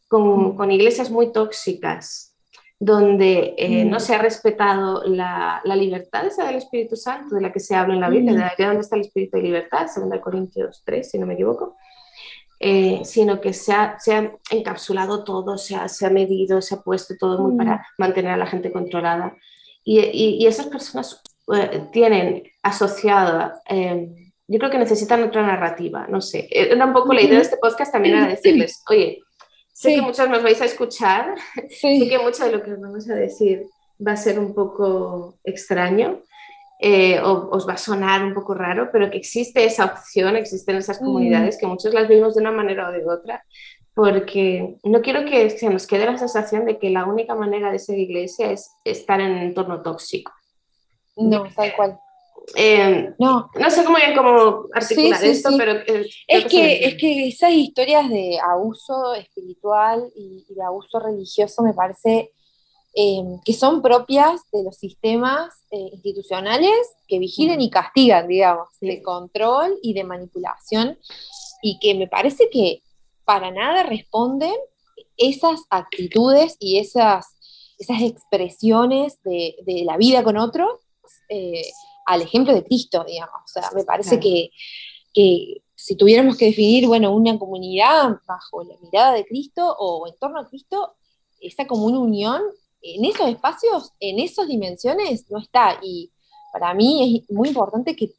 con, 0.07 0.71
iglesias 0.71 1.11
muy 1.11 1.31
tóxicas, 1.31 2.33
donde 2.79 3.53
eh, 3.57 3.85
no 3.85 3.99
se 3.99 4.15
ha 4.15 4.19
respetado 4.19 5.03
la, 5.03 5.61
libertad 5.63 6.25
esa 6.25 6.45
del 6.47 6.55
Espíritu 6.55 6.95
Santo, 6.95 7.35
de 7.35 7.41
la 7.41 7.51
que 7.51 7.59
se 7.59 7.75
habla 7.75 7.93
en 7.93 8.01
la 8.01 8.09
Biblia, 8.09 8.53
de 8.57 8.65
dónde 8.65 8.81
está 8.81 8.95
el 8.95 9.01
Espíritu 9.01 9.37
de 9.37 9.43
libertad, 9.43 9.87
2 9.95 10.19
Corintios 10.19 10.81
3, 10.85 11.09
si 11.09 11.19
no 11.19 11.27
me 11.27 11.35
equivoco. 11.35 11.75
Eh, 12.59 13.01
sino 13.03 13.39
que 13.39 13.53
se 13.53 13.71
ha, 13.71 13.97
encapsulado 14.49 15.23
todo, 15.23 15.59
se 15.59 15.75
ha, 15.75 15.87
se 15.87 16.07
ha, 16.07 16.09
medido, 16.09 16.59
se 16.59 16.73
ha 16.73 16.81
puesto 16.81 17.15
todo 17.15 17.37
muy 17.37 17.55
para 17.55 17.75
mm. 17.75 17.81
mantener 17.99 18.31
a 18.31 18.37
la 18.37 18.47
gente 18.47 18.71
controlada. 18.71 19.35
Y, 19.83 19.99
y, 19.99 20.45
esas 20.47 20.65
personas 20.65 21.21
eh, 21.53 21.87
tienen 21.91 22.43
asociada, 22.63 23.61
eh, 23.69 24.09
yo 24.47 24.59
creo 24.59 24.71
que 24.71 24.79
necesitan 24.79 25.23
otra 25.23 25.45
narrativa, 25.45 26.07
no 26.09 26.19
sé. 26.19 26.47
Era 26.49 26.85
un 26.85 26.93
poco 26.93 27.13
la 27.13 27.21
idea 27.21 27.37
de 27.37 27.43
este 27.43 27.57
podcast 27.57 27.91
también 27.91 28.15
era 28.15 28.27
decirles, 28.27 28.83
oye, 28.89 29.21
sé 29.71 29.93
que 29.95 30.01
muchos 30.01 30.27
nos 30.27 30.41
vais 30.41 30.59
a 30.61 30.65
escuchar, 30.65 31.35
sé 31.69 32.07
que 32.09 32.17
mucho 32.17 32.43
de 32.43 32.53
lo 32.53 32.63
que 32.63 32.73
os 32.73 32.81
vamos 32.81 33.07
a 33.09 33.15
decir 33.15 33.67
va 34.05 34.13
a 34.13 34.17
ser 34.17 34.39
un 34.39 34.53
poco 34.55 35.37
extraño, 35.43 36.23
eh, 36.79 37.19
os 37.21 37.67
va 37.67 37.73
a 37.73 37.77
sonar 37.77 38.23
un 38.23 38.33
poco 38.33 38.53
raro, 38.53 38.89
pero 38.91 39.09
que 39.09 39.17
existe 39.17 39.65
esa 39.65 39.85
opción, 39.85 40.35
existen 40.35 40.75
esas 40.75 41.01
mm. 41.01 41.05
comunidades 41.05 41.57
que 41.57 41.65
muchos 41.65 41.93
las 41.93 42.07
vimos 42.07 42.35
de 42.35 42.41
una 42.41 42.51
manera 42.51 42.89
o 42.89 42.91
de 42.91 43.03
otra, 43.05 43.43
porque 43.95 44.77
no 44.83 45.01
quiero 45.01 45.25
que 45.25 45.49
se 45.49 45.69
nos 45.69 45.87
quede 45.87 46.05
la 46.05 46.17
sensación 46.17 46.65
de 46.65 46.77
que 46.77 46.91
la 46.91 47.05
única 47.05 47.33
manera 47.33 47.71
de 47.71 47.79
ser 47.79 47.97
iglesia 47.97 48.51
es 48.51 48.71
estar 48.83 49.19
en 49.19 49.31
un 49.31 49.37
entorno 49.39 49.81
tóxico. 49.81 50.31
No, 51.15 51.45
tal 51.55 51.75
cual. 51.75 51.99
Eh, 52.55 53.11
no. 53.17 53.49
no 53.59 53.69
sé 53.71 53.83
cómo 53.83 53.97
bien 53.97 54.15
cómo 54.15 54.65
articular 54.71 55.23
esto, 55.25 55.49
pero... 55.57 55.71
Eh, 55.71 56.07
es, 56.27 56.45
que, 56.45 56.85
es 56.85 56.95
que 56.95 57.27
esas 57.27 57.51
historias 57.51 58.07
de 58.07 58.37
abuso 58.39 59.15
espiritual 59.15 60.11
y, 60.15 60.45
y 60.47 60.53
de 60.53 60.63
abuso 60.63 60.99
religioso 60.99 61.63
me 61.63 61.73
parece 61.73 62.31
Em, 62.99 63.39
que 63.45 63.53
son 63.53 63.83
propias 63.83 64.41
de 64.51 64.63
los 64.63 64.75
sistemas 64.75 65.53
eh, 65.69 65.89
institucionales 65.93 66.75
que 67.07 67.19
vigilen 67.19 67.61
y 67.61 67.69
castigan, 67.69 68.27
digamos, 68.27 68.69
de 68.81 69.03
control 69.03 69.77
y 69.83 69.93
de 69.93 70.03
manipulación, 70.03 70.97
y 71.61 71.77
que 71.77 71.93
me 71.93 72.07
parece 72.07 72.49
que 72.49 72.81
para 73.23 73.51
nada 73.51 73.83
responden 73.83 74.55
esas 75.15 75.59
actitudes 75.69 76.57
y 76.59 76.79
esas, 76.79 77.35
esas 77.77 78.01
expresiones 78.01 79.21
de, 79.23 79.83
la 79.85 79.95
vida 79.97 80.23
con 80.23 80.35
otro 80.35 80.79
eh, 81.29 81.69
al 82.07 82.23
ejemplo 82.23 82.51
de 82.51 82.63
Cristo, 82.63 83.03
digamos. 83.07 83.41
O 83.45 83.47
sea, 83.47 83.69
me 83.75 83.83
parece 83.83 84.19
que, 84.19 84.49
que 85.13 85.61
si 85.75 85.95
tuviéramos 85.95 86.35
que 86.35 86.45
definir, 86.45 86.87
bueno, 86.87 87.11
una 87.11 87.37
comunidad 87.37 88.17
bajo 88.27 88.63
la 88.63 88.75
mirada 88.81 89.13
de 89.13 89.23
Cristo 89.23 89.75
o 89.77 90.07
en 90.07 90.17
torno 90.17 90.39
a 90.39 90.49
Cristo, 90.49 90.95
esa 91.39 91.67
como 91.67 91.85
una 91.85 91.99
unión 91.99 92.41
en 92.81 93.05
esos 93.05 93.27
espacios, 93.27 93.91
en 93.99 94.19
esas 94.19 94.47
dimensiones, 94.47 95.29
no 95.29 95.39
está. 95.39 95.79
Y 95.81 96.11
para 96.51 96.73
mí 96.73 97.23
es 97.29 97.31
muy 97.35 97.49
importante 97.49 97.95
que, 97.95 98.13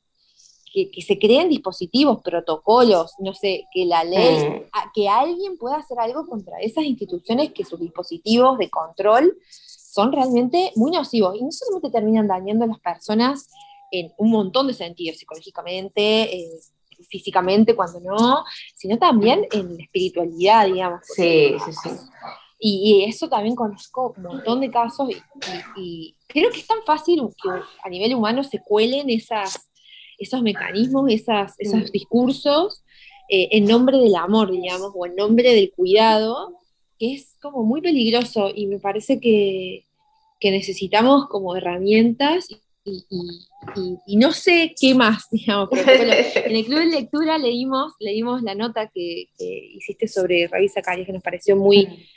se 1.04 1.18
creen 1.18 1.48
dispositivos, 1.48 2.22
protocolos, 2.22 3.12
no 3.18 3.34
sé, 3.34 3.66
que 3.72 3.84
la 3.84 4.04
ley, 4.04 4.48
mm. 4.48 4.92
que 4.94 5.08
alguien 5.08 5.58
pueda 5.58 5.76
hacer 5.76 5.98
algo 5.98 6.24
contra 6.26 6.60
esas 6.60 6.84
instituciones 6.84 7.52
que 7.52 7.64
sus 7.64 7.80
dispositivos 7.80 8.58
de 8.58 8.70
control 8.70 9.36
son 9.50 10.12
realmente 10.12 10.70
muy 10.76 10.92
nocivos 10.92 11.34
y 11.34 11.42
no 11.42 11.50
solamente 11.50 11.90
terminan 11.90 12.28
dañando 12.28 12.64
a 12.64 12.68
las 12.68 12.78
personas 12.78 13.48
en 13.90 14.12
un 14.18 14.30
montón 14.30 14.68
de 14.68 14.74
sentidos, 14.74 15.18
psicológicamente, 15.18 16.36
eh, 16.36 16.60
físicamente 17.08 17.74
cuando 17.74 18.00
no, 18.00 18.44
sino 18.74 18.98
también 18.98 19.46
en 19.52 19.76
la 19.76 19.82
espiritualidad, 19.82 20.66
digamos. 20.66 21.00
Sí, 21.02 21.56
sí, 21.64 21.72
sí. 21.72 21.90
Y, 22.58 23.04
eso 23.06 23.28
también 23.28 23.54
conozco 23.54 24.14
un 24.16 24.24
montón 24.24 24.60
de 24.60 24.70
casos 24.70 25.08
y, 25.76 26.14
creo 26.26 26.50
que 26.50 26.58
es 26.58 26.66
tan 26.66 26.82
fácil 26.84 27.22
que 27.42 27.48
a 27.48 27.88
nivel 27.88 28.14
humano 28.14 28.42
se 28.42 28.60
cuelen 28.60 29.08
esas, 29.10 29.70
esos 30.18 30.42
mecanismos, 30.42 31.10
esas, 31.10 31.54
esos 31.58 31.90
discursos 31.90 32.82
eh, 33.30 33.48
en 33.52 33.64
nombre 33.64 33.98
del 33.98 34.14
amor, 34.16 34.50
digamos, 34.50 34.92
o 34.94 35.06
en 35.06 35.14
nombre 35.14 35.54
del 35.54 35.72
cuidado, 35.72 36.58
que 36.98 37.14
es 37.14 37.36
como 37.40 37.62
muy 37.62 37.80
peligroso 37.80 38.50
y 38.54 38.66
me 38.66 38.78
parece 38.78 39.20
que, 39.20 39.86
que 40.40 40.50
necesitamos 40.50 41.28
como 41.28 41.56
herramientas 41.56 42.48
y, 44.06 44.16
no 44.16 44.32
sé 44.32 44.74
qué 44.80 44.94
más, 44.94 45.28
digamos, 45.30 45.68
en 45.72 46.56
el 46.56 46.64
club 46.64 46.78
de 46.78 46.86
lectura 46.86 47.38
leímos, 47.38 47.92
leímos 48.00 48.42
la 48.42 48.54
nota 48.54 48.90
que, 48.92 49.28
hiciste 49.38 50.08
sobre 50.08 50.48
Ravi 50.48 50.68
Zacarias, 50.68 51.06
que 51.06 51.12
nos 51.12 51.22
pareció 51.22 51.56
muy, 51.56 52.08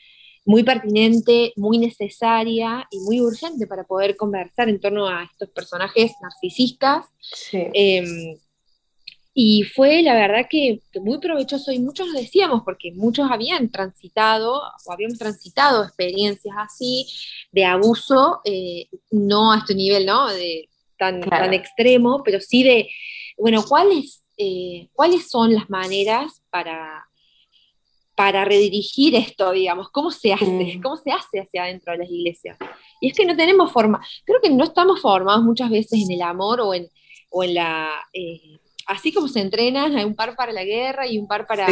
muy 0.45 0.63
pertinente, 0.63 1.53
muy 1.55 1.77
necesaria 1.77 2.87
y 2.89 2.99
muy 2.99 3.21
urgente 3.21 3.67
para 3.67 3.83
poder 3.83 4.15
conversar 4.15 4.69
en 4.69 4.79
torno 4.79 5.07
a 5.07 5.23
estos 5.23 5.49
personajes 5.49 6.13
narcisistas. 6.21 7.05
Em, 7.51 8.37
y 9.33 9.63
fue 9.63 10.01
la 10.01 10.13
verdad 10.13 10.47
que, 10.49 10.81
muy 10.99 11.19
provechoso 11.19 11.71
y 11.71 11.79
muchos 11.79 12.07
lo 12.07 12.19
decíamos 12.19 12.63
porque 12.65 12.91
muchos 12.91 13.29
habían 13.31 13.71
transitado 13.71 14.61
o 14.85 14.91
habíamos 14.91 15.17
transitado 15.17 15.83
experiencias 15.83 16.55
así 16.57 17.05
de 17.51 17.63
abuso, 17.63 18.41
eh, 18.43 18.87
no 19.11 19.53
a 19.53 19.59
este 19.59 19.75
nivel, 19.75 20.05
¿no? 20.05 20.27
De, 20.27 20.67
tan, 20.97 21.21
tan 21.21 21.53
extremo, 21.53 22.21
pero 22.23 22.39
sí 22.39 22.63
de, 22.63 22.89
bueno, 23.37 23.63
¿cuáles, 23.67 24.23
eh, 24.37 24.89
¿cuáles 24.93 25.29
son 25.29 25.53
las 25.53 25.67
maneras 25.69 26.43
para, 26.51 27.07
para 28.15 28.45
redirigir 28.45 29.15
esto, 29.15 29.51
digamos? 29.51 29.89
¿Cómo 29.89 30.11
se 30.11 30.33
hace? 30.33 30.45
Mm. 30.77 30.81
¿Cómo 30.81 30.97
se 30.97 31.11
hace 31.11 31.39
hacia 31.39 31.63
adentro 31.63 31.93
de 31.93 31.99
las 31.99 32.09
iglesias? 32.09 32.57
Y 32.99 33.09
es 33.09 33.17
que 33.17 33.25
no 33.25 33.35
tenemos 33.35 33.71
forma, 33.71 33.99
creo 34.25 34.39
que 34.41 34.49
no 34.49 34.63
estamos 34.63 35.01
formados 35.01 35.43
muchas 35.43 35.69
veces 35.69 36.03
en 36.03 36.11
el 36.11 36.21
amor 36.21 36.61
o 36.61 36.73
en, 36.73 36.87
o 37.29 37.43
en 37.43 37.55
la... 37.55 37.89
Eh, 38.13 38.60
así 38.91 39.13
como 39.13 39.29
se 39.29 39.39
entrenan, 39.39 39.95
hay 39.97 40.03
un 40.03 40.15
par 40.15 40.35
para 40.35 40.51
la 40.51 40.65
guerra 40.65 41.07
y 41.07 41.17
un 41.17 41.25
par 41.25 41.47
para, 41.47 41.65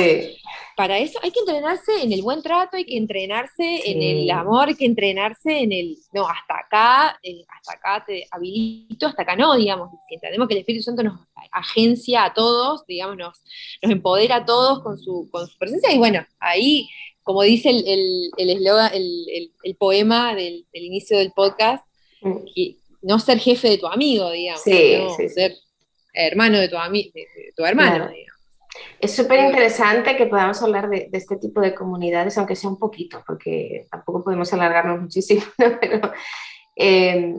para 0.77 0.99
eso, 0.99 1.19
hay 1.21 1.31
que 1.31 1.41
entrenarse 1.41 2.01
en 2.01 2.13
el 2.13 2.21
buen 2.21 2.41
trato, 2.41 2.77
hay 2.77 2.85
que 2.85 2.95
entrenarse 2.95 3.81
en 3.91 4.01
el 4.01 4.31
amor, 4.31 4.69
hay 4.69 4.75
que 4.75 4.85
entrenarse 4.85 5.59
en 5.59 5.73
el, 5.73 5.97
no, 6.13 6.25
hasta 6.25 6.59
acá, 6.59 7.19
eh, 7.21 7.43
hasta 7.49 7.73
acá 7.73 8.05
te 8.05 8.25
habilito, 8.31 9.07
hasta 9.07 9.23
acá 9.23 9.35
no, 9.35 9.53
digamos, 9.55 9.89
si 10.07 10.15
entendemos 10.15 10.47
que 10.47 10.53
el 10.53 10.59
Espíritu 10.61 10.83
Santo 10.83 11.03
nos 11.03 11.19
agencia 11.51 12.23
a 12.23 12.33
todos, 12.33 12.85
digamos, 12.87 13.17
nos, 13.17 13.41
nos 13.81 13.91
empodera 13.91 14.37
a 14.37 14.45
todos 14.45 14.81
con 14.81 14.97
su, 14.97 15.27
con 15.29 15.45
su 15.45 15.57
presencia, 15.57 15.91
y 15.91 15.97
bueno, 15.97 16.25
ahí, 16.39 16.87
como 17.21 17.43
dice 17.43 17.69
el, 17.69 17.83
el, 17.85 18.31
el, 18.37 19.51
el 19.61 19.75
poema 19.75 20.35
del, 20.35 20.65
inicio 20.71 21.17
del 21.17 21.33
podcast, 21.33 21.85
mm. 22.21 22.37
no 23.01 23.19
ser 23.19 23.39
jefe 23.39 23.71
de 23.71 23.77
tu 23.77 23.87
amigo, 23.87 24.31
digamos, 24.31 24.61
ser 24.61 25.57
hermano 26.27 26.59
de 26.59 26.69
tu, 26.69 26.75
de, 26.75 27.27
tu 27.55 27.65
hermano. 27.65 28.09
Es 28.99 29.15
súper 29.15 29.45
interesante 29.45 30.15
que 30.15 30.27
podamos 30.27 30.61
hablar 30.61 30.89
de, 30.89 31.09
este 31.13 31.37
tipo 31.37 31.61
de 31.61 31.73
comunidades, 31.73 32.37
aunque 32.37 32.55
sea 32.55 32.69
un 32.69 32.77
poquito, 32.77 33.23
porque 33.25 33.87
tampoco 33.89 34.23
podemos 34.23 34.51
alargarnos 34.53 35.01
muchísimo, 35.01 35.41
pero, 35.57 36.11
eh, 36.75 37.35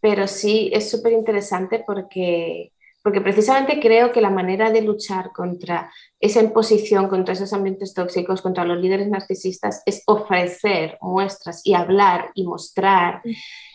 pero 0.00 0.26
sí 0.26 0.70
es 0.72 0.90
súper 0.90 1.12
interesante 1.12 1.82
porque, 1.84 2.72
porque 3.02 3.20
precisamente 3.20 3.80
creo 3.80 4.12
que 4.12 4.20
la 4.20 4.30
manera 4.30 4.70
de 4.70 4.82
luchar 4.82 5.32
contra 5.32 5.92
esa 6.20 6.40
imposición, 6.40 7.08
contra 7.08 7.34
esos 7.34 7.52
ambientes 7.52 7.92
tóxicos, 7.92 8.40
contra 8.40 8.64
los 8.64 8.78
líderes 8.78 9.08
narcisistas, 9.08 9.82
es 9.86 10.02
ofrecer 10.06 10.96
muestras 11.00 11.60
y 11.64 11.74
hablar 11.74 12.30
y 12.34 12.46
mostrar 12.46 13.20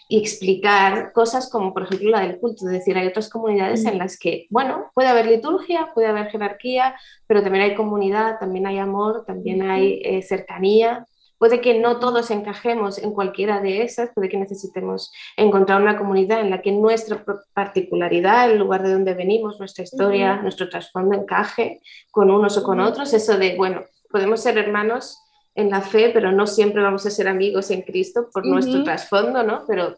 y 0.07 0.19
explicar 0.19 1.11
cosas 1.13 1.49
como, 1.49 1.73
por 1.73 1.83
ejemplo, 1.83 2.09
la 2.09 2.21
del 2.21 2.39
culto. 2.39 2.65
Es 2.65 2.71
decir, 2.71 2.97
hay 2.97 3.07
otras 3.07 3.29
comunidades 3.29 3.85
en 3.85 3.97
las 3.97 4.17
que, 4.19 4.47
bueno, 4.49 4.91
puede 4.93 5.09
haber 5.09 5.27
liturgia, 5.27 5.91
puede 5.93 6.07
haber 6.07 6.29
jerarquía, 6.29 6.95
pero 7.27 7.41
también 7.41 7.63
hay 7.63 7.75
comunidad, 7.75 8.37
también 8.39 8.67
hay 8.67 8.77
amor, 8.77 9.23
también 9.25 9.63
hay 9.63 10.01
eh, 10.03 10.21
cercanía. 10.21 11.05
Puede 11.37 11.59
que 11.59 11.79
no 11.79 11.99
todos 11.99 12.31
encajemos 12.31 12.97
en 12.97 13.11
cualquiera 13.11 13.59
de 13.59 13.81
esas, 13.81 14.11
puede 14.13 14.29
que 14.29 14.37
necesitemos 14.37 15.11
encontrar 15.35 15.81
una 15.81 15.97
comunidad 15.97 16.39
en 16.39 16.49
la 16.49 16.61
que 16.61 16.71
nuestra 16.71 17.25
particularidad, 17.53 18.49
el 18.49 18.57
lugar 18.57 18.83
de 18.83 18.93
donde 18.93 19.13
venimos, 19.15 19.59
nuestra 19.59 19.83
historia, 19.83 20.37
nuestro 20.37 20.69
trasfondo 20.69 21.15
encaje 21.15 21.81
con 22.11 22.31
unos 22.31 22.57
o 22.57 22.63
con 22.63 22.79
otros. 22.79 23.13
Eso 23.13 23.37
de, 23.37 23.55
bueno, 23.57 23.83
podemos 24.09 24.41
ser 24.41 24.57
hermanos 24.57 25.24
en 25.55 25.69
la 25.69 25.81
fe, 25.81 26.11
pero 26.13 26.31
no 26.31 26.45
siempre 26.45 26.81
vamos 26.81 27.05
a 27.05 27.09
ser 27.09 27.27
amigos 27.27 27.71
en 27.71 27.81
Cristo 27.81 28.29
por 28.31 28.45
nuestro 28.45 28.83
trasfondo, 28.83 29.41
¿no? 29.41 29.63
Pero 29.65 29.95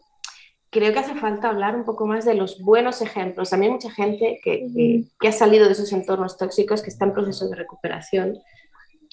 creo 0.70 0.92
que 0.92 1.00
hace 1.00 1.14
falta 1.14 1.48
hablar 1.48 1.74
un 1.74 1.84
poco 1.84 2.06
más 2.06 2.24
de 2.24 2.34
los 2.34 2.60
buenos 2.60 3.02
ejemplos. 3.02 3.52
A 3.52 3.56
mí 3.56 3.66
hay 3.66 3.72
mucha 3.72 3.90
gente 3.90 4.40
que, 4.42 5.04
que, 5.18 5.28
ha 5.28 5.32
salido 5.32 5.66
de 5.66 5.72
esos 5.72 5.92
entornos 5.92 6.36
tóxicos, 6.36 6.80
que 6.80 6.90
está 6.90 7.06
en 7.06 7.12
proceso 7.12 7.48
de 7.48 7.56
recuperación, 7.56 8.38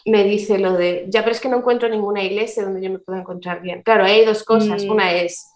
me 0.06 0.24
dice 0.24 0.60
lo 0.60 0.74
de, 0.74 1.08
ya, 1.10 1.24
pero 1.24 1.32
es 1.32 1.42
que 1.42 1.50
no 1.50 1.58
encuentro 1.58 1.90
ninguna 1.90 2.24
iglesia 2.24 2.64
donde 2.64 2.82
yo 2.82 2.92
me 2.92 3.00
pueda 3.00 3.20
encontrar 3.20 3.62
bien. 3.62 3.82
Claro, 3.82 4.04
hay 4.04 4.24
dos 4.24 4.44
cosas. 4.44 4.86
Mm. 4.86 4.92
Una 4.92 5.14
es, 5.14 5.48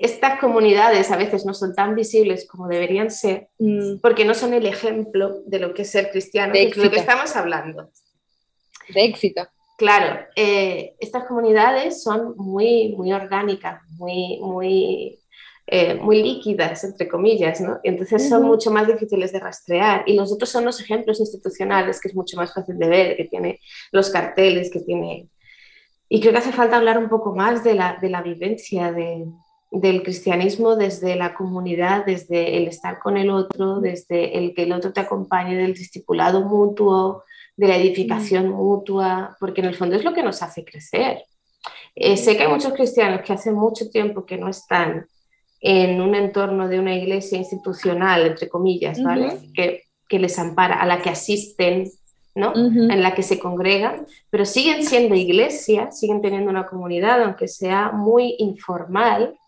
estas 0.00 0.40
comunidades 0.40 1.12
a 1.12 1.16
veces 1.16 1.46
no 1.46 1.54
son 1.54 1.76
tan 1.76 1.94
visibles 1.94 2.48
como 2.48 2.66
deberían 2.66 3.12
ser, 3.12 3.50
mm. 3.60 3.98
porque 4.02 4.24
no 4.24 4.34
son 4.34 4.52
el 4.52 4.66
ejemplo 4.66 5.40
de 5.46 5.60
lo 5.60 5.74
que 5.74 5.82
es 5.82 5.90
ser 5.90 6.10
cristiano, 6.10 6.52
de 6.54 6.72
lo 6.74 6.90
que 6.90 6.96
estamos 6.96 7.36
hablando. 7.36 7.88
De 8.88 9.04
éxito. 9.04 9.46
Claro, 9.76 10.26
eh, 10.36 10.94
estas 11.00 11.24
comunidades 11.24 12.02
son 12.02 12.34
muy, 12.36 12.94
muy 12.96 13.12
orgánicas, 13.12 13.82
muy, 13.98 14.38
muy, 14.40 15.18
eh, 15.66 15.94
muy 15.94 16.22
líquidas, 16.22 16.84
entre 16.84 17.08
comillas, 17.08 17.60
¿no? 17.60 17.80
entonces 17.82 18.28
son 18.28 18.44
mucho 18.44 18.70
más 18.70 18.86
difíciles 18.86 19.32
de 19.32 19.40
rastrear. 19.40 20.04
Y 20.06 20.14
los 20.14 20.32
otros 20.32 20.50
son 20.50 20.64
los 20.64 20.80
ejemplos 20.80 21.18
institucionales, 21.18 22.00
que 22.00 22.08
es 22.08 22.14
mucho 22.14 22.36
más 22.36 22.54
fácil 22.54 22.78
de 22.78 22.88
ver, 22.88 23.16
que 23.16 23.24
tiene 23.24 23.60
los 23.90 24.10
carteles, 24.10 24.70
que 24.70 24.80
tiene... 24.80 25.28
Y 26.08 26.20
creo 26.20 26.32
que 26.32 26.38
hace 26.38 26.52
falta 26.52 26.76
hablar 26.76 26.98
un 26.98 27.08
poco 27.08 27.34
más 27.34 27.64
de 27.64 27.74
la, 27.74 27.98
de 28.00 28.10
la 28.10 28.22
vivencia 28.22 28.92
de, 28.92 29.26
del 29.72 30.04
cristianismo 30.04 30.76
desde 30.76 31.16
la 31.16 31.34
comunidad, 31.34 32.04
desde 32.04 32.58
el 32.58 32.68
estar 32.68 33.00
con 33.00 33.16
el 33.16 33.30
otro, 33.30 33.80
desde 33.80 34.38
el 34.38 34.54
que 34.54 34.62
el 34.62 34.72
otro 34.72 34.92
te 34.92 35.00
acompañe, 35.00 35.56
del 35.56 35.74
discipulado 35.74 36.42
mutuo, 36.42 37.24
de 37.56 37.68
la 37.68 37.76
edificación 37.76 38.48
mm. 38.48 38.52
mutua, 38.52 39.36
porque 39.38 39.60
en 39.60 39.68
el 39.68 39.74
fondo 39.74 39.96
es 39.96 40.04
lo 40.04 40.12
que 40.12 40.22
nos 40.22 40.42
hace 40.42 40.64
crecer. 40.64 41.24
Eh, 41.94 42.16
sé 42.16 42.36
que 42.36 42.42
hay 42.42 42.48
muchos 42.48 42.72
cristianos 42.72 43.22
que 43.22 43.32
hace 43.32 43.52
mucho 43.52 43.88
tiempo 43.88 44.26
que 44.26 44.36
no 44.36 44.48
están 44.48 45.06
en 45.60 46.00
un 46.00 46.14
entorno 46.14 46.68
de 46.68 46.78
una 46.78 46.94
iglesia 46.94 47.38
institucional, 47.38 48.26
entre 48.26 48.48
comillas, 48.48 49.02
¿vale? 49.02 49.38
que, 49.54 49.84
que, 50.08 50.18
les 50.18 50.38
ampara, 50.38 50.74
a 50.74 50.86
la 50.86 51.00
que 51.00 51.08
asisten, 51.08 51.90
¿no? 52.34 52.52
En 52.54 53.02
la 53.02 53.14
que 53.14 53.22
se 53.22 53.38
congregan, 53.38 54.06
pero 54.28 54.44
siguen 54.44 54.84
siendo 54.84 55.14
iglesia, 55.14 55.90
siguen 55.90 56.20
teniendo 56.20 56.50
una 56.50 56.66
comunidad, 56.66 57.22
aunque 57.22 57.48
sea 57.48 57.92
muy 57.92 58.34
informal. 58.38 59.38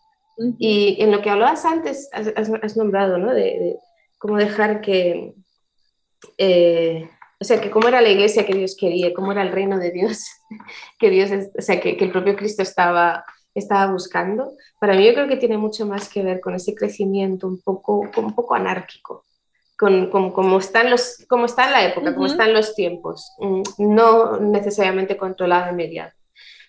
Y 0.57 0.97
en 0.99 1.11
lo 1.11 1.21
que 1.21 1.29
hablabas 1.29 1.65
antes, 1.65 2.09
has, 2.13 2.77
nombrado, 2.77 3.17
¿no? 3.17 3.33
De, 3.33 3.77
cómo 4.17 4.37
dejar 4.37 4.81
que... 4.81 5.33
Eh, 6.39 7.07
o 7.39 7.43
sea, 7.43 7.61
que 7.61 7.69
cómo 7.69 7.87
era 7.87 8.01
la 8.01 8.09
iglesia 8.09 8.45
que 8.45 8.53
Dios 8.53 8.75
quería, 8.75 9.13
cómo 9.13 9.31
era 9.31 9.43
el 9.43 9.51
reino 9.51 9.77
de 9.77 9.91
Dios, 9.91 10.25
que 10.99 11.09
Dios, 11.09 11.29
o 11.57 11.61
sea, 11.61 11.79
que, 11.79 11.91
el 11.91 12.11
propio 12.11 12.35
Cristo 12.35 12.63
estaba, 12.63 13.23
estaba 13.53 13.91
buscando. 13.91 14.53
Para 14.79 14.95
mí 14.95 15.05
yo 15.05 15.13
creo 15.13 15.27
que 15.27 15.37
tiene 15.37 15.57
mucho 15.57 15.85
más 15.85 16.09
que 16.09 16.23
ver 16.23 16.39
con 16.39 16.55
ese 16.55 16.73
crecimiento 16.73 17.47
un 17.47 17.61
poco, 17.61 18.09
un 18.15 18.33
poco 18.33 18.55
anárquico, 18.55 19.25
con, 19.77 20.09
con 20.09 20.31
cómo, 20.31 20.57
están 20.57 20.89
los, 20.89 21.25
cómo 21.29 21.45
está 21.45 21.65
en 21.65 21.71
la 21.71 21.85
época, 21.85 22.13
cómo 22.13 22.25
están 22.25 22.53
los 22.53 22.73
tiempos, 22.73 23.31
mm, 23.37 23.61
no 23.77 24.39
necesariamente 24.39 25.17
controlado 25.17 25.71
y 25.71 25.75
mediado. 25.75 26.11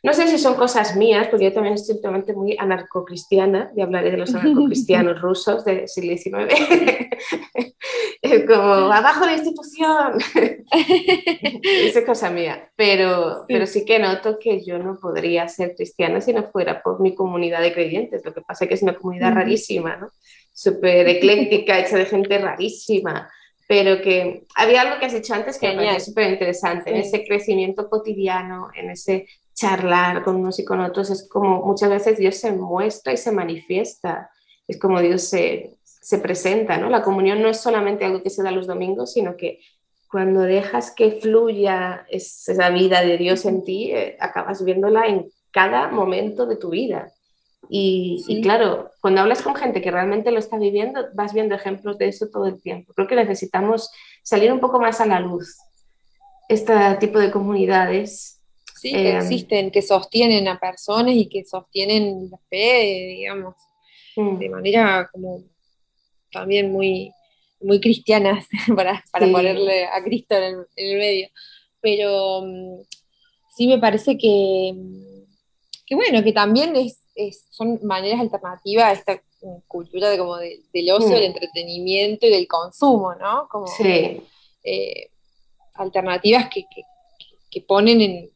No 0.02 0.12
sé 0.12 0.28
si 0.28 0.38
son 0.38 0.54
cosas 0.54 0.96
mías, 0.96 1.28
porque 1.28 1.46
yo 1.46 1.52
también 1.52 1.74
estoy 1.74 1.96
totalmente 1.96 2.32
muy 2.32 2.56
anarcocristiana, 2.58 3.72
y 3.76 3.80
hablaré 3.80 4.10
de 4.10 4.16
los 4.16 4.34
anarcocristianos 4.34 5.20
rusos 5.20 5.64
del 5.64 5.88
siglo 5.88 6.16
XIX. 6.16 6.54
como, 8.46 8.92
abajo 8.92 9.26
la 9.26 9.34
institución. 9.34 10.18
Esa 11.62 11.98
es 11.98 12.04
cosa 12.04 12.30
mía. 12.30 12.70
Pero 12.76 13.34
sí. 13.34 13.44
pero 13.48 13.66
sí 13.66 13.84
que 13.84 13.98
noto 13.98 14.38
que 14.38 14.64
yo 14.64 14.78
no 14.78 14.98
podría 15.00 15.48
ser 15.48 15.74
cristiana 15.74 16.20
si 16.20 16.32
no 16.32 16.44
fuera 16.44 16.82
por 16.82 17.00
mi 17.00 17.14
comunidad 17.14 17.62
de 17.62 17.72
creyentes. 17.72 18.24
Lo 18.24 18.32
que 18.32 18.42
pasa 18.42 18.64
es 18.64 18.68
que 18.68 18.74
es 18.74 18.82
una 18.82 18.96
comunidad 18.96 19.34
rarísima, 19.34 19.96
¿no? 19.96 20.10
Súper 20.52 21.08
ecléctica, 21.08 21.78
hecha 21.78 21.96
de 21.96 22.06
gente 22.06 22.38
rarísima 22.38 23.28
pero 23.68 24.00
que 24.00 24.46
había 24.56 24.80
algo 24.80 24.98
que 24.98 25.06
has 25.06 25.12
dicho 25.12 25.34
antes 25.34 25.58
que 25.58 25.74
me 25.74 26.00
súper 26.00 26.30
interesante, 26.32 26.88
en 26.88 26.96
ese 26.96 27.22
crecimiento 27.26 27.88
cotidiano, 27.90 28.70
en 28.74 28.90
ese 28.90 29.26
charlar 29.58 30.22
con 30.22 30.36
unos 30.36 30.60
y 30.60 30.64
con 30.64 30.80
otros, 30.80 31.10
es 31.10 31.28
como 31.28 31.64
muchas 31.64 31.90
veces 31.90 32.16
Dios 32.16 32.36
se 32.36 32.52
muestra 32.52 33.12
y 33.12 33.16
se 33.16 33.32
manifiesta, 33.32 34.30
es 34.68 34.78
como 34.78 35.00
Dios 35.00 35.22
se, 35.22 35.78
se 35.82 36.18
presenta, 36.18 36.78
¿no? 36.78 36.88
La 36.88 37.02
comunión 37.02 37.42
no 37.42 37.48
es 37.48 37.58
solamente 37.60 38.04
algo 38.04 38.22
que 38.22 38.30
se 38.30 38.44
da 38.44 38.52
los 38.52 38.68
domingos, 38.68 39.14
sino 39.14 39.36
que 39.36 39.58
cuando 40.08 40.42
dejas 40.42 40.92
que 40.92 41.18
fluya 41.20 42.06
esa 42.08 42.70
vida 42.70 43.02
de 43.02 43.18
Dios 43.18 43.44
en 43.46 43.64
ti, 43.64 43.90
eh, 43.90 44.16
acabas 44.20 44.64
viéndola 44.64 45.08
en 45.08 45.28
cada 45.50 45.88
momento 45.88 46.46
de 46.46 46.56
tu 46.56 46.70
vida. 46.70 47.12
Y, 47.68 48.24
y, 48.28 48.40
claro, 48.40 48.92
cuando 49.00 49.22
hablas 49.22 49.42
con 49.42 49.56
gente 49.56 49.82
que 49.82 49.90
realmente 49.90 50.30
lo 50.30 50.38
está 50.38 50.56
viviendo, 50.56 51.08
vas 51.14 51.34
viendo 51.34 51.56
ejemplos 51.56 51.98
de 51.98 52.08
eso 52.08 52.28
todo 52.28 52.46
el 52.46 52.62
tiempo. 52.62 52.94
Creo 52.94 53.08
que 53.08 53.16
necesitamos 53.16 53.90
salir 54.22 54.52
un 54.52 54.60
poco 54.60 54.78
más 54.78 55.00
a 55.00 55.06
la 55.06 55.18
luz. 55.18 55.58
Este 56.48 56.72
tipo 57.00 57.18
de 57.18 57.32
comunidades 57.32 58.37
Sí, 58.78 58.92
que 58.92 59.10
em, 59.10 59.16
existen, 59.18 59.70
que 59.70 59.82
sostienen 59.82 60.46
a 60.48 60.58
personas 60.58 61.14
y 61.14 61.28
que 61.28 61.44
sostienen 61.44 62.30
la 62.30 62.38
fe, 62.48 63.14
digamos, 63.16 63.54
mm. 64.16 64.38
de 64.38 64.48
manera 64.48 65.08
como 65.12 65.42
también 66.30 66.70
muy, 66.70 67.12
muy 67.60 67.80
cristianas 67.80 68.46
para, 68.76 69.02
ponerle 69.12 69.86
a 69.86 70.02
Cristo 70.02 70.36
en 70.36 70.64
el, 70.76 70.98
medio. 70.98 71.28
Pero 71.80 72.42
mm, 72.44 72.82
sí 73.56 73.66
me 73.66 73.78
parece 73.78 74.16
que, 74.16 74.74
que 75.86 75.94
bueno, 75.94 76.22
que 76.22 76.32
también 76.32 76.74
es, 76.76 77.00
son 77.50 77.80
maneras 77.82 78.20
alternativas 78.20 78.84
a 78.84 78.92
esta 78.92 79.22
cultura 79.66 80.10
de 80.10 80.18
como 80.18 80.36
del 80.36 80.90
ocio, 80.92 81.10
del 81.10 81.30
mm. 81.30 81.34
entretenimiento 81.34 82.26
y 82.26 82.30
del 82.30 82.46
consumo, 82.46 83.14
¿no? 83.14 83.48
Como 83.48 83.66
sí. 83.66 84.20
Eh, 84.64 85.10
alternativas 85.74 86.48
que, 86.50 86.66
que 87.50 87.60
ponen 87.62 88.00
en, 88.00 88.30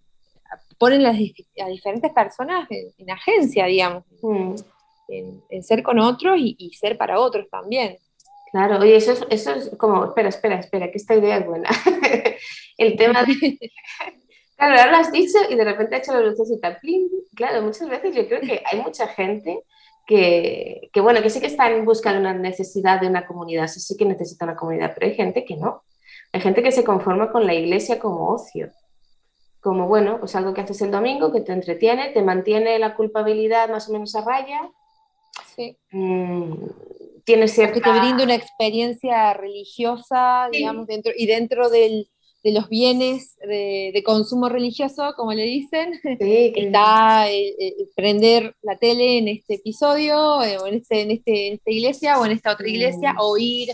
ponen 0.82 1.06
a 1.06 1.68
diferentes 1.68 2.12
personas 2.12 2.66
en, 2.68 3.08
agencia, 3.08 3.66
digamos, 3.66 4.02
mm. 4.20 4.54
en, 5.48 5.62
ser 5.62 5.80
con 5.80 6.00
otros 6.00 6.36
y, 6.36 6.72
ser 6.74 6.98
para 6.98 7.20
otros 7.20 7.48
también. 7.48 7.98
Claro, 8.50 8.80
oye, 8.80 8.96
eso 8.96 9.12
es, 9.12 9.24
eso 9.30 9.54
es 9.54 9.70
como, 9.78 10.06
espera, 10.06 10.28
espera, 10.28 10.58
espera, 10.58 10.90
que 10.90 10.98
esta 10.98 11.14
idea 11.14 11.36
es 11.36 11.46
buena. 11.46 11.70
el 12.78 12.96
tema 12.96 13.22
de... 13.22 13.58
Claro, 14.56 14.78
ahora 14.78 14.90
lo 14.90 14.96
has 14.98 15.12
dicho 15.12 15.38
y 15.50 15.54
de 15.54 15.64
repente 15.64 15.94
ha 15.94 15.98
hecho 15.98 16.14
la 16.14 16.20
lucecita. 16.20 16.78
¡plin! 16.80 17.08
Claro, 17.36 17.62
muchas 17.62 17.88
veces 17.88 18.14
yo 18.14 18.26
creo 18.26 18.40
que 18.40 18.62
hay 18.64 18.80
mucha 18.80 19.06
gente 19.06 19.60
que, 20.04 20.90
que, 20.92 21.00
bueno, 21.00 21.22
que 21.22 21.30
sí 21.30 21.40
que 21.40 21.46
está 21.46 21.70
en 21.70 21.84
busca 21.84 22.12
de 22.12 22.18
una 22.18 22.34
necesidad 22.34 23.00
de 23.00 23.06
una 23.06 23.24
comunidad, 23.24 23.68
sí, 23.68 23.78
sí 23.78 23.96
que 23.96 24.04
necesita 24.04 24.46
una 24.46 24.56
comunidad, 24.56 24.92
pero 24.94 25.06
hay 25.06 25.14
gente 25.14 25.44
que 25.44 25.56
no. 25.56 25.82
Hay 26.32 26.40
gente 26.40 26.62
que 26.62 26.72
se 26.72 26.82
conforma 26.82 27.30
con 27.30 27.46
la 27.46 27.54
iglesia 27.54 28.00
como 28.00 28.28
ocio. 28.28 28.72
Como, 29.62 29.86
bueno, 29.86 30.18
pues 30.18 30.34
algo 30.34 30.52
que 30.52 30.60
haces 30.62 30.82
el 30.82 30.90
domingo, 30.90 31.32
que 31.32 31.40
te 31.40 31.52
entretiene, 31.52 32.10
te 32.10 32.20
mantiene 32.22 32.78
la 32.80 32.94
culpabilidad 32.96 33.70
más 33.70 33.88
o 33.88 33.92
menos 33.92 34.14
a 34.16 34.20
raya. 34.22 34.60
Sí. 35.54 35.78
Mm, 35.92 36.52
tienes 37.24 37.52
cierta... 37.52 37.74
Que 37.74 37.80
te 37.80 37.98
brinda 37.98 38.24
una 38.24 38.34
experiencia 38.34 39.32
religiosa, 39.34 40.48
Sí. 40.50 40.58
digamos, 40.58 40.86
dentro, 40.88 41.12
y 41.16 41.26
dentro 41.26 41.70
del- 41.70 42.08
de 42.42 42.50
los 42.52 42.68
bienes 42.68 43.36
de, 43.46 43.92
de 43.94 44.02
consumo 44.02 44.48
religioso, 44.48 45.14
como 45.16 45.32
le 45.32 45.44
dicen, 45.44 45.92
Sí, 46.02 46.02
que- 46.18 46.52
está 46.56 47.30
eh, 47.30 47.54
eh, 47.56 47.74
prender 47.94 48.56
la 48.62 48.76
tele 48.78 49.18
en 49.18 49.28
este 49.28 49.54
episodio, 49.54 50.42
eh, 50.42 50.58
o 50.58 50.66
en, 50.66 50.74
este, 50.74 51.02
en, 51.02 51.10
este, 51.12 51.46
en 51.46 51.54
esta 51.54 51.70
iglesia, 51.70 52.18
o 52.18 52.26
en 52.26 52.32
esta 52.32 52.50
otra 52.52 52.68
iglesia, 52.68 53.12
Mm. 53.12 53.16
o 53.20 53.38
ir 53.38 53.68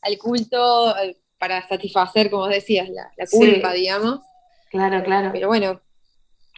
al 0.00 0.16
culto 0.16 0.96
eh, 0.96 1.16
para 1.38 1.68
satisfacer, 1.68 2.30
como 2.30 2.46
decías, 2.46 2.88
la, 2.88 3.12
la 3.18 3.26
Sí. 3.26 3.36
culpa, 3.36 3.74
digamos. 3.74 4.20
Claro, 4.74 5.04
claro. 5.04 5.30
Pero 5.32 5.46
bueno, 5.46 5.80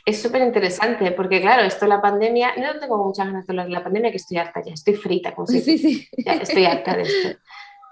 Es 0.06 0.22
súper 0.22 0.40
interesante 0.40 1.12
porque, 1.12 1.40
claro, 1.40 1.64
esto 1.64 1.86
la 1.86 2.00
pandemia, 2.00 2.54
no 2.56 2.78
tengo 2.78 2.96
muchas 3.04 3.26
ganas 3.26 3.46
de 3.46 3.52
hablar 3.52 3.66
de 3.66 3.72
la 3.72 3.82
pandemia, 3.82 4.10
que 4.10 4.16
estoy 4.16 4.38
harta 4.38 4.62
ya, 4.64 4.72
estoy 4.72 4.94
frita, 4.94 5.34
como 5.34 5.46
si 5.48 5.60
sí, 5.60 5.76
sí. 5.76 6.08
ya 6.24 6.34
estoy 6.34 6.64
harta 6.64 6.96
de 6.96 7.02
esto. 7.02 7.38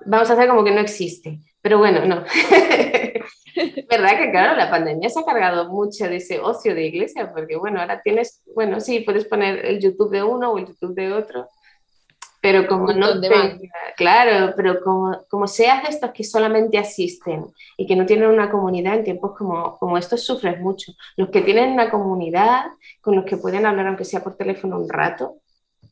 Vamos 0.07 0.31
a 0.31 0.33
hacer 0.33 0.49
como 0.49 0.65
que 0.65 0.71
no 0.71 0.81
existe, 0.81 1.41
pero 1.61 1.79
bueno, 1.79 2.07
no. 2.07 2.25
¿Verdad 3.91 4.19
que, 4.19 4.31
claro, 4.31 4.57
la 4.57 4.71
pandemia 4.71 5.11
se 5.11 5.21
ha 5.21 5.25
cargado 5.25 5.69
mucho 5.71 6.09
de 6.09 6.17
ese 6.17 6.39
ocio 6.41 6.75
de 6.75 6.87
iglesia? 6.87 7.33
Porque, 7.33 7.57
bueno, 7.57 7.81
ahora 7.81 8.01
tienes, 8.01 8.43
bueno, 8.55 8.81
sí, 8.81 9.01
puedes 9.01 9.27
poner 9.27 9.67
el 9.67 9.81
YouTube 9.81 10.11
de 10.11 10.23
uno 10.23 10.53
o 10.53 10.59
el 10.59 10.67
YouTube 10.67 10.95
de 10.95 11.13
otro, 11.13 11.49
pero 12.45 12.67
como 12.67 12.93
no 12.93 13.19
te, 13.23 13.71
claro, 13.97 14.53
pero 14.55 14.83
como, 14.85 15.25
como 15.31 15.47
seas 15.47 15.83
de 15.83 15.89
estos 15.89 16.11
que 16.13 16.25
solamente 16.25 16.77
asisten 16.77 17.47
y 17.79 17.87
que 17.87 17.97
no 17.97 18.05
tienen 18.05 18.29
una 18.29 18.51
comunidad 18.51 18.97
en 18.97 19.05
tiempos 19.05 19.33
como, 19.37 19.79
como 19.79 19.97
estos, 19.97 20.23
sufres 20.27 20.61
mucho. 20.61 20.93
Los 21.17 21.31
que 21.31 21.41
tienen 21.41 21.73
una 21.73 21.91
comunidad 21.91 22.67
con 23.01 23.17
los 23.17 23.25
que 23.25 23.39
pueden 23.39 23.65
hablar, 23.65 23.87
aunque 23.87 24.05
sea 24.05 24.23
por 24.23 24.37
teléfono 24.37 24.79
un 24.79 24.91
rato, 24.91 25.39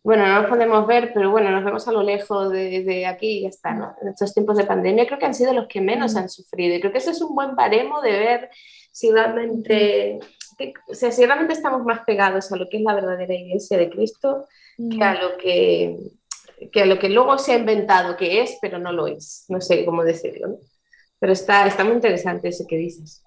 bueno, 0.05 0.27
no 0.27 0.43
nos 0.43 0.51
podemos 0.51 0.87
ver, 0.87 1.13
pero 1.15 1.31
bueno, 1.31 1.51
nos 1.51 1.65
vemos 1.65 1.89
a 1.89 1.93
lo 1.93 2.03
lejos 2.03 2.51
de, 2.53 2.83
de 2.85 3.07
aquí 3.07 3.39
y 3.39 3.43
ya 3.45 3.49
está, 3.49 3.73
¿no? 3.73 3.95
En 4.03 4.09
estos 4.09 4.35
tiempos 4.35 4.59
de 4.59 4.65
pandemia 4.65 5.07
creo 5.07 5.19
que 5.19 5.27
han 5.27 5.35
sido 5.35 5.55
los 5.55 5.69
que 5.69 5.81
menos 5.81 6.13
Mm. 6.15 6.19
han 6.19 6.29
sufrido 6.29 6.77
y 6.77 6.81
creo 6.81 6.93
que 6.93 6.99
ese 6.99 7.13
es 7.13 7.23
un 7.23 7.35
buen 7.35 7.55
baremo 7.57 8.03
de 8.03 8.11
ver 8.11 8.51
si 8.91 9.11
realmente, 9.11 10.19
que- 10.59 10.75
o 10.87 10.95
sea, 10.95 11.11
si 11.13 11.25
realmente 11.25 11.55
estamos 11.55 11.83
más 11.85 12.01
pegados 12.05 12.53
a 12.53 12.57
lo 12.57 12.69
que 12.69 12.77
es 12.77 12.83
la 12.83 12.95
verdadera 12.95 13.33
iglesia 13.35 13.79
de 13.79 13.89
Cristo 13.89 14.47
que 14.91 15.05
a 15.05 15.15
lo 15.15 15.37
que, 15.37 15.97
que 16.71 16.83
a 16.83 16.87
lo 16.87 16.99
que 16.99 17.09
luego 17.09 17.39
se 17.39 17.53
ha 17.53 17.59
inventado 17.59 18.17
que 18.17 18.43
es, 18.43 18.59
pero 18.61 18.79
no 18.79 18.93
lo 18.93 19.07
es. 19.07 19.45
No 19.49 19.61
sé 19.61 19.85
cómo 19.85 20.05
decirlo, 20.05 20.49
¿no? 20.49 20.57
Pero 21.19 21.33
está, 21.33 21.67
está 21.67 21.85
muy 21.85 21.95
interesante 21.95 22.49
eso 22.49 22.65
que 22.69 22.77
dices. 22.77 23.23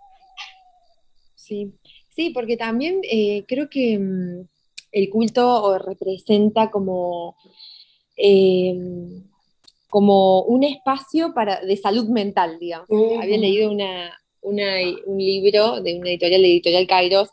Sí, 1.36 1.74
sí, 2.10 2.32
porque 2.32 2.58
también 2.58 3.02
eh, 3.10 3.46
creo 3.48 3.70
que 3.70 3.98
mm, 4.00 4.48
el 4.92 5.10
culto 5.10 5.78
representa 5.80 6.72
como, 6.72 7.36
eh, 8.18 8.76
como 9.90 10.42
un 10.44 10.64
espacio 10.64 11.34
para, 11.34 11.62
de 11.62 11.78
salud 11.78 12.08
mental, 12.10 12.58
digamos. 12.60 12.88
Había 13.22 13.38
leído 13.38 13.72
una, 13.72 14.18
una- 14.42 14.78
un 15.06 15.18
libro 15.18 15.82
de 15.82 16.00
una 16.00 16.10
editorial, 16.10 16.42
de 16.42 16.48
Editorial 16.48 16.88
Kairos, 16.88 17.30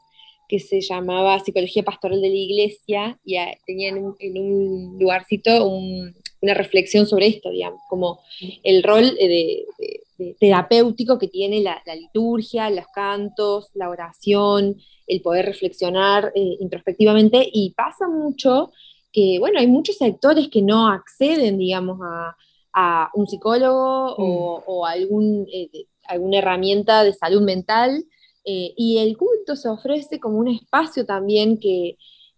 que 0.49 0.59
se 0.61 0.81
llamaba 0.81 1.39
Psicología 1.41 1.83
Pastoral 1.83 2.21
de 2.21 2.29
la 2.29 2.35
Iglesia, 2.35 3.19
y 3.25 3.37
ah, 3.37 3.53
tenía 3.67 3.89
en 3.91 3.99
un, 4.05 4.17
en 4.19 4.39
un 4.39 4.99
lugarcito 4.99 5.67
un- 5.69 6.15
una 6.43 6.55
reflexión 6.55 7.07
sobre 7.07 7.29
esto, 7.29 7.51
digamos, 7.51 7.81
como 7.89 8.19
el 8.65 8.83
rol 8.83 9.05
eh, 9.19 9.29
de, 9.29 9.65
de- 9.79 10.01
de 10.19 10.35
terapéutico 10.41 11.19
que 11.19 11.29
tiene 11.29 11.61
la, 11.61 11.81
la 11.87 11.95
liturgia, 11.95 12.69
los 12.71 12.87
cantos, 12.95 13.71
la 13.75 13.89
oración, 13.89 14.77
el 15.07 15.21
poder 15.23 15.47
reflexionar 15.47 16.33
eh, 16.35 16.57
introspectivamente, 16.61 17.49
y 17.53 17.71
pasa 17.75 18.09
mucho 18.09 18.73
que, 19.13 19.39
bueno, 19.39 19.59
hay 19.61 19.67
muchos 19.69 19.97
sectores 19.97 20.49
que 20.49 20.63
no 20.63 20.89
acceden, 20.89 21.59
digamos, 21.59 21.99
a, 22.03 22.37
a 22.73 23.11
un 23.15 23.27
psicólogo 23.27 24.15
o, 24.17 24.63
o 24.67 24.87
algún, 24.87 25.47
eh, 25.53 25.69
alguna 26.07 26.39
herramienta 26.39 27.05
de 27.05 27.13
salud 27.13 27.43
mental, 27.43 28.05
eh, 28.45 28.73
y 28.77 28.99
el 28.99 29.17
culto 29.17 29.57
se 29.57 29.69
ofrece 29.69 30.19
como 30.21 30.39
un 30.39 30.49
espacio 30.49 31.07
también 31.07 31.59
que, 31.59 31.97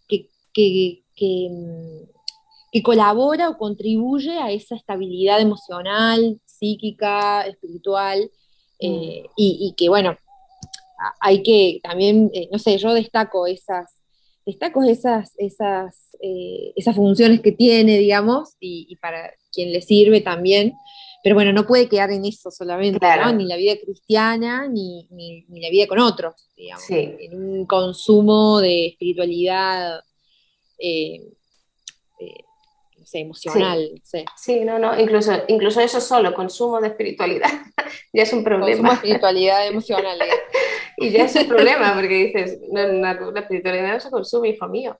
que, 0.09 0.29
que- 0.53 1.03
que, 1.17 1.49
mm, 1.51 2.09
que 2.73 2.83
colabora 2.83 3.49
o 3.49 3.57
contribuye 3.57 4.33
a 4.39 4.51
esa 4.51 4.75
estabilidad 4.75 5.41
emocional, 5.41 6.41
psíquica, 6.45 7.43
espiritual, 7.47 8.31
eh, 8.81 9.25
y, 9.37 9.59
y 9.61 9.75
que, 9.77 9.89
bueno, 9.89 10.17
hay 11.21 11.43
que 11.43 11.81
también, 11.83 12.31
eh, 12.35 12.49
no 12.51 12.59
sé, 12.59 12.77
yo 12.79 12.93
destaco 12.95 13.47
esas, 13.47 14.01
destaco 14.47 14.83
esas, 14.83 15.33
esas, 15.39 16.17
esas 16.77 16.97
funciones 16.97 17.41
que 17.41 17.53
tiene, 17.53 17.99
digamos, 17.99 18.55
y, 18.61 18.87
y 18.89 18.97
para 18.97 19.33
quien 19.53 19.73
le 19.73 19.81
sirve 19.81 20.21
también. 20.21 20.75
Pero 21.25 21.35
bueno, 21.37 21.53
no 21.55 21.67
puede 21.67 21.89
quedar 21.89 22.11
en 22.13 22.25
eso 22.27 22.51
solamente, 22.51 22.99
Claro. 23.01 23.25
¿no? 23.25 23.33
Ni 23.33 23.47
la 23.47 23.57
vida 23.57 23.75
cristiana, 23.83 24.69
ni, 24.69 25.09
ni- 25.11 25.47
ni 25.49 25.61
la 25.63 25.71
vida 25.71 25.87
con 25.89 25.99
otros, 25.99 26.51
digamos. 26.55 26.85
Sí. 26.85 27.17
En 27.19 27.35
un 27.35 27.65
consumo 27.67 28.61
de 28.61 28.89
espiritualidad, 28.89 30.01
eh, 30.79 31.23
eh, 32.21 32.45
no 32.99 33.21
emocional, 33.21 33.91
no 33.95 34.01
sé. 34.05 34.25
Sí, 34.37 34.61
no, 34.65 34.79
no, 34.79 34.99
incluso, 35.01 35.33
incluso 35.49 35.81
eso 35.81 36.01
solo, 36.01 36.35
consumo 36.35 36.79
de 36.81 36.89
espiritualidad, 36.89 37.49
ya 38.13 38.23
es 38.23 38.33
un 38.35 38.45
Consumo 38.45 38.67
de 38.67 38.73
problema. 38.75 38.93
espiritualidad 38.95 39.67
emocional. 39.67 40.19
Y 40.97 41.11
ya 41.11 41.25
es 41.25 41.35
un 41.35 41.49
problema, 41.49 41.93
porque 41.95 42.27
dices, 42.27 42.61
no, 42.71 42.81
la, 42.87 43.15
la 43.15 43.41
espiritualidad 43.41 43.95
no 43.95 43.99
se 44.01 44.11
consume, 44.11 44.51
hijo 44.51 44.69
mío. 44.69 44.97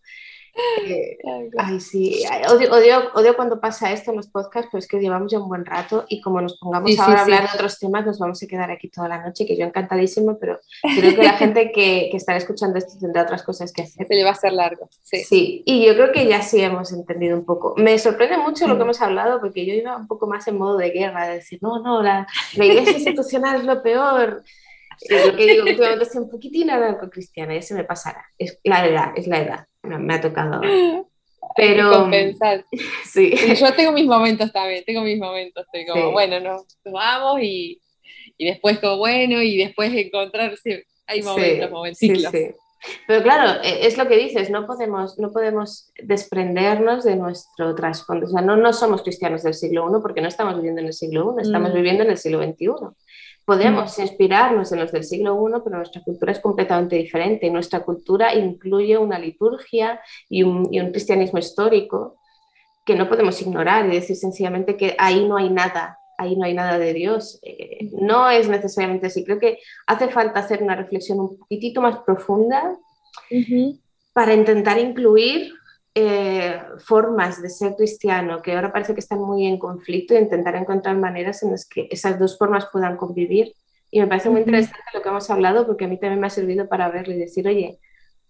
Eh, 0.87 1.19
Ay, 1.59 1.81
sí, 1.81 2.23
odio, 2.49 2.73
odio, 2.73 3.11
odio 3.15 3.37
cuando 3.37 3.61
pasa 3.61 3.93
esto 3.93 4.11
en 4.11 4.19
los 4.19 4.29
podcasts, 4.29 4.69
pues 4.71 4.87
que 4.87 4.99
llevamos 4.99 5.33
ya 5.33 5.39
un 5.39 5.49
buen 5.49 5.65
rato 5.65 6.05
y 6.09 6.21
como 6.21 6.41
nos 6.41 6.59
pongamos 6.59 6.91
Sí, 6.91 6.97
sí, 6.97 7.03
ahora 7.03 7.23
a 7.23 7.25
sí. 7.25 7.33
hablar 7.33 7.51
de 7.51 7.55
otros 7.57 7.79
temas, 7.79 8.07
nos 8.07 8.19
vamos 8.19 8.43
a 8.43 8.47
quedar 8.47 8.71
aquí 8.71 8.89
toda 8.89 9.09
la 9.09 9.23
noche, 9.25 9.47
que 9.47 9.57
yo 9.57 9.65
encantadísimo, 9.65 10.39
pero 10.39 10.61
creo 10.83 11.15
que 11.15 11.23
la 11.23 11.33
gente 11.39 11.73
que, 11.73 12.09
que 12.11 12.17
estará 12.17 12.39
escuchando 12.39 12.79
esto 12.79 12.95
tendrá 13.01 13.23
otras 13.23 13.43
cosas 13.43 13.73
que 13.73 13.83
hacer. 13.83 14.07
Se 14.07 14.15
le 14.15 14.23
va 14.23 14.31
a 14.31 14.33
hacer 14.33 14.53
largo. 14.53 14.89
Sí. 15.03 15.25
Sí, 15.25 15.63
y 15.67 15.87
yo 15.87 15.95
creo 15.95 16.13
que 16.13 16.27
ya 16.27 16.43
sí 16.43 16.61
hemos 16.61 16.93
entendido 16.93 17.37
un 17.37 17.45
poco. 17.45 17.75
Me 17.77 17.99
sorprende 17.99 18.39
mucho 18.39 18.67
lo 18.69 18.77
que 18.77 18.83
hemos 18.83 19.01
hablado 19.01 19.41
porque 19.41 19.67
yo 19.67 19.75
iba 19.75 19.97
un 19.97 20.07
poco 20.07 20.27
más 20.27 20.47
en 20.49 20.59
modo 20.59 20.77
de 20.77 20.91
guerra, 20.91 21.27
de 21.27 21.35
decir, 21.35 21.59
no, 21.63 21.81
no, 21.81 22.03
la, 22.03 22.27
la 22.57 22.65
iglesia 22.65 22.93
institucional 22.93 23.57
es 23.61 23.65
lo 23.65 23.83
peor. 23.83 24.45
Lo 25.09 25.37
que 25.37 25.47
digo, 25.47 25.65
últimamente 25.65 26.05
estoy 26.05 26.23
un 26.23 26.31
poquitín 26.31 26.71
cristiana, 27.11 27.55
ya 27.55 27.63
se 27.63 27.75
me 27.75 27.85
pasará. 27.85 28.25
Es 28.39 28.59
la 28.63 28.87
edad, 28.87 29.13
es 29.17 29.27
la 29.27 29.39
edad. 29.41 29.67
Me, 29.85 29.99
me 29.99 30.15
ha 30.15 30.21
tocado. 30.21 30.61
Pero 31.57 31.91
Compensar. 31.93 32.65
sí, 33.05 33.33
yo 33.61 33.73
tengo 33.75 33.93
mis 33.93 34.07
momentos 34.07 34.53
también, 34.53 34.83
tengo 34.85 35.03
mis 35.03 35.19
momentos. 35.19 35.65
Estoy 35.67 35.87
como, 35.87 36.07
Sí. 36.09 36.13
bueno, 36.13 36.41
nos 36.41 36.65
vamos 36.85 37.41
y, 37.43 37.81
y 38.39 38.47
después 38.47 38.79
como, 38.81 38.97
bueno, 38.97 39.41
y 39.43 39.59
después 39.59 39.93
encontrar, 39.95 40.57
sí, 40.57 40.83
hay 41.07 41.23
momentos, 41.23 41.69
sí, 41.69 41.73
momentos, 41.73 41.99
sí, 41.99 42.09
ciclos. 42.09 42.33
sí. 42.33 42.47
Pero 43.07 43.23
claro, 43.23 43.63
e- 43.63 43.87
es 43.87 43.97
lo 43.97 44.09
que 44.09 44.17
dices, 44.17 44.51
no 44.51 44.67
podemos, 44.67 45.19
no 45.19 45.31
podemos 45.33 45.91
desprendernos 46.03 47.05
de 47.05 47.17
nuestro 47.17 47.75
trasfondo. 47.75 48.27
O 48.27 48.29
sea, 48.31 48.43
no, 48.43 48.57
no 48.57 48.73
somos 48.73 49.03
cristianos 49.03 49.43
del 49.43 49.55
siglo 49.55 49.87
I 49.89 50.03
porque 50.03 50.21
no 50.21 50.29
estamos 50.29 50.57
viviendo 50.57 50.81
en 50.81 50.89
el 50.89 50.93
siglo 50.93 51.35
I, 51.39 51.43
estamos 51.43 51.71
Mm. 51.71 51.75
viviendo 51.75 52.03
en 52.05 52.11
el 52.11 52.19
siglo 52.19 52.43
XXI. 52.43 52.67
Podemos 53.45 53.99
inspirarnos 53.99 54.73
en 54.73 54.81
los 54.81 54.93
del 54.93 55.05
siglo 55.05 55.35
I, 55.49 55.61
pero 55.63 55.77
nuestra 55.77 56.03
cultura 56.03 56.33
es 56.33 56.41
completamente 56.41 56.97
diferente. 56.97 57.51
Nuestra 57.51 57.81
cultura 57.81 58.35
incluye 58.35 58.97
una 58.97 59.19
liturgia 59.19 60.01
y 60.29 60.43
un, 60.43 60.69
y 60.73 60.81
un 60.81 60.91
cristianismo 60.91 61.39
histórico 61.39 62.17
que 62.85 62.95
no 62.95 63.09
podemos 63.09 63.41
ignorar 63.41 63.87
y 63.87 63.95
decir 63.95 64.17
sencillamente 64.17 64.77
que 64.77 64.95
ahí 64.99 65.27
no 65.27 65.37
hay 65.37 65.51
nada, 65.51 65.99
ahí 66.19 66.37
no 66.37 66.45
hay 66.45 66.55
nada 66.55 66.79
de 66.79 66.93
Dios. 66.93 67.39
Eh, 67.43 67.91
no 68.01 68.31
es 68.31 68.49
necesariamente 68.49 69.07
así. 69.07 69.25
Creo 69.25 69.39
que 69.39 69.59
hace 69.87 70.09
falta 70.09 70.41
hacer 70.41 70.63
una 70.63 70.77
reflexión 70.77 71.21
un 71.21 71.39
poquitito 71.39 71.81
más 71.81 71.99
profunda 72.01 72.77
para 74.13 74.35
intentar 74.35 74.79
incluir 74.79 75.53
eh, 75.95 76.61
formas 76.79 77.41
de 77.41 77.49
ser 77.49 77.77
cristiano 77.77 78.43
que 78.43 78.53
ahora 78.53 78.73
parece 78.73 78.95
que 78.95 79.01
están 79.01 79.21
muy 79.21 79.47
en 79.47 79.59
conflicto 79.59 80.15
e 80.15 80.21
intentar 80.21 80.57
encontrar 80.57 80.97
maneras 80.97 81.43
en 81.43 81.53
las 81.53 81.67
que 81.67 81.87
esas 81.91 82.19
dos 82.19 82.37
formas 82.37 82.69
puedan 82.73 82.97
convivir. 82.97 83.55
Y 83.91 84.01
me 84.01 84.09
parece 84.09 84.29
muy 84.29 84.41
interesante 84.41 84.81
lo 84.93 85.03
que 85.03 85.09
hemos 85.09 85.31
hablado 85.31 85.67
porque 85.67 85.85
a 85.85 85.89
mí 85.89 85.99
también 85.99 86.21
me 86.21 86.27
ha 86.27 86.31
servido 86.31 86.69
para 86.69 86.91
verlo 86.91 87.15
y 87.15 87.19
decir, 87.19 87.47
oye, 87.47 87.79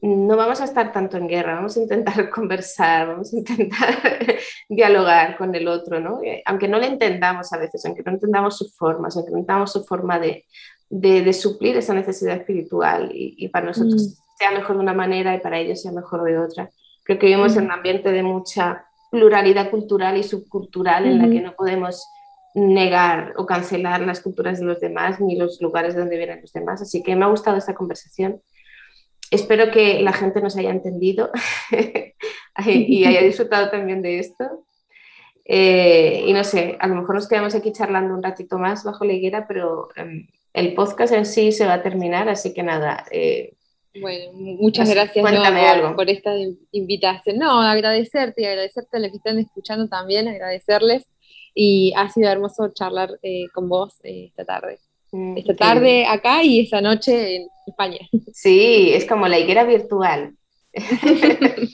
no 0.02 0.36
vamos 0.36 0.60
a 0.60 0.64
estar 0.64 0.92
tanto 0.92 1.16
en 1.16 1.26
guerra, 1.26 1.54
vamos 1.54 1.76
a 1.76 1.80
intentar 1.80 2.28
conversar, 2.30 3.08
vamos 3.08 3.32
a 3.32 3.38
intentar 3.38 3.98
dialogar 4.68 5.36
con 5.38 5.54
el 5.54 5.66
otro, 5.66 6.00
¿no? 6.00 6.22
Eh, 6.22 6.42
aunque 6.44 6.68
no 6.68 6.78
le 6.78 6.88
entendamos 6.88 7.52
a 7.52 7.58
veces, 7.58 7.84
aunque 7.86 8.02
no 8.02 8.12
entendamos 8.12 8.58
sus 8.58 8.76
formas, 8.76 9.16
aunque 9.16 9.32
no 9.32 9.38
entendamos 9.38 9.72
su 9.72 9.84
forma 9.84 10.18
de, 10.18 10.44
de, 10.90 11.32
suplir 11.32 11.76
esa 11.76 11.94
necesidad 11.94 12.36
espiritual 12.36 13.10
y, 13.12 13.48
para 13.48 13.66
nosotros 13.66 14.02
mm. 14.02 14.38
sea 14.38 14.50
mejor 14.50 14.76
de 14.76 14.82
una 14.82 14.92
manera 14.92 15.34
y 15.34 15.40
para 15.40 15.58
ellos 15.58 15.80
sea 15.80 15.92
mejor 15.92 16.22
de 16.24 16.38
otra. 16.38 16.70
Creo 17.04 17.18
que 17.18 17.26
vivimos 17.26 17.56
en 17.56 17.66
un 17.66 17.72
ambiente 17.72 18.10
de 18.10 18.22
mucha 18.22 18.86
pluralidad 19.10 19.70
cultural 19.70 20.16
y 20.16 20.22
subcultural 20.24 21.06
en 21.06 21.18
la 21.18 21.30
que 21.30 21.40
no 21.40 21.54
podemos 21.54 22.08
negar 22.54 23.34
o 23.36 23.46
cancelar 23.46 24.00
las 24.00 24.20
culturas 24.20 24.58
de 24.58 24.66
los 24.66 24.80
demás 24.80 25.20
ni 25.20 25.36
los 25.36 25.60
lugares 25.60 25.94
donde 25.94 26.16
vienen 26.16 26.40
los 26.40 26.52
demás. 26.52 26.82
Así 26.82 27.02
que 27.02 27.14
me 27.14 27.24
ha 27.24 27.28
gustado 27.28 27.56
esta 27.56 27.74
conversación 27.74 28.40
Espero 29.34 29.72
que 29.72 30.00
la 30.00 30.12
gente 30.12 30.40
nos 30.40 30.56
haya 30.56 30.70
entendido 30.70 31.30
y 32.66 33.04
haya 33.04 33.20
disfrutado 33.24 33.68
también 33.68 34.02
de 34.02 34.20
esto. 34.20 34.66
Eh, 35.44 36.24
y 36.26 36.32
no 36.32 36.44
sé, 36.44 36.76
a 36.78 36.86
lo 36.86 36.94
mejor 36.94 37.16
nos 37.16 37.28
quedamos 37.28 37.54
aquí 37.54 37.72
charlando 37.72 38.14
un 38.14 38.22
ratito 38.22 38.58
más 38.58 38.84
bajo 38.84 39.04
la 39.04 39.12
higuera, 39.12 39.46
pero 39.48 39.88
em, 39.96 40.28
el 40.52 40.74
podcast 40.74 41.12
en 41.12 41.26
sí 41.26 41.50
se 41.50 41.66
va 41.66 41.74
a 41.74 41.82
terminar, 41.82 42.28
así 42.28 42.54
que 42.54 42.62
nada. 42.62 43.04
Eh, 43.10 43.54
bueno, 44.00 44.32
muchas 44.32 44.90
gracias 44.90 45.24
por, 45.24 45.96
por, 45.96 46.10
esta 46.10 46.32
invitación. 46.72 47.38
No, 47.38 47.60
agradecerte 47.60 48.42
y 48.42 48.44
agradecerte 48.46 48.96
a 48.96 49.00
los 49.00 49.10
que 49.10 49.16
están 49.18 49.38
escuchando 49.38 49.88
también, 49.88 50.28
agradecerles. 50.28 51.06
Y 51.54 51.92
ha 51.96 52.08
sido 52.10 52.30
hermoso 52.30 52.72
charlar 52.74 53.10
eh, 53.22 53.44
con 53.54 53.68
vos 53.68 54.00
esta 54.02 54.44
tarde. 54.44 54.80
Mm, 55.12 55.38
esta 55.38 55.54
tarde 55.54 56.04
acá 56.06 56.42
y 56.42 56.60
esa 56.60 56.80
noche 56.80 57.36
en 57.36 57.48
España. 57.66 57.98
Sí, 58.32 58.90
es 58.92 59.06
como 59.06 59.28
la 59.28 59.38
higuera 59.38 59.62
virtual. 59.64 60.34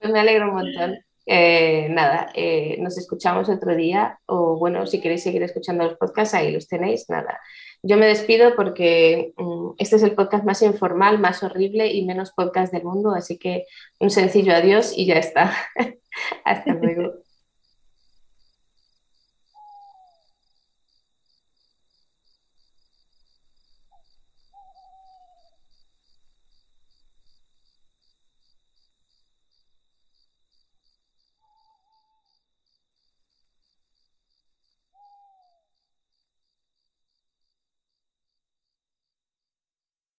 Me 0.00 0.18
alegro 0.18 0.48
un 0.48 0.54
montón. 0.54 0.98
Eh, 1.28 1.88
nada, 1.90 2.30
eh, 2.34 2.76
nos 2.80 2.98
escuchamos 2.98 3.48
otro 3.48 3.74
día 3.74 4.18
o 4.26 4.56
bueno, 4.58 4.86
si 4.86 5.00
queréis 5.00 5.24
seguir 5.24 5.42
escuchando 5.42 5.84
los 5.84 5.96
podcasts, 5.96 6.34
ahí 6.34 6.52
los 6.52 6.68
tenéis, 6.68 7.08
nada. 7.08 7.40
Yo 7.82 7.96
me 7.96 8.06
despido 8.06 8.56
porque 8.56 9.32
mm, 9.36 9.70
este 9.78 9.96
es 9.96 10.02
el 10.02 10.14
podcast 10.14 10.44
más 10.44 10.62
informal, 10.62 11.18
más 11.18 11.42
horrible 11.42 11.92
y 11.92 12.04
menos 12.04 12.32
podcast 12.32 12.72
del 12.72 12.84
mundo, 12.84 13.12
así 13.14 13.38
que 13.38 13.66
un 13.98 14.10
sencillo 14.10 14.54
adiós 14.54 14.92
y 14.96 15.06
ya 15.06 15.14
está. 15.14 15.54
Hasta 16.44 16.74
luego. 16.74 17.25